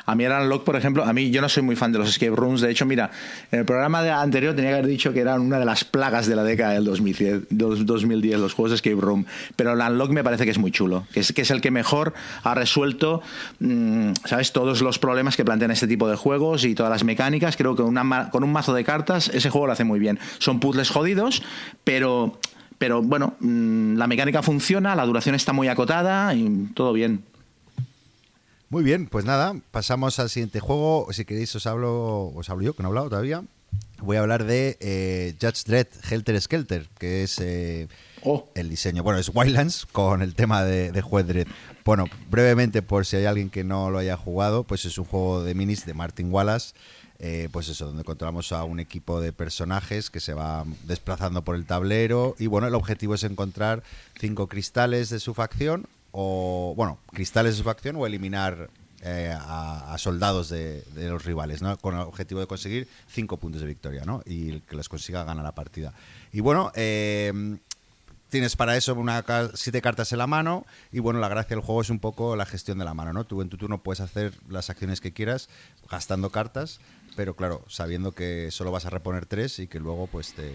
[0.08, 2.10] A mí el Unlock, por ejemplo, a mí yo no soy muy fan de los
[2.10, 2.62] escape rooms.
[2.62, 3.12] De hecho, mira,
[3.52, 6.26] en el programa de- anterior tenía que haber dicho que eran una de las plagas
[6.26, 9.26] de la década del 2010, dos- 2010 los juegos de escape room.
[9.56, 11.70] Pero el Unlock me parece que es muy chulo, que es, que es el que
[11.70, 13.22] mejor ha resuelto,
[13.60, 14.52] mm, ¿sabes?
[14.54, 17.56] Todos los problemas que plantean este tipo de juegos y todas las mecánicas.
[17.56, 20.18] Creo que una con un mazo de cartas ese juego lo hace muy bien.
[20.40, 21.44] Son puzzles jodidos,
[21.84, 22.40] pero...
[22.77, 27.23] Pero bueno, mm, la mecánica funciona, la duración está muy acotada y todo bien.
[28.69, 31.07] Muy bien, pues nada, pasamos al siguiente juego.
[31.11, 33.43] Si queréis os hablo, os hablo yo, que no he hablado todavía.
[33.99, 37.88] Voy a hablar de eh, Judge Dredd Helter Skelter, que es eh,
[38.56, 39.03] El diseño.
[39.03, 41.26] Bueno, es Wildlands con el tema de, de Juez.
[41.84, 45.43] Bueno, brevemente, por si hay alguien que no lo haya jugado, pues es un juego
[45.43, 46.73] de minis de Martin Wallace.
[47.19, 51.56] eh, pues eso, donde controlamos a un equipo de personajes que se va desplazando por
[51.56, 52.35] el tablero.
[52.39, 53.84] Y bueno, el objetivo es encontrar
[54.19, 58.69] cinco cristales de su facción, o bueno, cristales de su facción, o eliminar
[59.02, 61.77] eh, a, soldados de, de los rivales, ¿no?
[61.77, 64.22] Con el objetivo de conseguir cinco puntos de victoria, ¿no?
[64.26, 65.93] Y el que los consiga gana la partida.
[66.34, 67.31] Y bueno, eh,
[68.36, 71.80] tienes para eso una siete cartas en la mano y bueno, la gracia del juego
[71.82, 73.24] es un poco la gestión de la mano, ¿no?
[73.24, 75.48] Tú en tu turno puedes hacer las acciones que quieras
[75.90, 76.82] gastando cartas,
[77.16, 80.53] pero claro, sabiendo que solo vas a reponer tres y que luego pues te,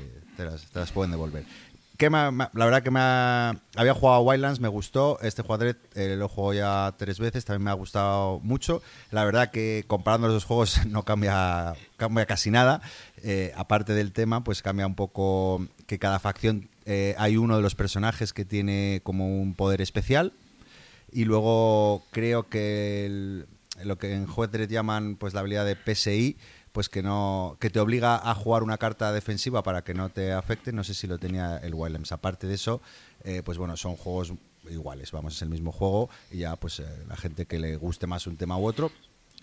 [0.75, 1.45] las, pueden devolver.
[1.97, 5.19] Que me la verdad que me ha- había jugado a Wildlands, me gustó.
[5.21, 8.83] Este jugador lo he jugado ya tres veces, también me ha gustado mucho.
[9.11, 12.81] La verdad que comparando los dos juegos no cambia, cambia casi nada.
[13.23, 17.63] Eh, aparte del tema, pues cambia un poco que cada facción eh, hay uno de
[17.63, 20.33] los personajes que tiene como un poder especial.
[21.13, 23.47] Y luego creo que el-
[23.85, 26.37] lo que en Juez llaman pues la habilidad de PSI
[26.73, 30.33] pues que no que te obliga a jugar una carta defensiva para que no te
[30.33, 30.73] afecte.
[30.73, 32.81] No sé si lo tenía el Wildlands aparte de eso
[33.25, 34.33] eh, pues bueno son juegos
[34.71, 35.11] iguales.
[35.13, 38.27] Vamos es el mismo juego y ya pues eh, la gente que le guste más
[38.27, 38.93] un tema u otro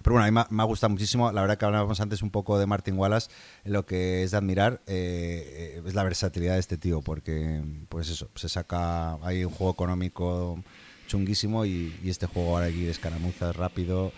[0.03, 1.31] pero bueno, a mí me ha, gustado muchísimo.
[1.31, 3.29] La verdad que hablábamos antes un poco de Martin Wallace.
[3.65, 8.09] Lo que es de admirar eh, eh, es la versatilidad de este tío, porque pues
[8.09, 10.63] eso, se saca hay un juego económico
[11.07, 14.11] chunguísimo y, y este juego ahora aquí de escaramuzas rápido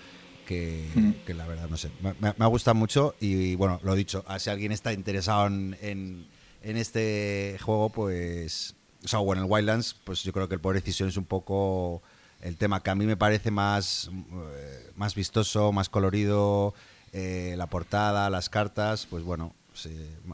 [0.50, 0.84] que,
[1.28, 4.40] que la verdad no sé, me, me- ha gustado mucho y, bueno, lo dicho, a
[4.40, 6.26] si alguien está interesado en, en,
[6.64, 10.62] en este juego, pues, o sea, o en el Wildlands, pues yo creo que el
[10.62, 12.02] poder decisión es un poco
[12.42, 14.10] el tema que a mí me parece más,
[14.56, 16.74] eh, más vistoso, más colorido,
[17.12, 19.90] eh, la portada, las cartas, pues bueno, sí,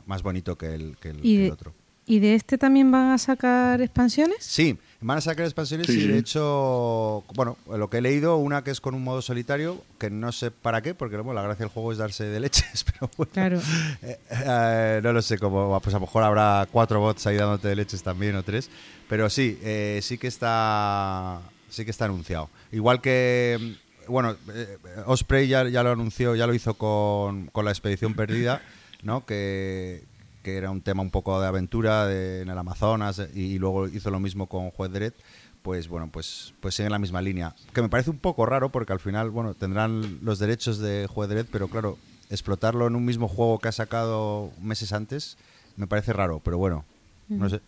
[0.06, 1.73] más bonito que el, que el, ¿Y que el de, otro.
[2.07, 4.38] ¿Y de este también van a sacar expansiones?
[4.41, 6.07] Sí, van a sacar expansiones Sí, y sí.
[6.07, 10.11] de hecho, bueno, lo que he leído, una que es con un modo solitario, que
[10.11, 13.10] no sé para qué, porque bueno, la gracia del juego es darse de leches, pero
[13.18, 13.32] bueno.
[13.34, 13.60] Claro.
[14.03, 17.69] Eh, eh, no lo sé cómo, pues a lo mejor habrá cuatro bots ahí dándote
[17.69, 18.69] de leches también o tres,
[19.10, 21.41] pero sí, eh, sí que está,
[21.76, 22.49] sí que está anunciado.
[22.72, 23.76] Igual que,
[24.07, 28.61] bueno, eh, Osprey ya, ya lo anunció, ya lo hizo con, con la expedición perdida,
[29.03, 29.26] ¿no?
[29.26, 30.03] Que,
[30.43, 33.88] que era un tema un poco de aventura de- en el Amazonas y, y luego
[33.88, 35.14] hizo lo mismo con Juez Dredd.
[35.61, 37.56] Pues bueno, pues, pues sigue en la misma línea.
[37.73, 41.27] Que me parece un poco raro porque al final, bueno, tendrán los derechos de Juez
[41.27, 41.97] Dredd, pero claro,
[42.30, 45.38] explotarlo en un mismo juego que ha sacado meses antes
[45.76, 46.85] me parece raro, pero bueno,
[47.27, 47.61] no sé.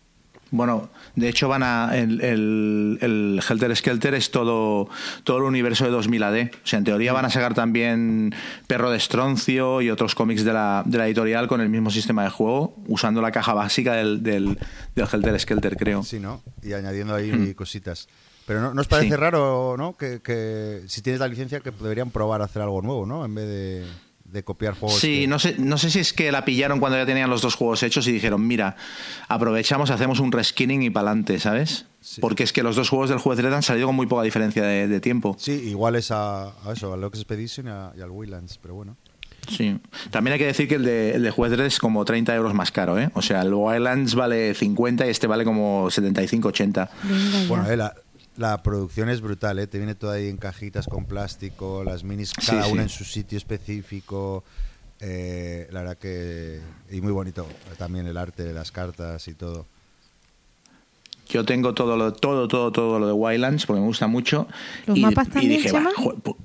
[0.51, 4.87] Bueno, de hecho van a el, el, el Helter Skelter es todo
[5.23, 6.49] todo el universo de 2000 AD.
[6.53, 8.33] O sea, en teoría van a sacar también
[8.67, 12.23] Perro de Estroncio y otros cómics de la, de la editorial con el mismo sistema
[12.23, 14.57] de juego, usando la caja básica del, del,
[14.95, 16.03] del Helter Skelter, creo.
[16.03, 16.41] Sí, ¿no?
[16.63, 18.07] Y añadiendo ahí cositas.
[18.45, 19.15] Pero ¿no, ¿no os parece Sí.
[19.17, 19.97] raro, ¿no?
[19.97, 23.25] Que, que si tienes la licencia que deberían probar a hacer algo nuevo, ¿no?
[23.25, 23.85] En vez de,
[24.31, 24.99] de copiar juegos.
[24.99, 27.41] Sí, que- no sé, no sé si es que la pillaron cuando ya tenían los
[27.41, 28.75] dos juegos hechos y dijeron, mira,
[29.27, 31.85] aprovechamos, hacemos un reskinning y pa'lante, ¿sabes?
[32.01, 32.21] Sí.
[32.21, 34.63] Porque es que los dos juegos del juez Dredd han salido con muy poca diferencia
[34.63, 35.35] de, de tiempo.
[35.39, 38.75] Sí, igual es a, a eso, al Lux Expedition y, a- y al Wildlands, pero
[38.75, 38.95] bueno.
[39.49, 39.79] Sí.
[40.11, 42.53] También hay que decir que el de, el de Juez Dredd es como 30 euros
[42.53, 43.09] más caro, ¿eh?
[43.13, 46.89] O sea, el Wildlands vale 50 y este vale como 75, 80.
[47.03, 47.47] Venga ya.
[47.47, 47.93] Bueno, eh, la,
[48.37, 49.67] la producción es brutal, ¿eh?
[49.67, 52.85] Te viene todo ahí en cajitas con plástico, las minis cada Sí, una sí.
[52.85, 54.43] en su sitio específico.
[54.99, 56.59] eh, la verdad que...
[56.91, 57.45] Y muy bonito
[57.77, 59.65] también el arte de las cartas y todo.
[61.29, 64.47] Yo tengo todo lo, todo, todo, todo lo de Wildlands porque me gusta mucho.
[64.85, 65.89] ¿Los y, mapas y también, dije, Chema?
[65.89, 66.37] "Va, jue- pu-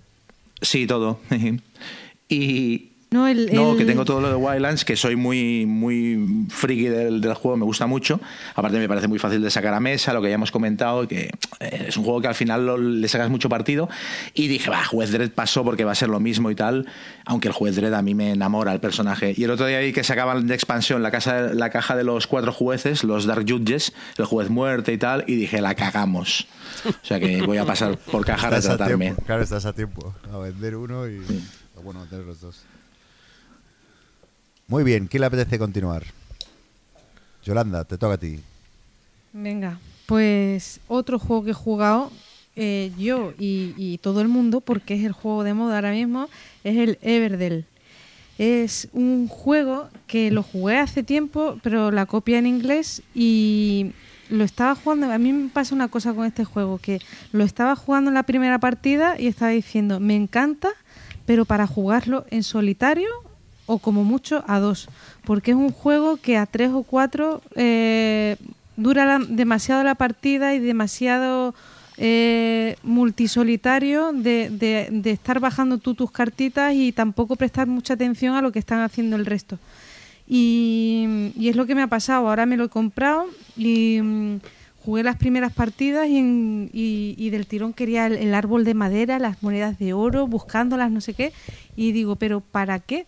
[0.60, 1.20] sí, todo.
[2.28, 6.46] y, no, el, No, el- que tengo todo lo de Wildlands, que soy muy, muy
[6.48, 8.20] friki del, del juego, me gusta mucho.
[8.54, 11.30] Aparte me parece muy fácil de sacar a mesa, lo que ya hemos comentado, que
[11.60, 13.88] eh, es un juego que al final lo- le sacas mucho partido.
[14.34, 16.86] Y dije, va, Juez Dredd pasó porque va a ser lo mismo y tal,
[17.24, 19.34] aunque el Juez Dredd a mí me enamora el personaje.
[19.36, 22.26] Y el otro día vi que sacaban de expansión la, casa, la caja de los
[22.26, 26.46] cuatro jueces, los Dark Judges, el juez muerte y tal, y dije, la cagamos.
[26.86, 29.04] O sea que voy a pasar por caja a Estás a retratarme.
[29.06, 31.18] tiempo, claro, estás a tiempo a vender uno y...
[31.76, 32.62] o Bueno, vender los dos.
[34.72, 36.02] Muy bien, ¿quién le apetece continuar?
[37.44, 38.40] Yolanda, te toca a ti.
[39.34, 42.10] Venga, pues otro juego que he jugado
[42.56, 46.30] eh, yo y, y todo el mundo, porque es el juego de moda ahora mismo,
[46.64, 47.66] es el Everdell.
[48.38, 53.92] Es un juego que lo jugué hace tiempo, pero la copia en inglés y
[54.30, 55.12] lo estaba jugando.
[55.12, 56.98] A mí me pasa una cosa con este juego, que
[57.32, 60.70] lo estaba jugando en la primera partida y estaba diciendo, me encanta,
[61.26, 63.10] pero para jugarlo en solitario
[63.72, 64.88] o como mucho a dos,
[65.24, 68.36] porque es un juego que a tres o cuatro eh,
[68.76, 71.54] dura demasiado la partida y demasiado
[71.96, 78.52] eh, multisolitario de, estar bajando tú tus cartitas y tampoco prestar mucha atención a lo
[78.52, 79.58] que están haciendo el resto.
[80.28, 82.28] Y, es lo que me ha pasado.
[82.28, 83.26] Ahora me lo he comprado
[83.56, 84.36] y mm,
[84.84, 89.42] jugué las primeras partidas y- y del tirón quería el, el árbol de madera, las
[89.42, 91.32] monedas de oro, buscándolas, no sé qué.
[91.76, 93.04] Y digo, ¿pero para qué?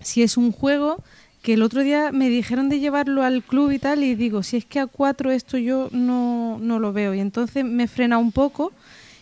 [0.00, 1.02] Si es un juego
[1.42, 4.56] que el otro día me dijeron de llevarlo al club y tal, y digo, si
[4.56, 7.14] es que a cuatro esto yo no, no lo veo.
[7.14, 8.72] Y entonces me frena un poco.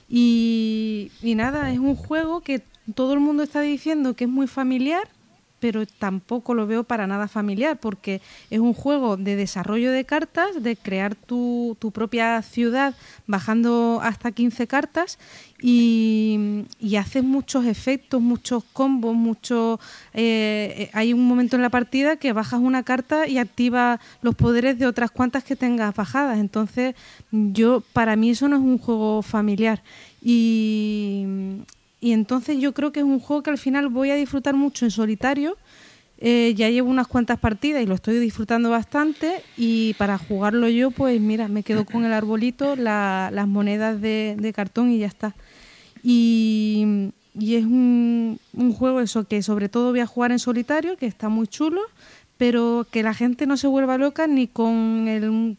[0.08, 2.62] Y, y nada, es un juego que
[2.94, 5.08] todo el mundo está diciendo que es muy familiar,
[5.62, 8.20] pero tampoco lo veo para nada familiar, porque
[8.50, 12.96] es un juego de desarrollo de cartas, de crear tu, tu propia ciudad
[13.28, 15.18] bajando hasta 15 cartas,
[15.62, 16.66] y,
[16.98, 19.78] haces muchos efectos, muchos combos, muchos...
[20.12, 24.78] Eh, hay un momento en la partida que bajas una carta y activa los poderes
[24.78, 26.38] de otras cuantas que tengas bajadas.
[26.38, 26.96] Entonces,
[27.30, 29.82] yo para mí eso no es un juego familiar.
[30.20, 31.26] Y,
[32.02, 34.84] y entonces yo creo que es un juego que al final voy a disfrutar mucho
[34.84, 35.56] en solitario.
[36.18, 40.90] Eh, ya llevo unas cuantas partidas y lo estoy disfrutando bastante y para jugarlo yo
[40.92, 45.34] pues mira, me quedo con el arbolito, las monedas de, de cartón y ya está.
[46.02, 48.38] Y, es un,
[48.76, 51.80] juego eso que sobre todo voy a jugar en solitario, que está muy chulo,
[52.42, 55.56] pero que la gente no se vuelva loca ni con el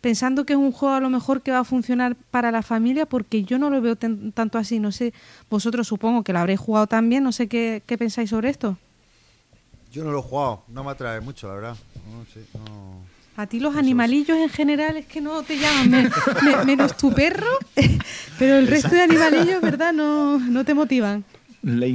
[0.00, 3.04] pensando que es un juego a lo mejor que va a funcionar para la familia,
[3.04, 4.78] porque yo no lo veo tanto así.
[4.78, 5.12] No sé,
[5.50, 8.78] vosotros supongo que lo habréis jugado también, no sé qué, qué pensáis sobre esto.
[9.90, 11.76] Yo no lo he jugado, no me atrae mucho, la verdad.
[12.08, 13.00] No, sé, no...
[13.36, 16.12] A ti los animalillos en general es que no te llaman,
[16.64, 17.58] menos tu perro,
[18.38, 19.92] pero el resto de animalillos, ¿verdad?
[19.92, 21.24] No, no te motivan.
[21.62, 21.88] Le,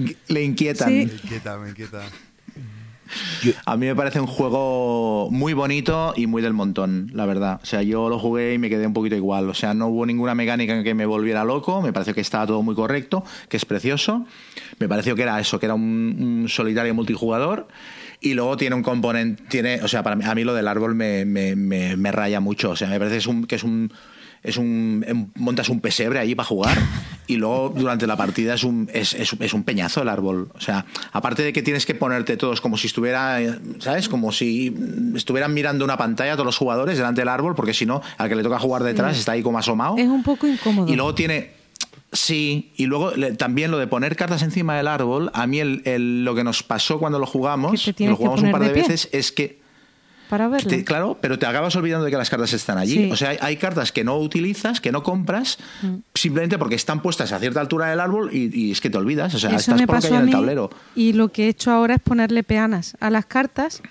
[0.44, 0.90] inquietan.
[0.90, 2.02] Me inquieta, me inquieta.
[3.66, 7.60] A mí me parece un juego muy bonito y muy del montón, la verdad.
[7.62, 9.50] O sea, yo lo jugué y me quedé un poquito igual.
[9.50, 11.82] O sea, no hubo ninguna mecánica en que me volviera loco.
[11.82, 14.26] Me pareció que estaba todo muy correcto, que es precioso.
[14.80, 17.68] Me pareció que era eso, que era un, solitario multijugador.
[18.22, 20.96] Y luego tiene un componente, tiene, o sea, para mí, a mí lo del árbol
[20.96, 22.72] me, me, me, raya mucho.
[22.72, 23.92] O sea, me parece que es un es un
[24.46, 26.78] em, montas un pesebre ahí para jugar
[27.28, 30.50] y luego durante la partida es un, es, es, un peñazo el árbol.
[30.54, 33.40] O sea, aparte de que tienes que ponerte todos como si estuviera,
[33.80, 34.10] ¿sabes?
[34.10, 34.76] Como si
[35.16, 38.36] estuvieran mirando una pantalla todos los jugadores delante del árbol, porque si no, al que
[38.36, 39.98] le toca jugar detrás está ahí como asomado.
[39.98, 40.92] Es un poco incómodo.
[40.92, 41.66] Y luego tiene...
[42.12, 46.34] Sí, y luego también lo de poner cartas encima del árbol, a mí el, lo
[46.34, 49.60] que nos pasó cuando lo jugamos, lo jugamos un par de veces, es que
[50.30, 50.72] para verlo.
[50.84, 53.12] claro, pero te acabas olvidando de que las cartas están allí.
[53.12, 55.96] O sea, hay, cartas que no utilizas, que no compras, mm.
[56.14, 59.34] simplemente porque están puestas a cierta altura del árbol y, es que te olvidas.
[59.36, 60.70] O sea, estás por en el tablero.
[60.96, 63.82] Y lo que he hecho ahora es ponerle peanas a las cartas.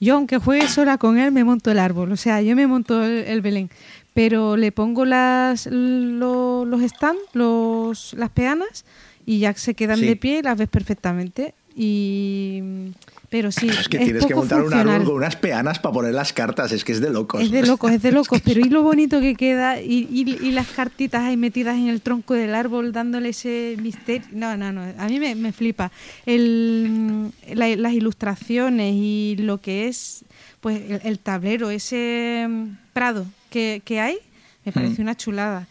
[0.00, 2.10] Yo, aunque juegue sola con él, me monto el árbol.
[2.10, 3.70] O sea, yo me monto el, Belén.
[4.14, 8.84] Pero le pongo las, los stands, los, las peanas,
[9.24, 11.54] y ya se quedan de pie y las ves perfectamente.
[11.76, 12.92] Y
[13.32, 13.66] pero sí.
[13.66, 16.84] Es que tienes que montar un árbol con unas peanas para poner las cartas, es
[16.84, 17.40] que es de locos.
[17.40, 18.42] Es de locos, es de locos.
[18.44, 22.34] Pero y lo bonito que queda, y, y, las cartitas ahí metidas en el tronco
[22.34, 24.28] del árbol, dándole ese misterio.
[24.32, 24.82] No, no, no.
[24.98, 25.90] A mí me, me flipa.
[26.26, 30.26] El, las ilustraciones y lo que es
[30.60, 34.18] pues el, tablero, ese mm, prado que, que hay,
[34.66, 35.04] me parece mm.
[35.04, 35.66] una chulada.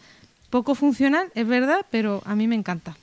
[0.50, 2.96] Poco funcional, es verdad, pero a mí me encanta.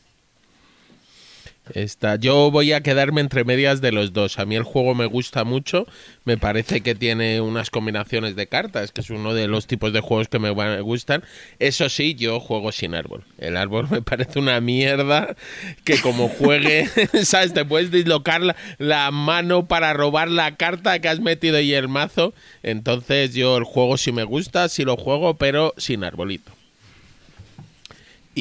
[1.74, 2.16] Está.
[2.16, 4.40] Yo voy a quedarme entre medias de los dos.
[4.40, 5.86] A mí el juego me gusta mucho.
[6.26, 10.00] Me parece que tiene unas combinaciones de cartas, que es uno de los tipos de
[10.00, 10.52] juegos que me
[10.82, 11.24] gustan.
[11.60, 13.24] Eso sí, yo juego sin árbol.
[13.38, 15.36] El árbol me parece una mierda
[15.84, 16.88] que como juegue,
[17.24, 17.54] ¿sabes?
[17.54, 21.88] Te puedes dislocar la, la mano para robar la carta que has metido ahí el
[21.88, 22.34] mazo.
[22.64, 26.59] Entonces yo el juego sí me gusta, sí lo juego, pero sin arbolito.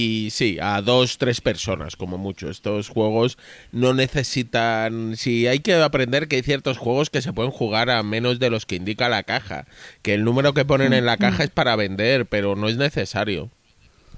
[0.00, 2.48] Y sí, a dos, tres personas como mucho.
[2.50, 3.36] Estos juegos
[3.72, 5.16] no necesitan...
[5.16, 8.48] Si hay que aprender que hay ciertos juegos que se pueden jugar a menos de
[8.48, 9.66] los que indica la caja.
[10.02, 11.46] Que el número que ponen en la mm, caja mm.
[11.46, 13.50] es para vender, pero no es necesario.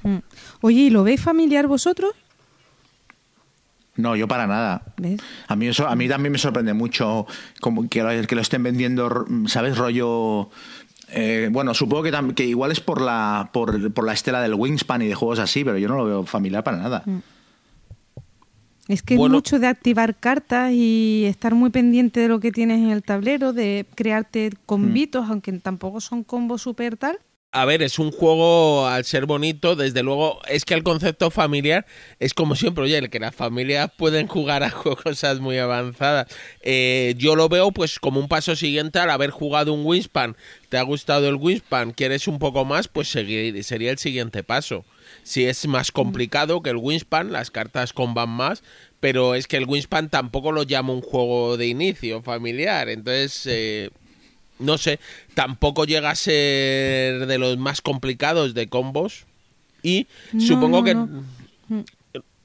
[0.02, 0.18] Mm.
[0.60, 2.12] Oye, ¿y lo veis familiar vosotros?
[3.96, 4.82] No, yo para nada.
[5.48, 7.26] A mí eso, a mí también me sorprende mucho
[7.60, 9.78] como que, que lo estén vendiendo, ¿sabes?
[9.78, 10.50] Rollo
[11.12, 15.08] eh, bueno, supongo que, que, igual es por la, por, la estela del Wingspan y
[15.08, 17.02] de juegos así, pero yo no lo veo familiar para nada.
[17.06, 17.18] Mm.
[18.88, 22.78] Es que es mucho de activar cartas y estar muy pendiente de lo que tienes
[22.78, 25.30] en el tablero, de crearte combitos, mm.
[25.30, 27.18] aunque tampoco son combos super tal.
[27.52, 31.84] A ver, es un juego al ser bonito, desde luego, es que el concepto familiar
[32.20, 34.70] es como siempre, oye, el que las familias pueden jugar a
[35.02, 36.28] cosas muy avanzadas.
[36.60, 40.36] Eh, yo lo veo pues como un paso siguiente al haber jugado un Winspan.
[40.68, 41.90] ¿Te ha gustado el Winspan?
[41.90, 42.86] ¿Quieres un poco más?
[42.86, 44.84] Pues sería el siguiente paso.
[45.24, 48.62] Si es más complicado que el Winspan, las cartas comban más,
[49.00, 52.88] pero es que el Winspan tampoco lo llamo un juego de inicio familiar.
[52.88, 53.90] Entonces, eh,
[54.60, 55.00] no sé,
[55.34, 59.26] tampoco llega a ser de los más complicados de combos.
[59.82, 60.06] Y
[60.38, 60.94] supongo que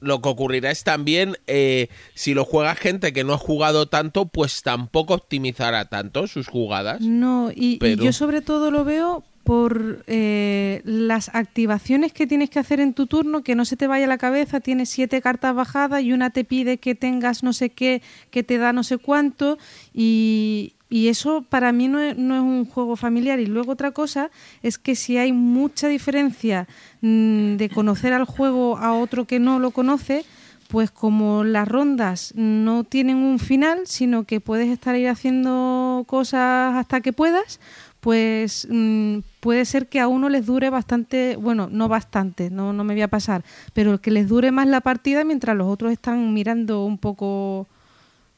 [0.00, 4.26] lo que ocurrirá es también, eh, si lo juega gente que no ha jugado tanto,
[4.26, 7.00] pues tampoco optimizará tanto sus jugadas.
[7.00, 12.80] No, y, yo sobre todo lo veo por eh, las activaciones que tienes que hacer
[12.80, 16.12] en tu turno, que no se te vaya la cabeza, tienes siete cartas bajadas y
[16.12, 19.56] una te pide que tengas no sé qué, que te da no sé cuánto,
[19.94, 23.40] y, y eso para mí no es, no es, un juego familiar.
[23.40, 24.30] Y luego otra cosa
[24.62, 26.68] es que si hay mucha diferencia
[27.00, 30.24] mm, de conocer al juego a otro que no lo conoce,
[30.68, 36.74] pues como las rondas no tienen un final, sino que puedes estar ir haciendo cosas
[36.74, 37.60] hasta que puedas,
[38.00, 42.84] pues mm, puede ser que a uno les dure bastante, bueno, no bastante, no, no
[42.84, 43.44] me voy a pasar,
[43.74, 47.66] pero que les dure más la partida mientras los otros están mirando un poco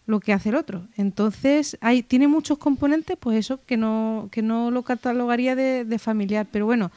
[0.09, 0.87] lo que hace el otro.
[0.97, 6.47] Entonces, hay, tiene muchos componentes, pues eso, que no, que no lo catalogaría de, familiar.
[6.51, 6.91] Pero bueno,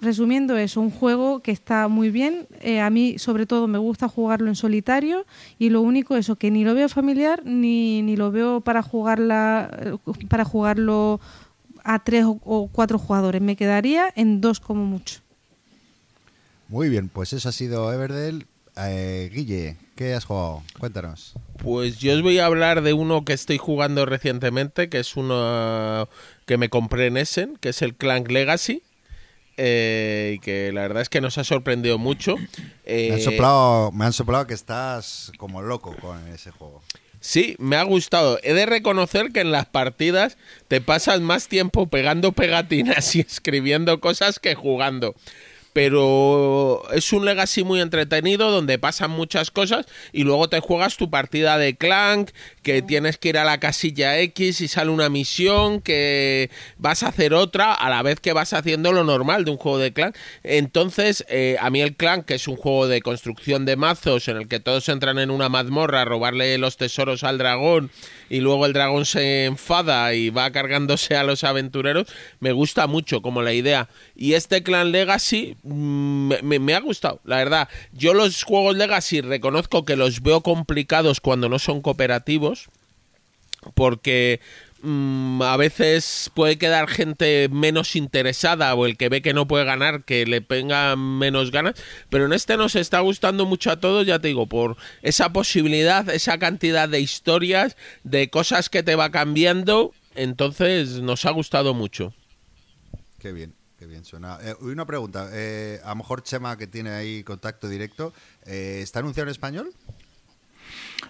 [0.00, 2.46] resumiendo eso, un juego que está muy bien.
[2.62, 5.26] Eh, a mí, sobre todo, me gusta jugarlo en solitario
[5.58, 9.70] y lo único eso, que ni lo veo familiar ni, ni lo veo para jugarla
[9.82, 11.20] eh, para jugarlo
[11.84, 13.42] a tres o, o cuatro jugadores.
[13.42, 15.20] Me quedaría en dos como mucho.
[16.68, 18.46] Muy bien, pues eso ha sido Everdell.
[18.76, 20.62] Eh, Guille, ¿qué has jugado?
[20.78, 21.34] Cuéntanos.
[21.62, 26.08] Pues yo os voy a hablar de uno que estoy jugando recientemente, que es uno
[26.46, 28.82] que me compré en Essen, que es el Clank Legacy.
[29.56, 32.36] eh, y que la verdad es que nos ha sorprendido mucho.
[32.36, 32.50] Me, han
[32.86, 36.82] Eh, soplado, me han soplado que estás como loco con ese juego.
[37.20, 38.38] Sí, me ha gustado.
[38.42, 40.36] He de reconocer que en las partidas
[40.68, 45.14] te pasas más tiempo pegando pegatinas y escribiendo cosas que jugando.
[45.74, 51.10] Pero es un legacy muy entretenido donde pasan muchas cosas y luego te juegas tu
[51.10, 52.30] partida de Clank,
[52.62, 56.48] que tienes que ir a la casilla X y sale una misión, que
[56.78, 59.78] vas a hacer otra a la vez que vas haciendo lo normal de un juego
[59.78, 60.16] de Clank.
[60.44, 64.36] Entonces, eh, a mí el Clank, que es un juego de construcción de mazos en
[64.36, 67.90] el que todos entran en una mazmorra a robarle los tesoros al dragón
[68.30, 72.06] y luego el dragón se enfada y va cargándose a los aventureros,
[72.38, 73.88] me gusta mucho como la idea.
[74.14, 77.68] Y este Clan Legacy me, me- me ha gustado, la verdad.
[77.92, 82.68] Yo los juegos Legacy reconozco que los veo complicados cuando no son cooperativos,
[83.74, 84.40] porque
[84.82, 89.64] mm, a veces puede quedar gente menos interesada o el que ve que no puede
[89.64, 91.74] ganar que le tenga menos ganas,
[92.10, 96.08] pero en este nos está gustando mucho a todos, ya te digo, por esa posibilidad,
[96.10, 102.12] esa cantidad de historias, de cosas que te va cambiando, entonces nos ha gustado mucho.
[103.18, 103.54] Qué bien,
[103.84, 104.38] qué bien suena.
[104.42, 108.14] Eh, una pregunta, eh, a lo mejor Chema, que tiene ahí contacto directo,
[108.46, 109.72] eh, ¿está anunciado en español?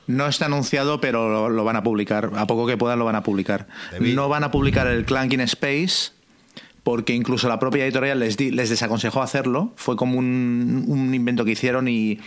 [0.09, 2.32] No está anunciado, pero lo, lo van a publicar.
[2.34, 3.68] A poco que puedan lo van a publicar.
[4.01, 6.10] No van a publicar el Clank in Space
[6.85, 9.73] porque incluso la propia editorial les, les desaconsejó hacerlo.
[9.74, 12.20] Fue como un, un invento que hicieron y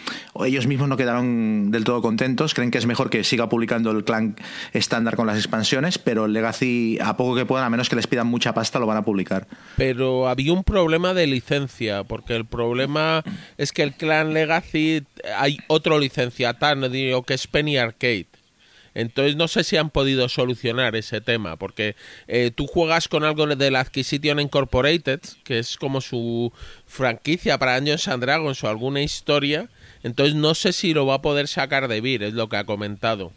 [0.43, 2.55] ellos mismos no quedaron del todo contentos.
[2.55, 4.39] Creen que es mejor que siga publicando el Clank
[4.73, 8.07] estándar con las expansiones, pero el Legacy, a poco que puedan, a menos que les
[8.07, 9.47] pidan mucha pasta, lo van a publicar.
[9.77, 13.23] Pero había un problema de licencia, porque el problema
[13.57, 15.03] es que el Clan Legacy
[15.37, 18.27] hay otro licenciatario que es Penny Arcade.
[18.97, 21.95] Entonces no sé si han podido solucionar ese tema, porque
[22.27, 26.51] eh, tú juegas con algo de la Acquisition Incorporated, que es como su
[26.87, 29.69] franquicia para Dungeons and Dragons o alguna historia,
[30.01, 32.63] entonces no sé si lo va a poder sacar de Vir, es lo que ha
[32.63, 33.31] comentado.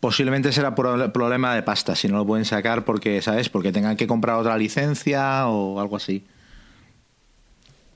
[0.00, 3.48] Posiblemente será por el problema de pasta, si no lo pueden sacar porque, ¿sabes?
[3.48, 6.26] Porque tengan que comprar otra licencia o algo así.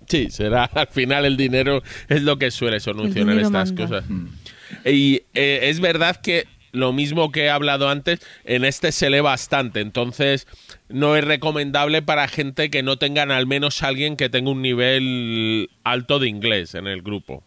[0.08, 3.84] Sí, será al final el dinero es lo que suele solucionar estas manda.
[3.84, 4.04] cosas.
[4.84, 9.20] Y eh, es verdad que lo mismo que he hablado antes, en este se lee
[9.20, 10.46] bastante, entonces
[10.88, 15.70] no es recomendable para gente que no tengan al menos alguien que tenga un nivel
[15.84, 17.44] alto de inglés en el grupo.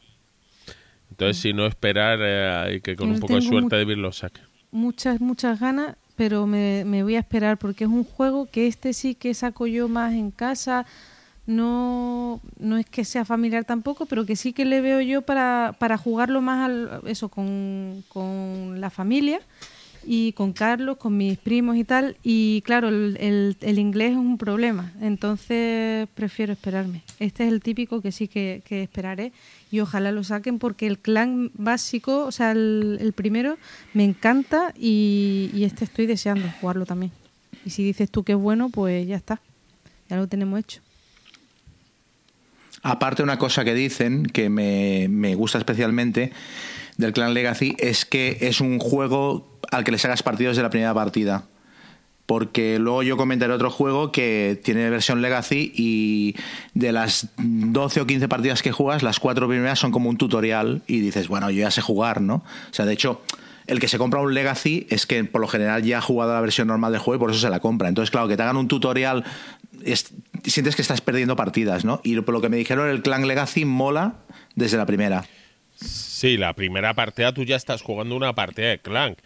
[1.10, 4.12] Entonces, si no esperar, eh, hay que con Yo un poco de suerte de lo
[4.12, 4.42] saque.
[4.72, 8.94] muchas, muchas ganas, pero me, me voy a esperar porque es un juego que este
[8.94, 10.86] sí que saco yo más en casa.
[11.48, 15.76] No, no es que sea familiar tampoco, pero que sí que le veo yo para,
[15.78, 19.40] para jugarlo más al, eso con, con la familia
[20.08, 22.18] y con Carlos, con mis primos y tal.
[22.24, 27.04] Y claro, el, el- el inglés es un problema, entonces prefiero esperarme.
[27.20, 29.32] Este es el típico que sí que, esperaré
[29.72, 33.58] y ojalá lo saquen porque el clan básico, o sea, el, el primero,
[33.94, 37.12] me encanta y, y este estoy deseando jugarlo también.
[37.66, 39.42] Y si dices tú que es bueno, pues ya está,
[40.10, 40.82] ya lo tenemos hecho.
[42.88, 46.32] Aparte, una cosa que dicen que me, me gusta especialmente
[46.98, 50.70] del Clan Legacy es que es un juego al que le sacas partidos de la
[50.70, 51.46] primera partida.
[52.28, 56.36] Porque luego yo comentaré otro juego que tiene versión Legacy y
[56.76, 60.84] de las 12 o 15 partidas que juegas, las cuatro primeras son como un tutorial
[60.86, 62.36] y dices, bueno, yo ya sé jugar, ¿no?
[62.36, 63.24] O sea, de hecho,
[63.68, 66.42] el que se compra un Legacy es que por lo general ya ha jugado la
[66.42, 67.90] versión normal del juego y por eso se la compra.
[67.90, 69.24] Entonces, claro, que te hagan un tutorial,
[69.84, 72.02] es- sientes que estás perdiendo partidas, ¿no?
[72.04, 74.16] Y por lo que me dijeron, el Clan Legacy mola
[74.56, 75.26] desde la primera.
[75.76, 79.18] Sí, la primera partida tú ya estás jugando una partida de Clank.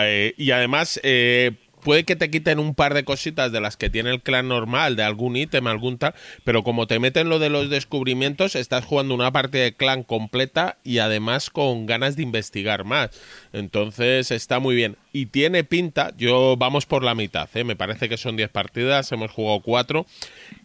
[0.00, 1.52] Eh, y además, eh,
[1.88, 4.94] puede que te quiten un par de cositas de las que tiene el clan normal,
[4.94, 6.12] de algún ítem, algún tal,
[6.44, 10.76] pero como te meten lo de los descubrimientos, estás jugando una parte de clan completa
[10.84, 13.08] y además con ganas de investigar más.
[13.54, 14.98] Entonces está muy bien.
[15.14, 17.64] Y tiene pinta, yo vamos por la mitad, ¿eh?
[17.64, 20.04] me parece que son 10 partidas, hemos jugado 4,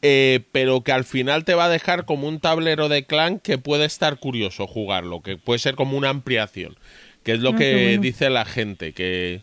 [0.01, 3.57] eh, pero que al final te va a dejar como un tablero de clan que
[3.57, 6.75] puede estar curioso jugarlo, que puede ser como una ampliación,
[7.23, 8.01] que es lo Ah, que bueno.
[8.01, 9.39] dice la gente, que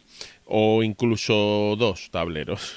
[0.51, 2.75] o incluso dos tableros.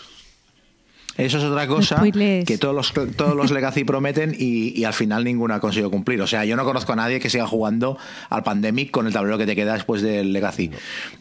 [1.15, 2.45] Eso es otra cosa Spoilers.
[2.47, 6.19] que todos los, todos los Legacy prometen y, y al final ninguno ha conseguido cumplir.
[6.21, 7.99] O sea, yo no conozco a nadie que siga jugando
[8.31, 10.71] al Pandemic con el tablero que te queda después del Legacy.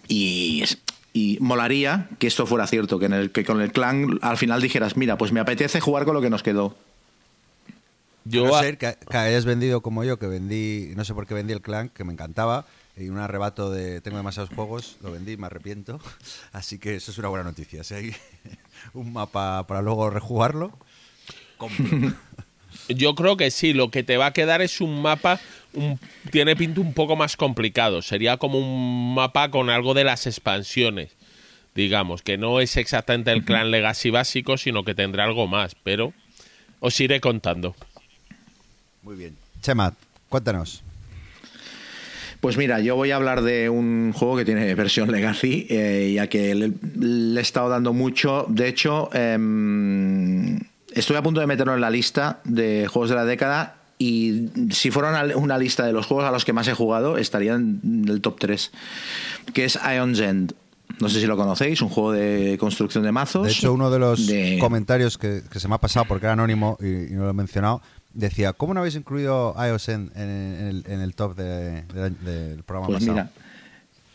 [0.08, 0.64] Y,
[1.12, 4.62] y molaría que esto fuera cierto, que, en el, que con el clan al final
[4.62, 6.74] dijeras, mira, pues me apetece jugar con lo que nos quedó.
[8.24, 11.12] Yo a no a- ser que, que hayas vendido como yo, que vendí, no sé
[11.12, 12.64] por qué vendí el clan, que me encantaba,
[12.96, 16.00] y un arrebato de tengo demasiados juegos, lo vendí, me arrepiento.
[16.52, 17.84] Así que eso es una buena noticia.
[17.84, 18.16] Si hay
[18.94, 20.76] un mapa para luego rejugarlo,
[21.56, 22.12] compro.
[22.88, 25.38] Yo creo que sí, lo que te va a quedar es un mapa,
[25.72, 25.98] un-
[26.30, 31.12] tiene pinta un poco más complicado, sería como un mapa con algo de las expansiones,
[31.74, 36.12] digamos, que no es exactamente el clan Legacy básico, sino que tendrá algo más, pero
[36.80, 37.76] os iré contando.
[39.02, 39.36] Muy bien.
[39.60, 39.94] Chema,
[40.28, 40.82] cuéntanos.
[42.42, 46.26] Pues mira, yo voy a hablar de un juego que tiene versión Legacy, eh, ya
[46.26, 48.46] que le, le he estado dando mucho.
[48.48, 50.58] De hecho, em,
[50.92, 53.76] estoy a punto de meterlo en la lista de juegos de la década.
[53.98, 57.16] Y si fuera una, una lista de los juegos a los que más he jugado,
[57.18, 58.72] estaría en el top 3,
[59.54, 60.54] que es Ion's End.
[60.98, 63.46] No sé si lo conocéis, un juego de construcción de mazos.
[63.46, 66.32] De hecho, uno de los de- comentarios que, que se me ha pasado porque era
[66.32, 67.80] anónimo y, y no lo he mencionado,
[68.14, 72.10] decía, ¿cómo no habéis incluido iOS en, en- en el, en el top de- de-
[72.10, 73.12] del programa Pues pasado?
[73.12, 73.30] mira,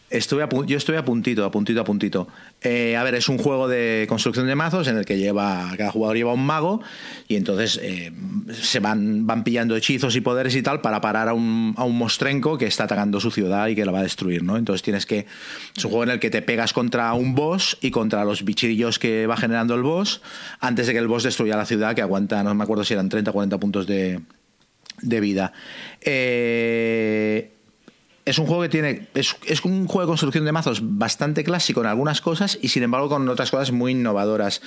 [0.09, 2.27] estoy a yo estoy a puntito, a puntito, a puntito.
[2.61, 5.91] Eh, a ver, es un juego de construcción de mazos en el que lleva cada
[5.91, 6.81] jugador lleva un mago
[7.27, 8.11] y entonces eh,
[8.51, 11.97] se van, van pillando hechizos y poderes y tal para parar a un, a un
[11.97, 14.57] mostrenco que está atacando su ciudad y que la va a destruir, ¿no?
[14.57, 15.25] Entonces tienes que...
[15.75, 18.99] Es un juego en el que te pegas contra un boss y contra los bichillos
[18.99, 20.21] que va generando el boss
[20.59, 23.09] antes de que el boss destruya la ciudad que aguanta, no me acuerdo si eran
[23.09, 24.21] 30 o 40 puntos de,
[25.01, 25.53] de vida.
[26.01, 27.56] Eh,
[28.28, 29.08] es un juego que tiene.
[29.14, 32.84] Es, es un juego de construcción de mazos bastante clásico en algunas cosas y sin
[32.84, 34.62] embargo con otras cosas muy innovadoras.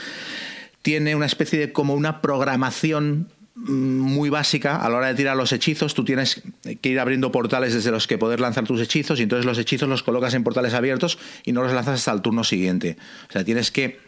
[0.81, 5.37] Tiene una especie de como una programación mm, muy básica a la hora de tirar
[5.37, 5.93] los hechizos.
[5.93, 6.43] Tú tienes
[6.81, 9.91] que ir abriendo portales desde los que poder lanzar tus hechizos y entonces los hechizos
[9.91, 12.97] los colocas en portales abiertos y no los lanzas hasta el turno siguiente.
[13.29, 14.01] O sea, tienes que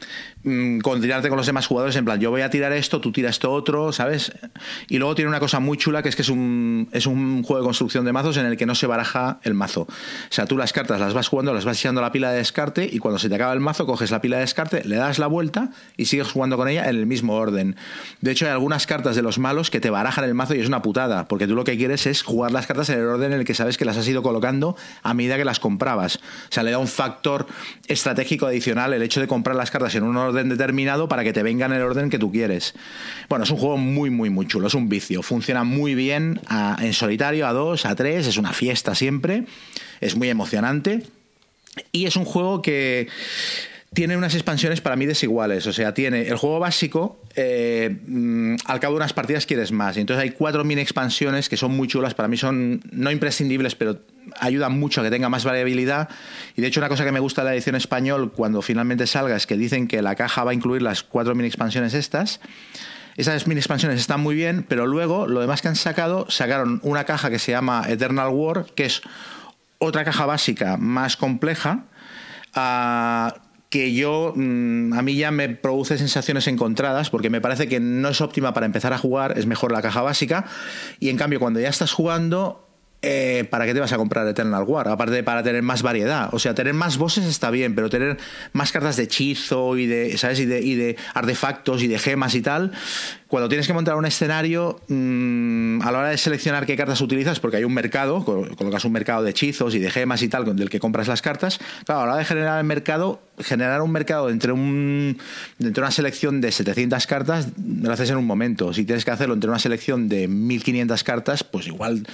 [0.82, 3.52] coordinarte con los demás jugadores en plan, yo voy a tirar esto, tú tiras esto
[3.52, 4.32] otro, ¿sabes?
[4.88, 7.62] Y luego tiene una cosa muy chula que es que es un, es un juego
[7.62, 9.82] de construcción de mazos en el que no se baraja el mazo.
[9.82, 9.86] O
[10.30, 12.88] sea, tú las cartas las vas jugando, las vas echando a la pila de descarte
[12.90, 15.28] y cuando se te acaba el mazo coges la pila de descarte, le das la
[15.28, 17.76] vuelta y sigues jugando con ella en el mismo orden.
[18.20, 20.66] De hecho, hay algunas cartas de los malos que te barajan el mazo y es
[20.66, 23.38] una putada, porque tú lo que quieres es jugar las cartas en el orden en
[23.38, 26.16] el que sabes que las has ido colocando a medida que las comprabas.
[26.16, 26.20] O
[26.50, 27.46] sea, le da un factor
[27.86, 31.42] estratégico adicional el hecho de comprar las cartas en un orden determinado para que te
[31.42, 32.74] vengan en el orden que tú quieres.
[33.28, 35.22] Bueno, es un juego muy, muy, muy chulo, es un vicio.
[35.22, 36.40] Funciona muy bien
[36.80, 39.44] en solitario, a dos, a tres, es una fiesta siempre,
[40.00, 41.02] es muy emocionante.
[41.90, 43.08] Y es un juego que
[43.94, 45.66] tiene unas expansiones para mí desiguales.
[45.66, 49.96] O sea, tiene el juego básico, eh, mm, al cabo de unas partidas quieres más.
[49.96, 52.14] Entonces hay cuatro mini expansiones que son muy chulas.
[52.14, 54.00] Para mí son no imprescindibles, pero
[54.40, 56.08] ayudan mucho a que tenga más variabilidad.
[56.56, 59.36] Y de hecho, una cosa que me gusta de la edición español cuando finalmente salga
[59.36, 62.40] es que dicen que la caja va a incluir las cuatro mini expansiones estas.
[63.16, 67.04] Esas mini expansiones están muy bien, pero luego lo demás que han sacado, sacaron una
[67.04, 69.02] caja que se llama Eternal War, que es
[69.76, 71.84] otra caja básica más compleja,
[72.54, 73.34] ah,
[73.72, 78.10] que yo, mm, a mí ya me produce sensaciones encontradas, porque me parece que no
[78.10, 80.44] es óptima para empezar a jugar, es mejor la caja básica,
[81.00, 82.68] y en cambio cuando ya estás jugando...
[83.04, 84.86] eh, ¿Para qué te vas a comprar Eternal War?
[84.88, 86.28] Aparte de para tener más variedad.
[86.32, 88.16] O sea, tener más bosses está bien, pero tener
[88.52, 90.38] más cartas de hechizo y de, ¿sabes?
[90.38, 92.70] Y de, y de artefactos y de gemas y tal.
[93.32, 97.40] Cuando tienes que montar un escenario, mm, a la hora de seleccionar qué cartas utilizas,
[97.40, 100.54] porque hay un mercado, col- colocas un mercado de hechizos y de gemas y tal,
[100.54, 101.58] del que compras las cartas.
[101.86, 105.16] Claro, a la hora de generar el mercado, generar un mercado entre, un,
[105.58, 107.48] una selección de 700 cartas,
[107.82, 108.74] lo haces en un momento.
[108.74, 112.06] Si tienes que hacerlo entre una selección de 1500 cartas, pues igual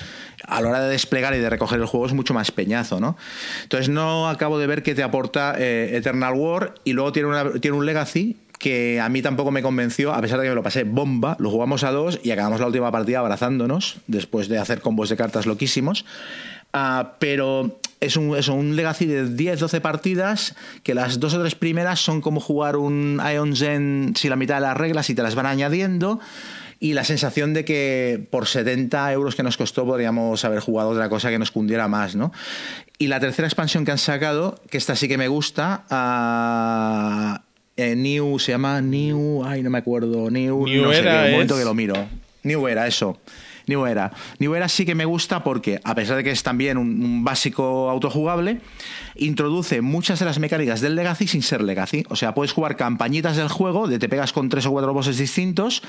[0.46, 3.16] a la hora de desplegar y de recoger el juego es mucho más peñazo, ¿no?
[3.64, 7.50] Entonces no acabo de ver qué te aporta eh, Eternal War y luego tiene, una-
[7.54, 10.62] tiene un Legacy que a mí tampoco me convenció, a pesar de que me lo
[10.62, 14.80] pasé bomba, lo jugamos a dos y acabamos la última partida abrazándonos, después de hacer
[14.80, 16.05] combos de cartas loquísimos.
[16.72, 22.01] Ah, pero es un, un Legacy de 10-12 partidas, que las dos o tres primeras
[22.01, 25.35] son como jugar un Ion Zen si la mitad de las reglas y te las
[25.35, 26.20] van añadiendo.
[26.80, 31.09] Y la sensación de que por 70 euros que nos costó podríamos haber jugado otra
[31.09, 32.32] cosa que nos cundiera más, ¿no?
[32.98, 37.43] Y la tercera expansión que han sacado, que esta sí que me gusta, ah,
[37.78, 41.26] eh, New, se llama New, ay, no me acuerdo, New, New no sé, Era que
[41.26, 41.94] un momento es- que lo miro.
[42.42, 43.18] New Era, eso.
[43.66, 44.10] New Era.
[44.38, 47.24] New Era sí que me gusta porque, a pesar de que es también un, un
[47.24, 48.60] básico autojugable,
[49.16, 52.05] introduce muchas de las mecánicas del Legacy sin ser Legacy.
[52.09, 55.18] O sea, puedes jugar campañitas del juego, de te pegas con tres o cuatro bosses
[55.18, 55.82] distintos,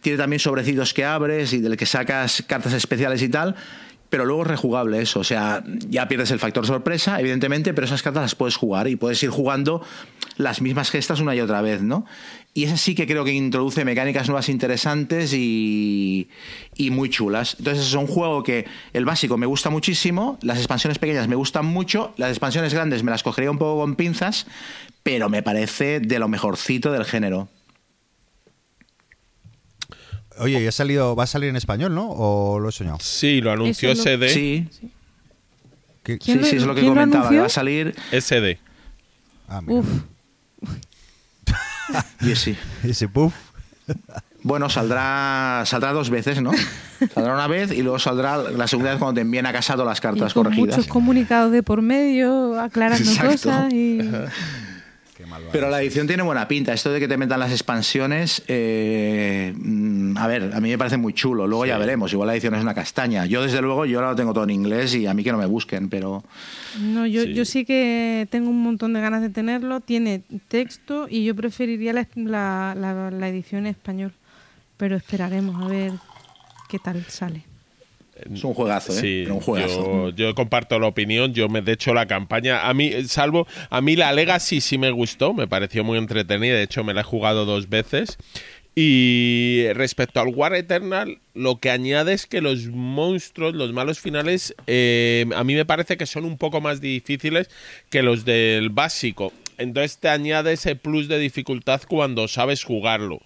[0.00, 3.54] tiene también sobrecitos que abres y del que sacas cartas especiales y tal.
[4.08, 8.04] Pero luego es rejugable eso, o sea, ya pierdes el factor sorpresa, evidentemente, pero esas
[8.04, 9.82] cartas las puedes jugar y puedes ir jugando
[10.36, 12.04] las mismas gestas una y otra vez, ¿no?
[12.54, 16.28] Y ese sí que creo que introduce mecánicas nuevas interesantes y,
[16.76, 17.56] y muy chulas.
[17.58, 21.66] Entonces es un juego que el básico me gusta muchísimo, las expansiones pequeñas me gustan
[21.66, 24.46] mucho, las expansiones grandes me las cogería un poco con pinzas,
[25.02, 27.48] pero me parece de lo mejorcito del género.
[30.38, 32.10] Oye, ¿y ha salido, va a salir en español, no?
[32.10, 32.98] ¿O lo he soñado?
[33.00, 34.28] Sí, lo anunció lo- SD.
[34.28, 34.68] Sí,
[36.02, 37.94] ¿Qué- ¿Quién sí, lo- sí, es lo que comentaba, que va a salir...
[38.12, 38.58] SD.
[39.48, 39.80] Ah, mira.
[39.80, 39.86] Uf,
[42.20, 42.56] y sí.
[42.84, 43.34] Ese puff.
[44.42, 46.52] Bueno, saldrá saldrá dos veces, ¿no?
[47.14, 49.88] Saldrá una vez y luego saldrá la segunda vez cuando te envíen a casa todas
[49.88, 50.76] las y cartas con corregidas.
[50.76, 53.32] muchos comunicados de por medio, aclarando Exacto.
[53.32, 54.00] cosas y...
[55.36, 55.52] Malvado.
[55.52, 56.72] Pero la edición tiene buena pinta.
[56.72, 60.96] Esto de que te metan las expansiones, eh, mm, a ver, a mí me parece
[60.96, 61.46] muy chulo.
[61.46, 62.12] Luego ya veremos.
[62.12, 63.26] Igual la edición es una castaña.
[63.26, 65.38] Yo, desde luego, yo ahora lo tengo todo en inglés y a mí que no
[65.38, 66.24] me busquen, pero
[66.80, 67.28] No, yo Sí.
[67.28, 67.34] sí.
[67.34, 69.80] yo sí que tengo un montón de ganas de tenerlo.
[69.80, 74.12] Tiene texto y yo preferiría la, la, la- la edición en español.
[74.76, 75.92] Pero esperaremos a ver
[76.68, 77.44] qué tal sale.
[78.32, 79.00] Es un juegazo, ¿eh?
[79.00, 80.10] Sí, Pero un juegazo.
[80.10, 81.34] yo, yo comparto la opinión.
[81.34, 84.90] Yo me de hecho la campaña, a mí, salvo, a mí la Legacy sí me
[84.90, 86.54] gustó, me pareció muy entretenida.
[86.54, 88.18] De hecho, me la he jugado dos veces.
[88.78, 94.54] Y respecto al War Eternal, lo que añade es que los monstruos, los malos finales,
[94.66, 97.48] eh, a mí me parece que son un poco más difíciles
[97.88, 99.32] que los del básico.
[99.56, 103.20] Entonces te añade ese plus de dificultad cuando sabes jugarlo.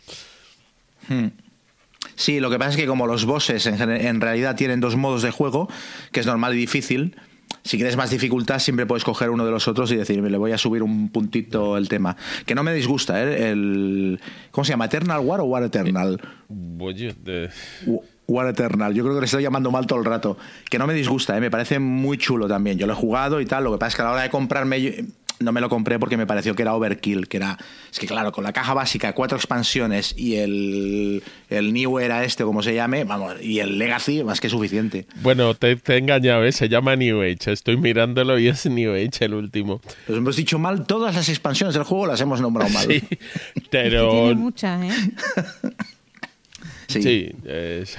[2.14, 5.30] Sí, lo que pasa es que como los bosses en, realidad tienen dos modos de
[5.30, 5.68] juego,
[6.12, 7.16] que es normal y difícil,
[7.62, 10.52] si quieres más dificultad siempre puedes coger uno de los otros y decir, le voy
[10.52, 12.16] a subir un puntito el tema.
[12.46, 13.50] Que no me disgusta, ¿eh?
[13.50, 14.20] El,
[14.50, 14.86] ¿Cómo se llama?
[14.86, 16.20] ¿Eternal War o War Eternal?
[16.78, 17.50] Oye, de-
[17.86, 18.94] Wa- War Eternal.
[18.94, 20.38] Yo creo que le estoy llamando mal todo el rato.
[20.70, 21.40] Que no me disgusta, ¿eh?
[21.40, 22.78] me parece muy chulo también.
[22.78, 23.64] Yo lo he jugado y tal.
[23.64, 24.90] Lo que pasa es que a la hora de comprarme, yo-
[25.40, 27.26] no me lo compré porque me pareció que era overkill.
[27.28, 27.58] Que era.
[27.90, 32.44] Es que claro, con la caja básica, cuatro expansiones y el, el New Era este,
[32.44, 35.06] como se llame, vamos, y el Legacy, más que suficiente.
[35.22, 36.52] Bueno, te, te he engañado, ¿eh?
[36.52, 37.52] se llama New Age.
[37.52, 39.80] Estoy mirándolo y es New Age el último.
[40.06, 42.86] Los hemos dicho mal, todas las expansiones del juego las hemos nombrado mal.
[42.86, 43.18] Sí, Que
[43.70, 45.10] pero tiene muchas, ¿eh?
[46.88, 47.02] Sí.
[47.02, 47.96] sí, es-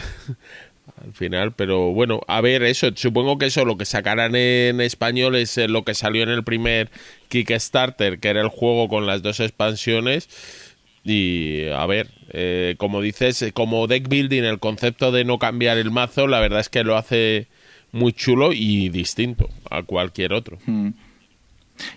[1.03, 5.35] al final, pero bueno, a ver, eso, supongo que eso lo que sacarán en español
[5.35, 6.89] es eh, lo que salió en el primer
[7.29, 10.29] Kickstarter, que era el juego con las dos expansiones.
[11.03, 15.77] Y a ver, eh, como dices, eh, como deck building, el concepto de no cambiar
[15.77, 17.47] el mazo, la verdad es que lo hace
[17.91, 20.59] muy chulo y distinto a cualquier otro.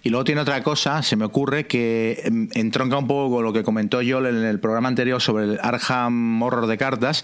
[0.03, 3.63] Y luego tiene otra cosa, se me ocurre, que em, entronca un poco lo que
[3.63, 7.23] comentó Joel en el programa anterior sobre el Arkham Horror de cartas,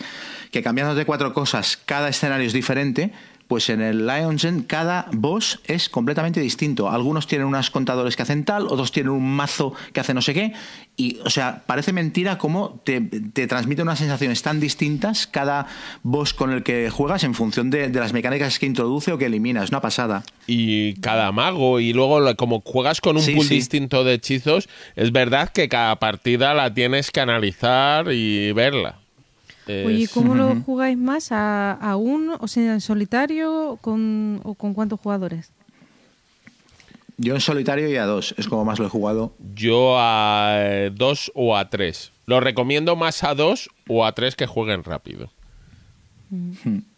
[0.51, 3.13] que cambiando de cuatro cosas, cada escenario es diferente,
[3.51, 6.89] pues en el Lion's End cada boss es completamente distinto.
[6.89, 10.35] Algunos tienen unos contadores que hacen tal, otros tienen un mazo que hace no sé
[10.35, 10.53] qué,
[10.97, 15.67] y, o sea, parece mentira cómo te, te transmite unas sensaciones tan distintas cada
[16.05, 19.27] boss con el que juegas en función de, de las mecánicas que introduce o que
[19.27, 19.65] elimina.
[19.65, 20.23] Es una pasada.
[20.47, 23.57] y cada mago y luego como juegas con un Sí, pool sí.
[23.57, 29.00] distinto de hechizos, es verdad que cada partida la tienes que analizar y verla.
[29.87, 31.33] Oye, ¿y Es- ¿cómo lo jugáis más?
[31.33, 35.53] ¿A, a uno, o sea, en solitario con, o con cuántos jugadores?
[37.17, 39.35] Yo en solitario y a dos, es como más lo he jugado.
[39.55, 42.13] Yo a eh, dos o a tres.
[42.27, 45.31] Lo recomiendo más a dos o a tres que jueguen rápido.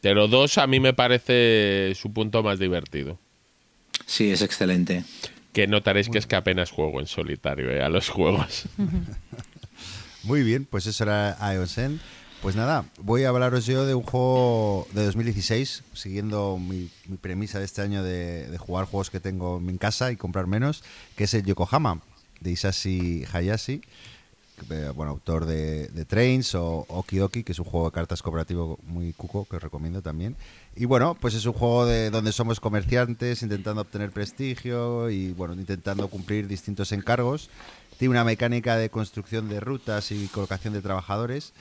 [0.00, 3.18] Pero dos a mí me parece su punto más divertido.
[4.06, 5.04] Sí, es excelente.
[5.52, 8.66] Que notaréis que es que apenas juego en solitario eh, a los juegos.
[10.22, 12.00] Muy bien, pues eso era Iosen.
[12.42, 17.60] Pues nada, voy a hablaros yo de un juego de 2016, siguiendo mi, mi premisa
[17.60, 20.82] de este año de, jugar juegos que tengo en casa y comprar menos,
[21.14, 22.00] que es el Yokohama,
[22.40, 23.80] de Isashi Hayashi.
[24.70, 28.76] eh, bueno, autor de, de Trains o Okidoki, que es un juego de cartas cooperativo
[28.88, 30.34] muy cuco, que os recomiendo también.
[30.74, 35.54] Y bueno, pues es un juego de donde somos comerciantes, intentando obtener prestigio y bueno,
[35.54, 37.50] intentando cumplir distintos encargos.
[37.98, 41.52] Tiene una mecánica de construcción de rutas y colocación de trabajadores.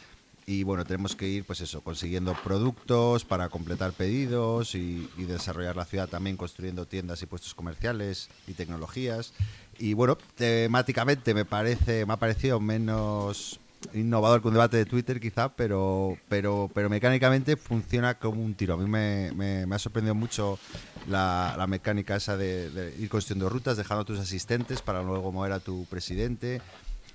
[0.52, 5.86] Y bueno, tenemos que ir, pues eso, consiguiendo productos para completar pedidos y, desarrollar la
[5.86, 9.32] ciudad también construyendo tiendas y puestos comerciales y tecnologías.
[9.80, 13.62] Y bueno, temáticamente me parece, me ha parecido menos
[13.94, 18.74] innovador que un debate de Twitter quizá, pero, pero, pero mecánicamente funciona como un tiro.
[18.74, 20.60] A mí me, ha sorprendido mucho
[21.08, 25.32] la, la mecánica esa de, de ir construyendo rutas, dejando a tus asistentes para luego
[25.32, 26.62] mover a tu presidente.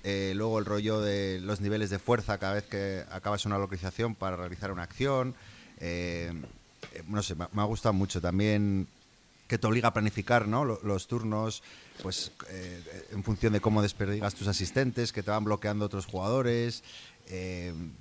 [0.03, 4.15] Eh, luego el rollo de los niveles de fuerza cada vez que acabas una localización
[4.15, 5.35] para realizar una acción.
[5.79, 6.31] Eh,
[6.93, 8.21] eh, no sé, me, me ha gustado mucho.
[8.21, 8.87] También
[9.47, 10.65] que te obliga a planificar ¿no?
[10.65, 11.63] Lo- los turnos
[12.03, 12.31] pues
[13.11, 16.83] en función de cómo desperdigas tus asistentes, que te van bloqueando otros jugadores,
[17.27, 17.91] el,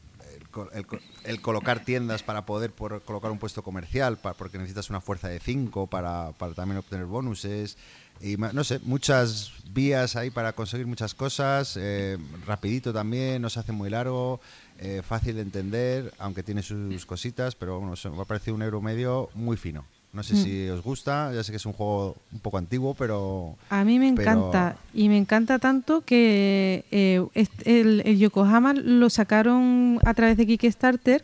[0.74, 5.00] el co- el colocar tiendas para poder por- colocar un puesto comercial, porque necesitas una
[5.00, 7.76] fuerza de 5 para, para también obtener bonuses.
[8.20, 12.16] Y no sé, muchas vías ahí para conseguir muchas cosas, eh,
[12.46, 14.40] rapidito también, no se hace muy largo,
[14.78, 18.80] eh, fácil de entender, aunque tiene sus cositas, pero bueno, me ha parecido un euro
[18.80, 19.84] medio muy fino.
[20.12, 23.54] No sé si os gusta, ya sé que es un juego un poco antiguo, pero...
[23.68, 27.22] A mí me pero- encanta y me encanta tanto que eh,
[27.66, 31.22] el, el Yokohama lo sacaron a través de Kickstarter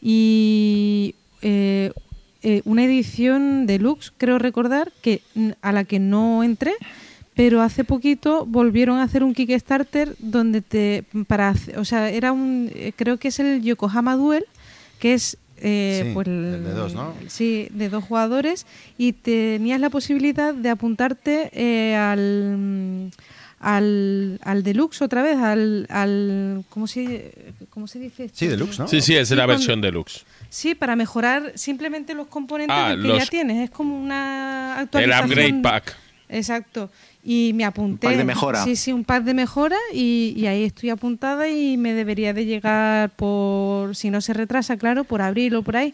[0.00, 1.14] y
[2.42, 5.22] eh, una edición deluxe, creo recordar, que
[5.62, 6.72] a la que no entré,
[7.34, 12.70] pero hace poquito volvieron a hacer un Kickstarter donde te para o sea era un
[12.74, 14.44] eh, creo que es el Yokohama Duel
[14.98, 17.14] que es eh, Sí, pues el de dos, ¿no?
[17.28, 23.10] Sí, de dos jugadores y tenías la posibilidad de apuntarte eh, al,
[23.60, 27.32] al al deluxe otra vez, al, al ¿cómo se
[27.68, 28.24] cómo se dice?
[28.24, 28.38] esto?
[28.38, 28.88] Sí, deluxe, ¿no?
[28.88, 30.24] Sí, sí, es Sí, la cuando- versión deluxe.
[30.48, 34.82] Sí, para mejorar simplemente los componentes Ah, que los- ya tienes, es como una El
[34.84, 35.26] actualización.
[35.30, 35.96] upgrade pack.
[36.28, 36.90] Exacto.
[37.22, 38.06] Y me apunté.
[38.06, 38.64] pack de mejora.
[38.64, 42.46] Sí, sí, un pack de mejora y, y ahí estoy apuntada y me debería de
[42.46, 45.92] llegar por, si no se retrasa, claro, por abril o por ahí.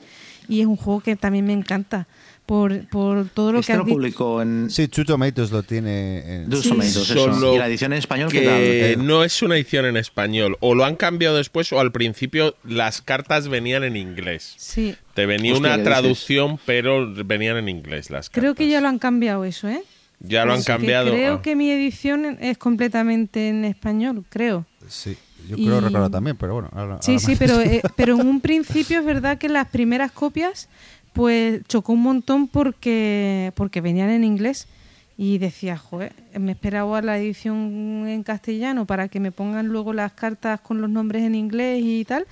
[0.49, 2.07] Y es un juego que también me encanta
[2.47, 6.43] por, por todo lo Este que lo has publicó en Sí, Two Tomatoes lo tiene
[6.43, 6.49] en...
[6.51, 6.69] Dos Sí.
[6.71, 7.15] Tomatoes, eso.
[7.33, 9.07] Solo ¿Y la edición en español qué que tal?
[9.07, 10.57] no es una edición en español.
[10.61, 14.55] O lo han cambiado después o al principio las cartas venían en inglés.
[14.57, 15.93] Sí, Te venía Hostia, una ¿qué dices?
[15.93, 18.41] traducción, pero venían en inglés las cartas.
[18.41, 19.83] creo que ya lo han cambiado eso, ¿eh?
[20.21, 21.11] Ya lo han que cambiado.
[21.11, 21.43] creo Ah.
[21.43, 24.65] que mi edición es completamente en español, creo.
[24.89, 25.17] Sí,
[25.49, 26.71] yo Y- creo recordar también, pero bueno.
[26.73, 30.13] ahora- Sí, ahora sí, pero, eh, pero en un principio es verdad que las primeras
[30.13, 30.69] copias
[31.17, 34.69] pues chocó un montón porque, porque venían en inglés
[35.17, 40.13] y decía, joder, me esperaba la edición en castellano para que me pongan luego las
[40.13, 42.27] cartas con los nombres en inglés y tal,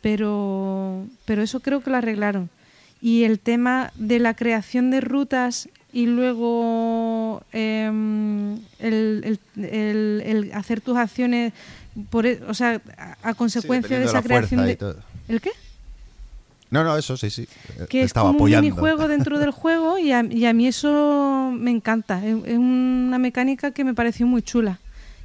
[0.00, 2.48] pero, pero eso creo que lo arreglaron.
[3.02, 10.50] Y el tema de la creación de rutas y luego em, el, el- el- el
[10.54, 11.52] hacer tus acciones,
[12.08, 14.66] por, e- o sea, a, a consecuencia de esa creación de...
[15.28, 15.50] ¿El qué?
[16.70, 17.42] No, no, eso sí, sí.
[17.78, 18.66] eh, que es estaba como apoyando.
[18.66, 22.24] un minijuego dentro del juego y a, y a mí eso me encanta.
[22.24, 24.78] Es, es una mecánica que me pareció muy chula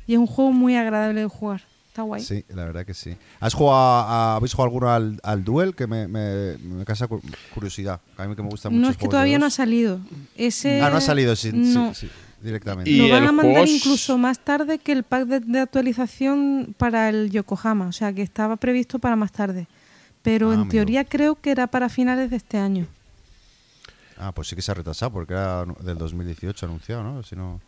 [0.08, 1.62] y es un juego muy agradable de jugar.
[1.90, 2.22] Está guay.
[2.22, 3.16] Sí, la verdad que sí.
[3.40, 5.76] ¿Has jugado a- ¿Habéis jugado alguno al, al Duel?
[5.76, 7.22] Que me, me, me causa cu-
[7.54, 8.02] curiosidad.
[8.18, 8.82] A mí que me gusta mucho.
[8.82, 10.00] no es que todavía no ha salido.
[10.36, 11.94] Ese Ah, no ha salido sí, no.
[11.94, 12.10] sí,
[12.42, 12.90] directamente.
[12.92, 16.76] Y Lo van a mandar es- incluso más tarde que el pack de, de actualización
[16.78, 19.68] para el Yokohama, o sea que estaba previsto para más tarde.
[20.26, 20.72] Pero Ah, en amigo.
[20.72, 22.86] teoría creo que era para finales de este año.
[24.18, 27.24] Ah, pues sí que se ha retrasado porque era del 2018 anunciado, ¿no?
[27.24, 27.62] Si no...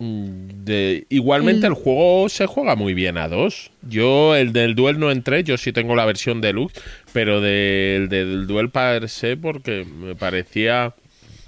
[0.00, 1.78] Mm, de- igualmente El- el...
[1.78, 3.70] juego se juega muy bien a dos.
[3.82, 6.80] Yo el del duel no entré, yo sí tengo la versión deluxe,
[7.12, 10.94] pero del, del duel per se porque me parecía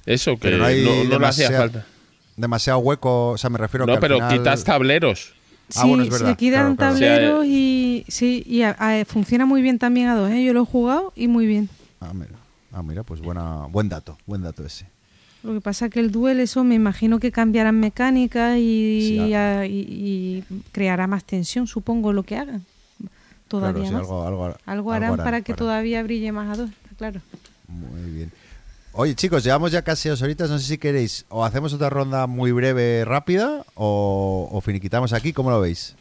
[0.06, 1.86] eso, que Pero no, no, no le hacía falta.
[2.36, 5.34] Demasiado hueco, o sea, me refiero que No, al pero final- quitas tableros.
[5.76, 6.92] Ah, bueno, es sí, verdad, se quitan claro, claro.
[6.94, 10.30] tableros O sea, y sí, y a- a- funciona muy bien también a dos.
[10.30, 10.44] ¿eh?
[10.44, 11.68] Yo lo he jugado y muy bien.
[12.00, 12.30] Ah, mira,
[12.72, 14.86] Ah, mira, pues buena, buen dato, buen dato ese.
[15.42, 19.66] Lo que pasa que el duel, eso me imagino que cambiarán mecánicas y, Sí, a-
[19.66, 22.64] y- y creará más tensión, supongo, lo que hagan.
[23.48, 24.02] Todavía Claro, sí, más.
[24.02, 27.20] algo, algo, Algo harán para que todavía brille más a dos, está claro.
[27.66, 28.32] Muy bien.
[28.92, 30.50] Oye, chicos, llevamos ya casi dos horitas.
[30.50, 35.32] No sé si queréis o hacemos otra ronda muy breve, rápida, o, o finiquitamos aquí.
[35.32, 35.94] ¿Cómo lo veis?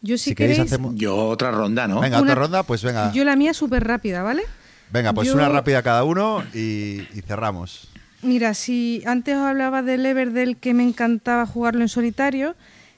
[0.00, 2.00] Yo si, Si queréis, queréis, hacemos- Yo otra ronda, ¿no?
[2.00, 3.12] Venga, Una- otra ronda, pues venga.
[3.12, 4.42] yo la mía súper rápida, ¿vale?
[4.90, 7.88] Venga, pues yo- una rápida cada uno y, y cerramos.
[8.22, 12.54] Mira, si antes os hablaba del Everdell que me encantaba jugarlo en solitario,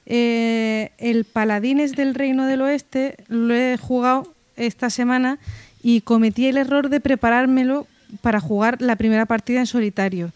[0.06, 5.39] Eh, el Paladines del Reino del Oeste lo he jugado esta semana
[5.82, 7.86] y cometí el error de preparármelo
[8.20, 10.32] para jugar la primera partida en solitario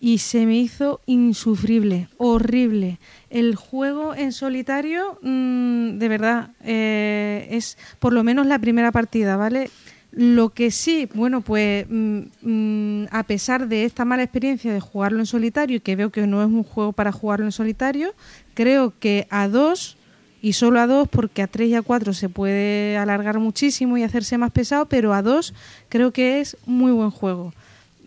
[0.00, 2.98] y se me hizo insufrible, horrible.
[3.30, 9.36] El juego en solitario, mm, de verdad, eh, es por lo menos la primera partida,
[9.36, 9.70] ¿vale?
[10.10, 15.18] Lo que sí, bueno, pues mm, mm, a pesar de esta mala experiencia de jugarlo
[15.18, 18.14] en solitario y que veo que no es un juego para jugarlo en solitario,
[18.54, 19.97] creo que a dos
[20.40, 24.02] y solo a dos, porque a tres y a cuatro se puede alargar muchísimo y
[24.02, 25.54] hacerse más pesado, pero a dos
[25.88, 27.52] creo que es muy buen juego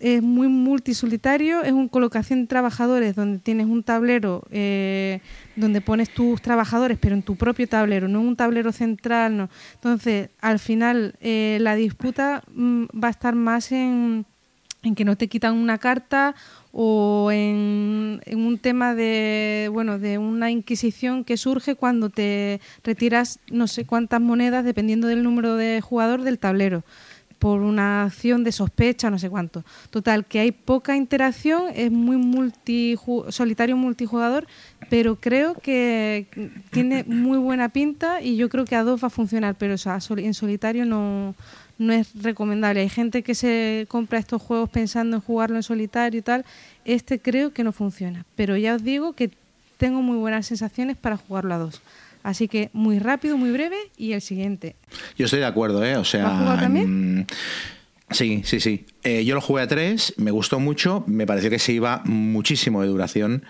[0.02, 5.22] es muy multisolitario, es una colocación de trabajadores donde tienes un tablero eh,
[5.56, 9.38] donde pones tus trabajadores, pero en tu propio tablero, no en un tablero central.
[9.38, 9.50] No.
[9.76, 14.26] Entonces, al final, eh, la disputa mm, va a estar más en,
[14.84, 16.36] en, que no te quitan una carta
[16.72, 23.68] o en, un tema de bueno de una inquisición que surge cuando te retiras no
[23.68, 26.84] sé cuántas monedas dependiendo del número de jugador del tablero
[27.42, 29.66] por una acción de sospecha, no sé cuánto.
[29.90, 32.96] Total, que hay poca interacción, es muy multi,
[33.30, 34.46] solitario multijugador,
[34.92, 36.28] pero creo que
[36.70, 39.74] tiene muy buena pinta y yo creo que a dos va a funcionar, pero
[40.18, 41.34] en solitario no,
[41.82, 42.82] no es recomendable.
[42.82, 46.46] Hay gente que se compra estos juegos pensando en jugarlo en solitario y tal.
[46.86, 49.32] Este creo que no funciona, pero ya os digo que
[49.78, 51.82] tengo muy buenas sensaciones para jugarlo a dos.
[52.22, 54.76] Así que muy rápido, muy breve y el siguiente.
[55.18, 55.98] Yo estoy de acuerdo, ¿eh?
[55.98, 57.22] O sea, ¿Has jugado también?
[57.22, 57.26] Mm,
[58.12, 58.86] sí, sí, sí.
[59.04, 62.84] Eh, yo lo jugué a tres, me gustó mucho, me pareció que se iba muchísimo
[62.84, 63.44] de duración.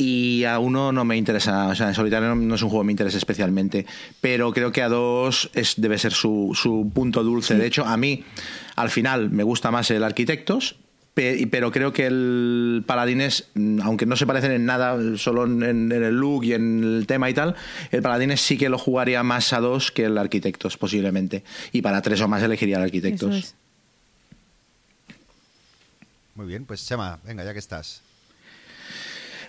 [0.00, 2.86] Y a uno no me interesa, o sea, en solitario no, es un juego que
[2.86, 3.84] me interesa especialmente,
[4.22, 7.54] pero creo que a dos es, debe ser su, su punto dulce.
[7.54, 8.24] De hecho, a mí,
[8.76, 10.76] al final, me gusta más el Arquitectos,
[11.12, 16.14] pero creo que el Paladines, mm, aunque no se parecen en nada, solo en, el
[16.16, 17.54] look y en el tema y tal,
[17.90, 21.44] el Paladines sí que lo jugaría más a dos que el Arquitectos, posiblemente.
[21.72, 23.54] Y para tres o más elegiría el Arquitectos.
[26.36, 28.00] Muy bien, pues Chema, venga, ya que estás.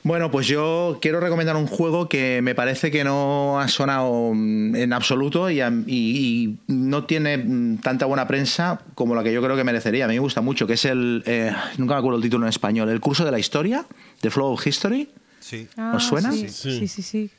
[0.04, 4.76] Bueno, pues yo quiero recomendar un juego que me parece que no ha sonado mm,
[4.76, 9.64] en absoluto y, no tiene mm, tanta buena prensa como la que yo creo que
[9.64, 10.06] merecería.
[10.06, 12.50] A mí me gusta mucho, que es el, eh, nunca me acuerdo el título en
[12.50, 13.86] español, el curso de la historia,
[14.22, 15.10] The Flow of History.
[15.40, 15.68] Sí.
[15.94, 16.30] ¿Os suena?
[16.30, 17.02] Ah, sí, sí, sí.
[17.04, 17.30] sí.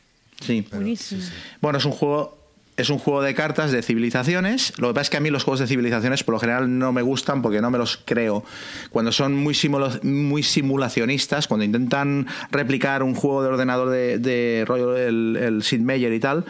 [0.41, 0.67] sí.
[0.71, 1.23] Buenísimo.
[1.61, 2.42] Bueno, es un juego
[2.77, 4.73] es un juego de cartas de civilizaciones.
[4.79, 6.93] Lo que pasa es que a mí los juegos de civilizaciones por lo general no
[6.93, 8.45] me gustan porque no me los creo.
[8.91, 9.57] Cuando son muy,
[10.03, 16.21] muy simulacionistas, cuando intentan replicar un juego de ordenador de, rollo el, Sid Meier y
[16.21, 16.47] tal,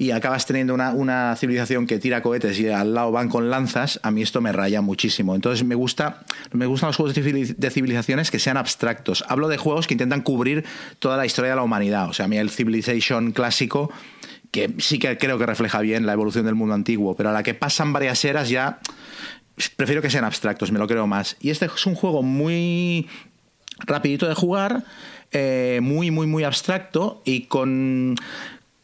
[0.00, 4.12] y acabas teniendo una, civilización que tira cohetes y al lado van con lanzas, a
[4.12, 5.34] mí esto me raya muchísimo.
[5.34, 6.22] Entonces me gusta,
[6.52, 9.24] me gustan los juegos de civilizaciones que sean abstractos.
[9.26, 10.64] Hablo de juegos que intentan cubrir
[11.00, 12.08] toda la historia de la humanidad.
[12.08, 13.90] O sea, a mí el Civilization clásico
[14.50, 17.42] que sí que creo que refleja bien la evolución del mundo antiguo, pero a la
[17.42, 18.80] que pasan varias eras ya
[19.76, 21.36] prefiero que sean abstractos, me lo creo más.
[21.40, 23.08] Y este es un juego muy
[23.80, 24.84] rapidito de jugar,
[25.32, 28.14] eh, muy, muy, muy abstracto y con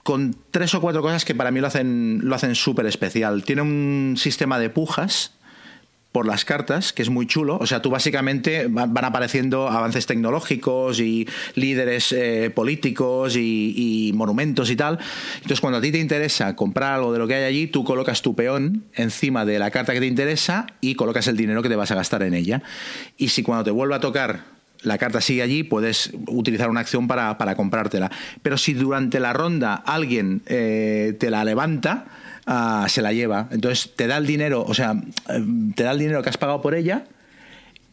[0.03, 3.43] con tres o cuatro cosas que para mí lo hacen lo hacen súper especial.
[3.45, 5.33] Tiene un sistema de pujas
[6.15, 7.59] por las cartas, que es muy chulo.
[7.61, 11.27] O sea, tú básicamente van apareciendo avances tecnológicos y
[11.57, 15.01] líderes eh, políticos y, monumentos y tal.
[15.35, 18.23] Entonces, cuando a ti te interesa comprar algo de lo que hay allí, tú colocas
[18.23, 21.75] tu peón encima de la carta que te interesa y colocas el dinero que te
[21.75, 22.63] vas a gastar en ella.
[23.17, 24.45] Y si cuando te vuelve a tocar
[24.83, 28.13] la carta sigue allí, puedes utilizar una acción para, comprártela.
[28.41, 32.05] Pero si durante la ronda alguien eh, te la levanta,
[32.47, 33.49] Se la lleva.
[33.51, 34.95] Entonces te da el dinero, o sea,
[35.75, 37.05] te da el dinero que has pagado por ella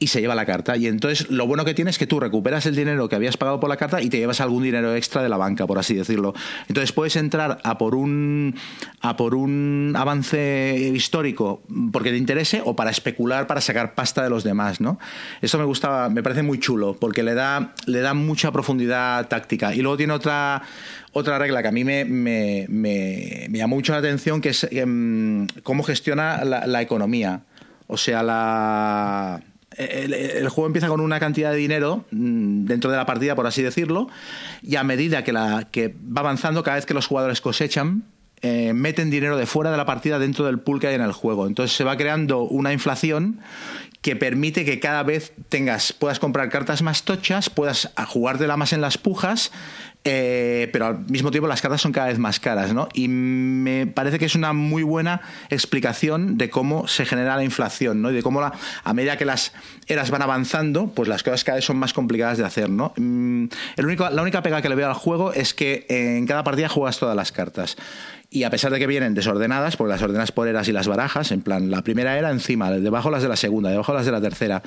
[0.02, 0.76] y se lleva la carta.
[0.78, 3.60] Y entonces lo bueno que tienes es que tú recuperas el dinero que habías pagado
[3.60, 6.34] por la carta y te llevas algún dinero extra de la banca, por así decirlo.
[6.68, 8.56] Entonces puedes entrar a por un
[9.02, 11.62] a por un avance histórico
[11.94, 14.98] porque te interese o para especular, para sacar pasta de los demás, ¿no?
[15.40, 19.76] Eso me gustaba, me parece muy chulo porque le da le da mucha profundidad táctica.
[19.76, 20.64] Y luego tiene otra
[21.14, 25.48] otra regla que a mí me, me, me, llamó mucho la atención que es em,
[25.64, 27.42] cómo gestiona la economía.
[27.88, 29.42] O sea, la
[29.78, 33.62] el, juego empieza con una cantidad de dinero mm, dentro de la partida, por así
[33.62, 34.10] decirlo,
[34.62, 38.04] y a medida que, la, que va avanzando, cada vez que los jugadores cosechan,
[38.42, 41.12] eh, meten dinero de fuera de la partida dentro del pool que hay en el
[41.12, 41.48] juego.
[41.48, 43.40] Entonces se va creando una inflación
[44.02, 48.82] que permite que cada vez tengas, puedas comprar cartas más tochas, puedas jugártela más en
[48.82, 49.52] las pujas,
[50.04, 52.90] Eh, pero al mismo tiempo las cartas son cada vez más caras, ¿no?
[52.94, 55.22] Y me parece que es una muy buena
[55.52, 58.10] explicación de cómo se genera la inflación, ¿no?
[58.10, 58.52] Y de cómo la,
[58.84, 59.54] a medida que las
[59.86, 62.94] eras van avanzando, pues las cosas cada vez son más complicadas de hacer, ¿no?
[62.98, 63.46] Mm,
[63.78, 66.68] el único, la única pega que le veo al juego es que en cada partida
[66.68, 67.78] juegas todas las cartas.
[68.32, 71.32] Y a pesar de que vienen desordenadas, porque las ordenas por eras y las barajas,
[71.32, 74.22] en plan, la primera era encima, debajo las de la segunda, debajo las de la
[74.22, 74.64] tercera,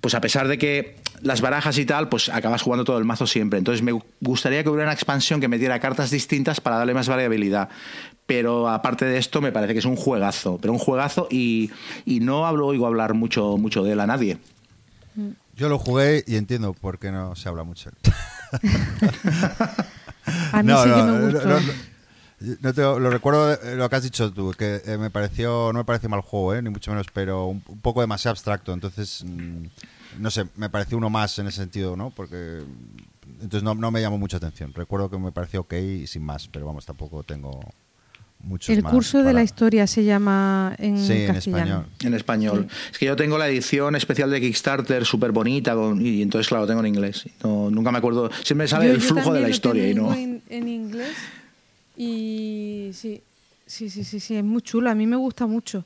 [0.00, 3.26] pues a pesar de que las barajas y tal, pues acabas jugando todo el mazo
[3.26, 3.58] siempre.
[3.58, 7.68] Entonces me gustaría que hubiera una expansión que metiera cartas distintas para darle más variabilidad.
[8.26, 11.70] Pero aparte de esto, me parece que es un juegazo, pero un juegazo y,
[12.04, 14.38] y no hablo, oigo hablar mucho, mucho de él a nadie.
[15.54, 17.90] Yo lo jugué y entiendo por qué no se habla mucho.
[20.52, 21.48] A mí sí que me gustó.
[21.48, 21.60] no,
[22.60, 25.84] no te- lo recuerdo lo que has dicho tú, que eh, me pareció, no me
[25.84, 28.72] parece mal juego, eh, ni mucho menos, pero un, un poco demasiado abstracto.
[28.72, 29.64] Entonces, mm,
[30.18, 32.10] no sé, me pareció uno más en ese sentido, ¿no?
[32.10, 32.60] Porque
[33.40, 34.72] entonces no, no me llamó mucha atención.
[34.74, 37.60] Recuerdo que me pareció ok y sin más, pero vamos, tampoco tengo
[38.40, 41.86] muchos El más curso de la historia se llama en Sí, en español.
[42.02, 42.68] En español.
[42.90, 46.66] Es que yo tengo la edición especial de Kickstarter súper bonita con- y entonces, claro,
[46.66, 47.24] tengo en inglés.
[47.44, 48.30] No, nunca me acuerdo.
[48.42, 50.12] Siempre sale Yo- el yo flujo de la lo historia y no.
[50.12, 51.14] En, en inglés
[51.96, 53.22] y sí,
[53.66, 54.90] sí, sí, sí, sí, es muy chulo.
[54.90, 55.84] A mí me gusta mucho.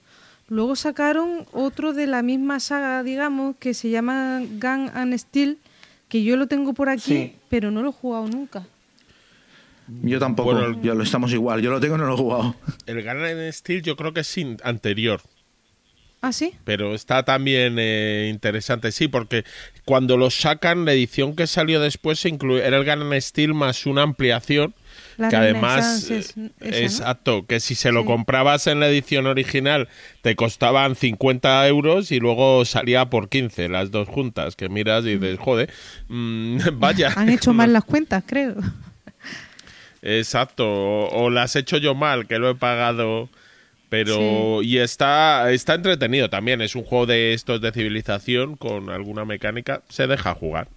[0.48, 5.58] Luego sacaron otro de la misma saga, digamos, que se llama Gun and Steel,
[6.08, 7.32] que yo lo tengo por aquí, Sí.
[7.48, 8.64] pero no lo he jugado nunca.
[10.02, 10.52] Yo tampoco.
[10.52, 11.62] Bueno, el- yo lo estamos igual.
[11.62, 12.54] Yo lo tengo y no lo he jugado.
[12.86, 15.20] El Garden Steel yo creo que es anterior.
[16.22, 16.54] ¿Ah, sí?
[16.64, 19.44] Pero está también eh, interesante, sí, porque
[19.84, 23.86] cuando lo sacan, la edición que salió después se incluye, era el Garden Steel más
[23.86, 24.74] una ampliación.
[25.16, 28.06] La que además, es- eh, exacto, que si se lo Sí.
[28.06, 29.88] comprabas en la edición original
[30.22, 35.16] te costaban 50 euros y luego salía por 15 las dos juntas, que miras y
[35.16, 35.70] dices, joder,
[36.08, 37.12] mm, vaya.
[37.16, 38.56] Han hecho mal las cuentas, creo.
[40.02, 43.28] Exacto, o, o las he hecho yo mal, que lo he pagado.
[43.88, 46.60] Pero, y está, está entretenido también.
[46.60, 49.82] Es un juego de estos de civilización con alguna mecánica.
[49.88, 50.68] Se deja jugar.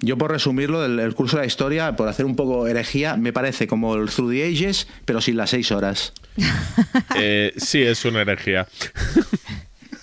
[0.00, 3.32] Yo, por resumirlo, el, el curso de la historia, por hacer un poco herejía, me
[3.32, 6.12] parece como el Through the Ages, pero sin las seis horas.
[7.16, 8.66] Eh, sí, es una herejía.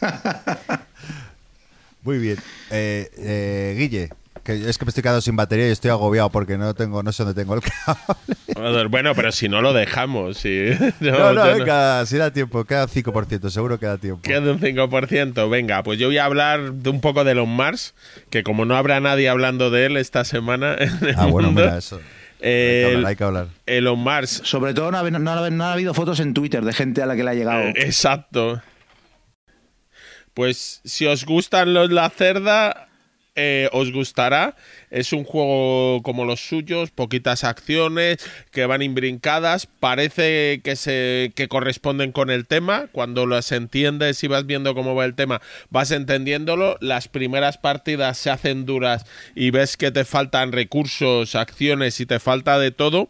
[2.03, 2.37] Muy bien.
[2.69, 4.09] Eh, eh, Guille,
[4.43, 7.11] que es que me estoy quedando sin batería y estoy agobiado porque no tengo, no
[7.11, 8.87] sé dónde tengo el cable.
[8.89, 10.37] Bueno, pero si no lo dejamos.
[10.37, 10.69] Sí.
[10.99, 11.57] No, No, no, yo no.
[11.59, 14.21] venga, si da tiempo, queda 5%, seguro que da tiempo.
[14.21, 15.49] Queda un 5%.
[15.49, 17.93] Venga, pues yo voy a hablar de un poco de Elon Musk,
[18.29, 21.61] que como no habrá nadie hablando de él esta semana en el Ah, bueno, mundo,
[21.63, 21.99] mira, eso.
[22.43, 23.47] Hay que hablar, hay que hablar.
[23.67, 26.73] Elon Musk Sobre todo, no ha, no ha- no ha habido fotos en Twitter de
[26.73, 27.61] gente a la que le ha llegado.
[27.61, 28.61] Eh, Exacto.
[30.33, 32.87] Pues si os gustan los La Cerda,
[33.35, 34.55] eh, os gustará.
[34.89, 38.17] Es un juego como los suyos, poquitas acciones
[38.51, 39.67] que van imbrincadas.
[39.67, 42.87] Parece que se que corresponden con el tema.
[42.91, 46.77] Cuando las entiendes y vas viendo cómo va el tema, vas entendiéndolo.
[46.81, 49.05] Las primeras partidas se hacen duras
[49.35, 53.09] y ves que te faltan recursos, acciones y te falta de todo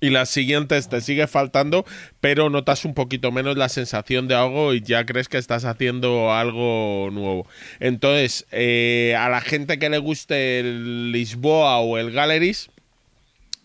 [0.00, 1.84] y las siguientes te sigue faltando,
[2.20, 6.32] pero notas un poquito menos la sensación de algo y ya crees que estás haciendo
[6.32, 7.46] algo nuevo.
[7.80, 12.68] Entonces, eh, a la gente que le guste el Lisboa o el Galleries,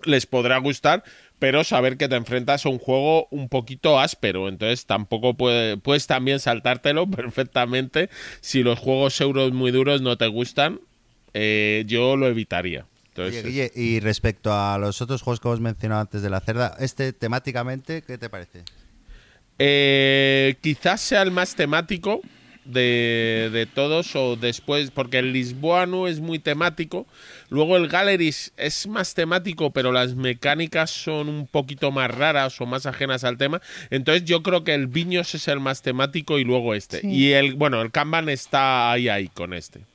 [0.04, 1.04] les podrá gustar,
[1.40, 6.08] pero saber que te enfrentas a un juego un poquito áspero, entonces tampoco puede- puedes
[6.08, 8.10] también saltártelo perfectamente.
[8.42, 10.80] Si los juegos euros muy duros no te gustan,
[11.34, 12.86] eh, yo lo evitaría.
[13.12, 16.40] Entonces, Oye, Guille, y respecto a los otros juegos que hemos mencionado antes de la
[16.40, 18.64] cerda, este temáticamente, ¿qué te parece?
[19.60, 22.22] Eh, quizás sea el más temático
[22.64, 27.06] de, de todos o después, porque el Lisboano es muy temático.
[27.50, 32.66] Luego el Galleries es más temático, pero las mecánicas son un poquito más raras o
[32.66, 33.62] más ajenas al tema.
[33.90, 37.02] Entonces yo creo que el Viños es el más temático y luego este.
[37.02, 37.08] Sí.
[37.10, 39.91] Y el, bueno, el Kanban está ahí ahí con este.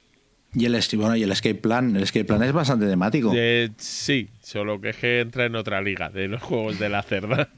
[0.58, 1.94] Y el, bueno, y el Escape Plan.
[1.94, 3.30] El Escape Plan es bastante temático.
[3.36, 7.02] Eh, sí, solo que es que entra en otra liga de los juegos de la
[7.02, 7.50] cerda.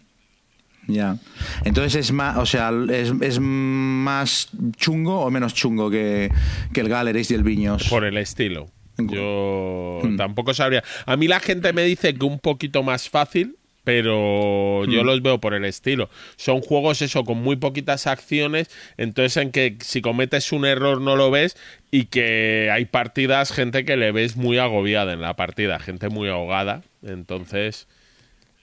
[0.89, 1.17] Ya.
[1.65, 6.31] Entonces es más, o sea, es, es más chungo o menos chungo que,
[6.73, 7.89] que el Galleries y el Viños.
[7.89, 8.71] Por el estilo.
[8.97, 10.17] Yo Hmm.
[10.17, 10.83] tampoco sabría.
[11.07, 13.58] A mí la gente me dice que un poquito más fácil,
[13.89, 15.07] pero yo Hmm.
[15.07, 16.11] los veo por el estilo.
[16.37, 21.17] Son juegos eso con muy poquitas acciones, entonces en que si cometes un error no
[21.17, 21.57] lo ves
[21.91, 26.29] y que hay partidas, gente que le ves muy agobiada en la partida, gente muy
[26.29, 27.89] ahogada, entonces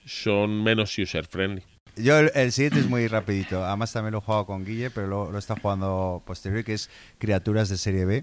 [0.04, 1.64] son menos user friendly.
[1.96, 3.64] Yo el, el siguiente es muy rapidito.
[3.64, 6.88] Además también lo he jugado con Guille, pero lo, lo está jugando posterior, que es
[7.18, 8.22] Criaturas de Serie B.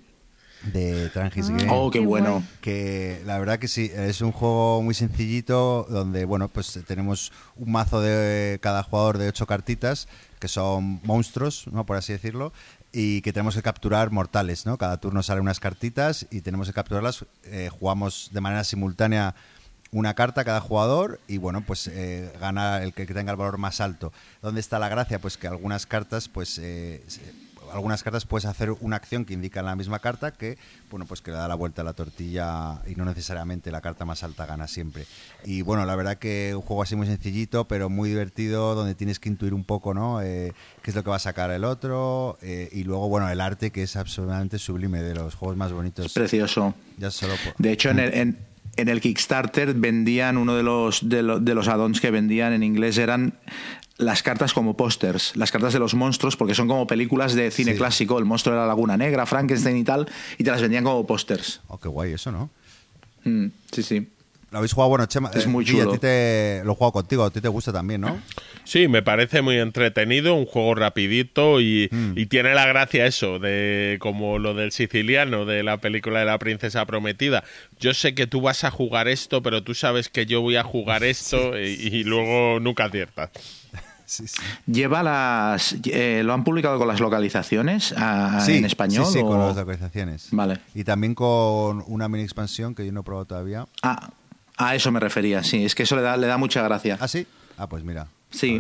[0.71, 1.53] de Trangis Ah.
[1.57, 1.69] Game.
[1.71, 2.43] Oh, qué bueno.
[2.61, 7.71] que la verdad que sí, es un juego muy sencillito donde, bueno, pues tenemos un
[7.71, 10.07] mazo de cada jugador de ocho cartitas
[10.39, 11.85] que son monstruos, ¿no?
[11.85, 12.51] Por así decirlo,
[12.91, 14.77] y que tenemos que capturar mortales, ¿no?
[14.77, 19.35] Cada turno salen unas cartitas y tenemos que capturarlas, eh, jugamos de manera simultánea
[19.91, 23.79] una carta cada jugador y bueno pues eh, gana el que tenga el valor más
[23.79, 24.11] alto
[24.41, 27.03] dónde está la gracia pues que algunas cartas pues eh,
[27.73, 30.57] algunas cartas puedes hacer una acción que indica en la misma carta que
[30.91, 34.05] bueno pues que le da la vuelta a la tortilla y no necesariamente la carta
[34.05, 35.05] más alta gana siempre.
[35.45, 39.19] Y bueno la verdad que un juego así muy sencillito pero muy divertido donde tienes
[39.19, 42.37] que intuir un poco no Eh, qué es lo que va a sacar el otro
[42.41, 46.13] eh, y luego bueno el arte que es absolutamente sublime de los juegos más bonitos.
[46.13, 46.73] Precioso.
[46.97, 48.37] ya solo por- De hecho, en el, en,
[48.75, 52.63] en el Kickstarter vendían uno de los, de, lo- de los add-ons que vendían en
[52.63, 53.33] inglés eran
[53.97, 57.73] las cartas como pósters, las cartas de los monstruos, porque son como películas de cine
[57.73, 57.77] Sí.
[57.77, 58.17] clásico.
[58.19, 60.07] El monstruo de la Laguna Negra, Frankenstein y tal,
[60.37, 61.61] y te las vendían como pósters.
[61.67, 62.49] oh qué guay eso no
[63.25, 64.07] Mm, sí, sí.
[64.51, 65.31] Lo habéis jugado, bueno, Chema.
[65.33, 65.89] Es eh, muy chulo.
[65.89, 68.19] a ti te lo he jugado contigo, a ti te gusta también, ¿no?
[68.65, 72.13] Sí, me parece muy entretenido, un juego rapidito y, Mm.
[72.17, 76.37] y tiene la gracia eso, de como lo del siciliano, de la película de la
[76.37, 77.43] princesa prometida.
[77.79, 80.63] Yo sé que tú vas a jugar esto, pero tú sabes que yo voy a
[80.63, 83.31] jugar esto y, y luego nunca aciertas.
[84.05, 84.41] Sí, sí.
[84.65, 85.75] Lleva las.
[85.85, 87.93] eh, ¿Lo han publicado con las localizaciones
[88.45, 89.05] Sí, en español?
[89.05, 90.27] Sí, sí, con las localizaciones.
[90.31, 90.59] Vale.
[90.75, 93.65] Y también con una mini expansión que yo no he probado todavía.
[93.81, 94.09] Ah,
[94.57, 95.65] a eso me refería, sí.
[95.65, 96.97] Es que eso le da, le da mucha gracia.
[96.99, 97.25] ¿Ah, sí?
[97.57, 98.07] Ah, pues mira.
[98.33, 98.59] Sí,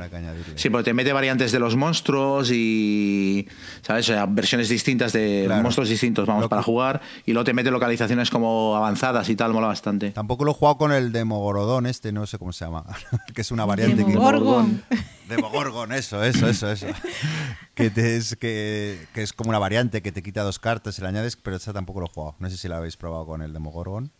[0.55, 3.47] sí, porque te mete variantes de los monstruos y,
[3.81, 4.07] ¿sabes?
[4.07, 5.63] O sea, versiones distintas de Claro.
[5.63, 7.01] monstruos distintos, vamos, Lo para que- jugar.
[7.25, 10.11] Y luego te mete localizaciones como avanzadas y tal, mola bastante.
[10.11, 12.85] Tampoco lo he jugado con el Demogorodón este, no sé cómo se llama.
[13.33, 14.11] que es una variante que...
[14.11, 14.83] Demogorgon.
[15.27, 16.87] Demogorgon, eso, eso, eso, eso.
[17.73, 21.01] que, te es, que, que es como una variante que te quita dos cartas y
[21.01, 22.35] le añades, pero esa tampoco lo he jugado.
[22.37, 24.11] No sé si la habéis probado con el Demogorgon.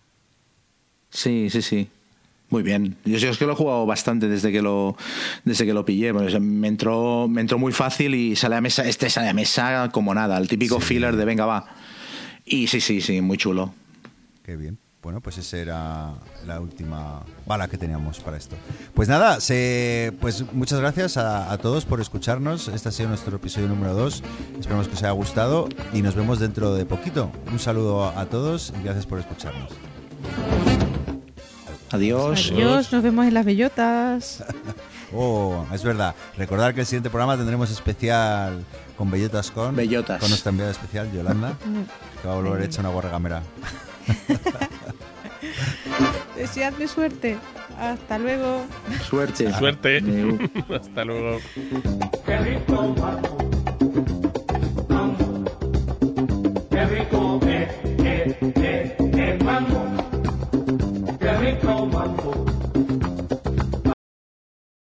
[1.11, 1.89] Sí, sí, sí.
[2.53, 2.95] Muy bien.
[3.03, 4.95] Yo, yo es que lo he jugado bastante desde que lo,
[5.43, 6.13] desde que lo pillé.
[6.13, 10.13] Me, entró, me entró muy fácil y sale a mesa, este sale a mesa como
[10.13, 11.65] nada, el típico filler de venga, va.
[12.45, 13.73] Y sí, sí, sí, muy chulo.
[14.43, 14.77] Qué bien.
[15.01, 16.13] Bueno, pues esa era
[16.45, 18.55] la última bala que teníamos para esto.
[18.93, 22.67] Pues nada, se, pues muchas gracias a, a todos por escucharnos.
[22.67, 24.23] Este ha sido nuestro episodio número 2.
[24.59, 27.31] Esperamos que os haya gustado y nos vemos dentro de poquito.
[27.51, 29.71] Un saludo a todos y gracias por escucharnos.
[31.93, 32.51] Adiós.
[32.51, 34.43] Adiós, nos vemos en las bellotas.
[35.13, 36.15] oh, es verdad.
[36.35, 38.65] Recordar que el siguiente programa tendremos especial
[38.97, 39.75] con bellotas con.
[39.75, 40.19] Bellotas.
[40.19, 42.21] Con nuestra enviada especial, Yolanda, mm.
[42.21, 43.43] que va a volver hecha una guargamera.
[46.35, 47.37] Deseadme suerte.
[47.79, 48.63] Hasta luego.
[49.07, 49.53] Suerte.
[49.53, 50.01] Suerte.
[50.75, 51.37] Hasta luego.
[52.25, 53.37] Qué rico, mambo.
[56.71, 57.67] Qué rico, eh,
[57.99, 60.02] eh, eh, mambo.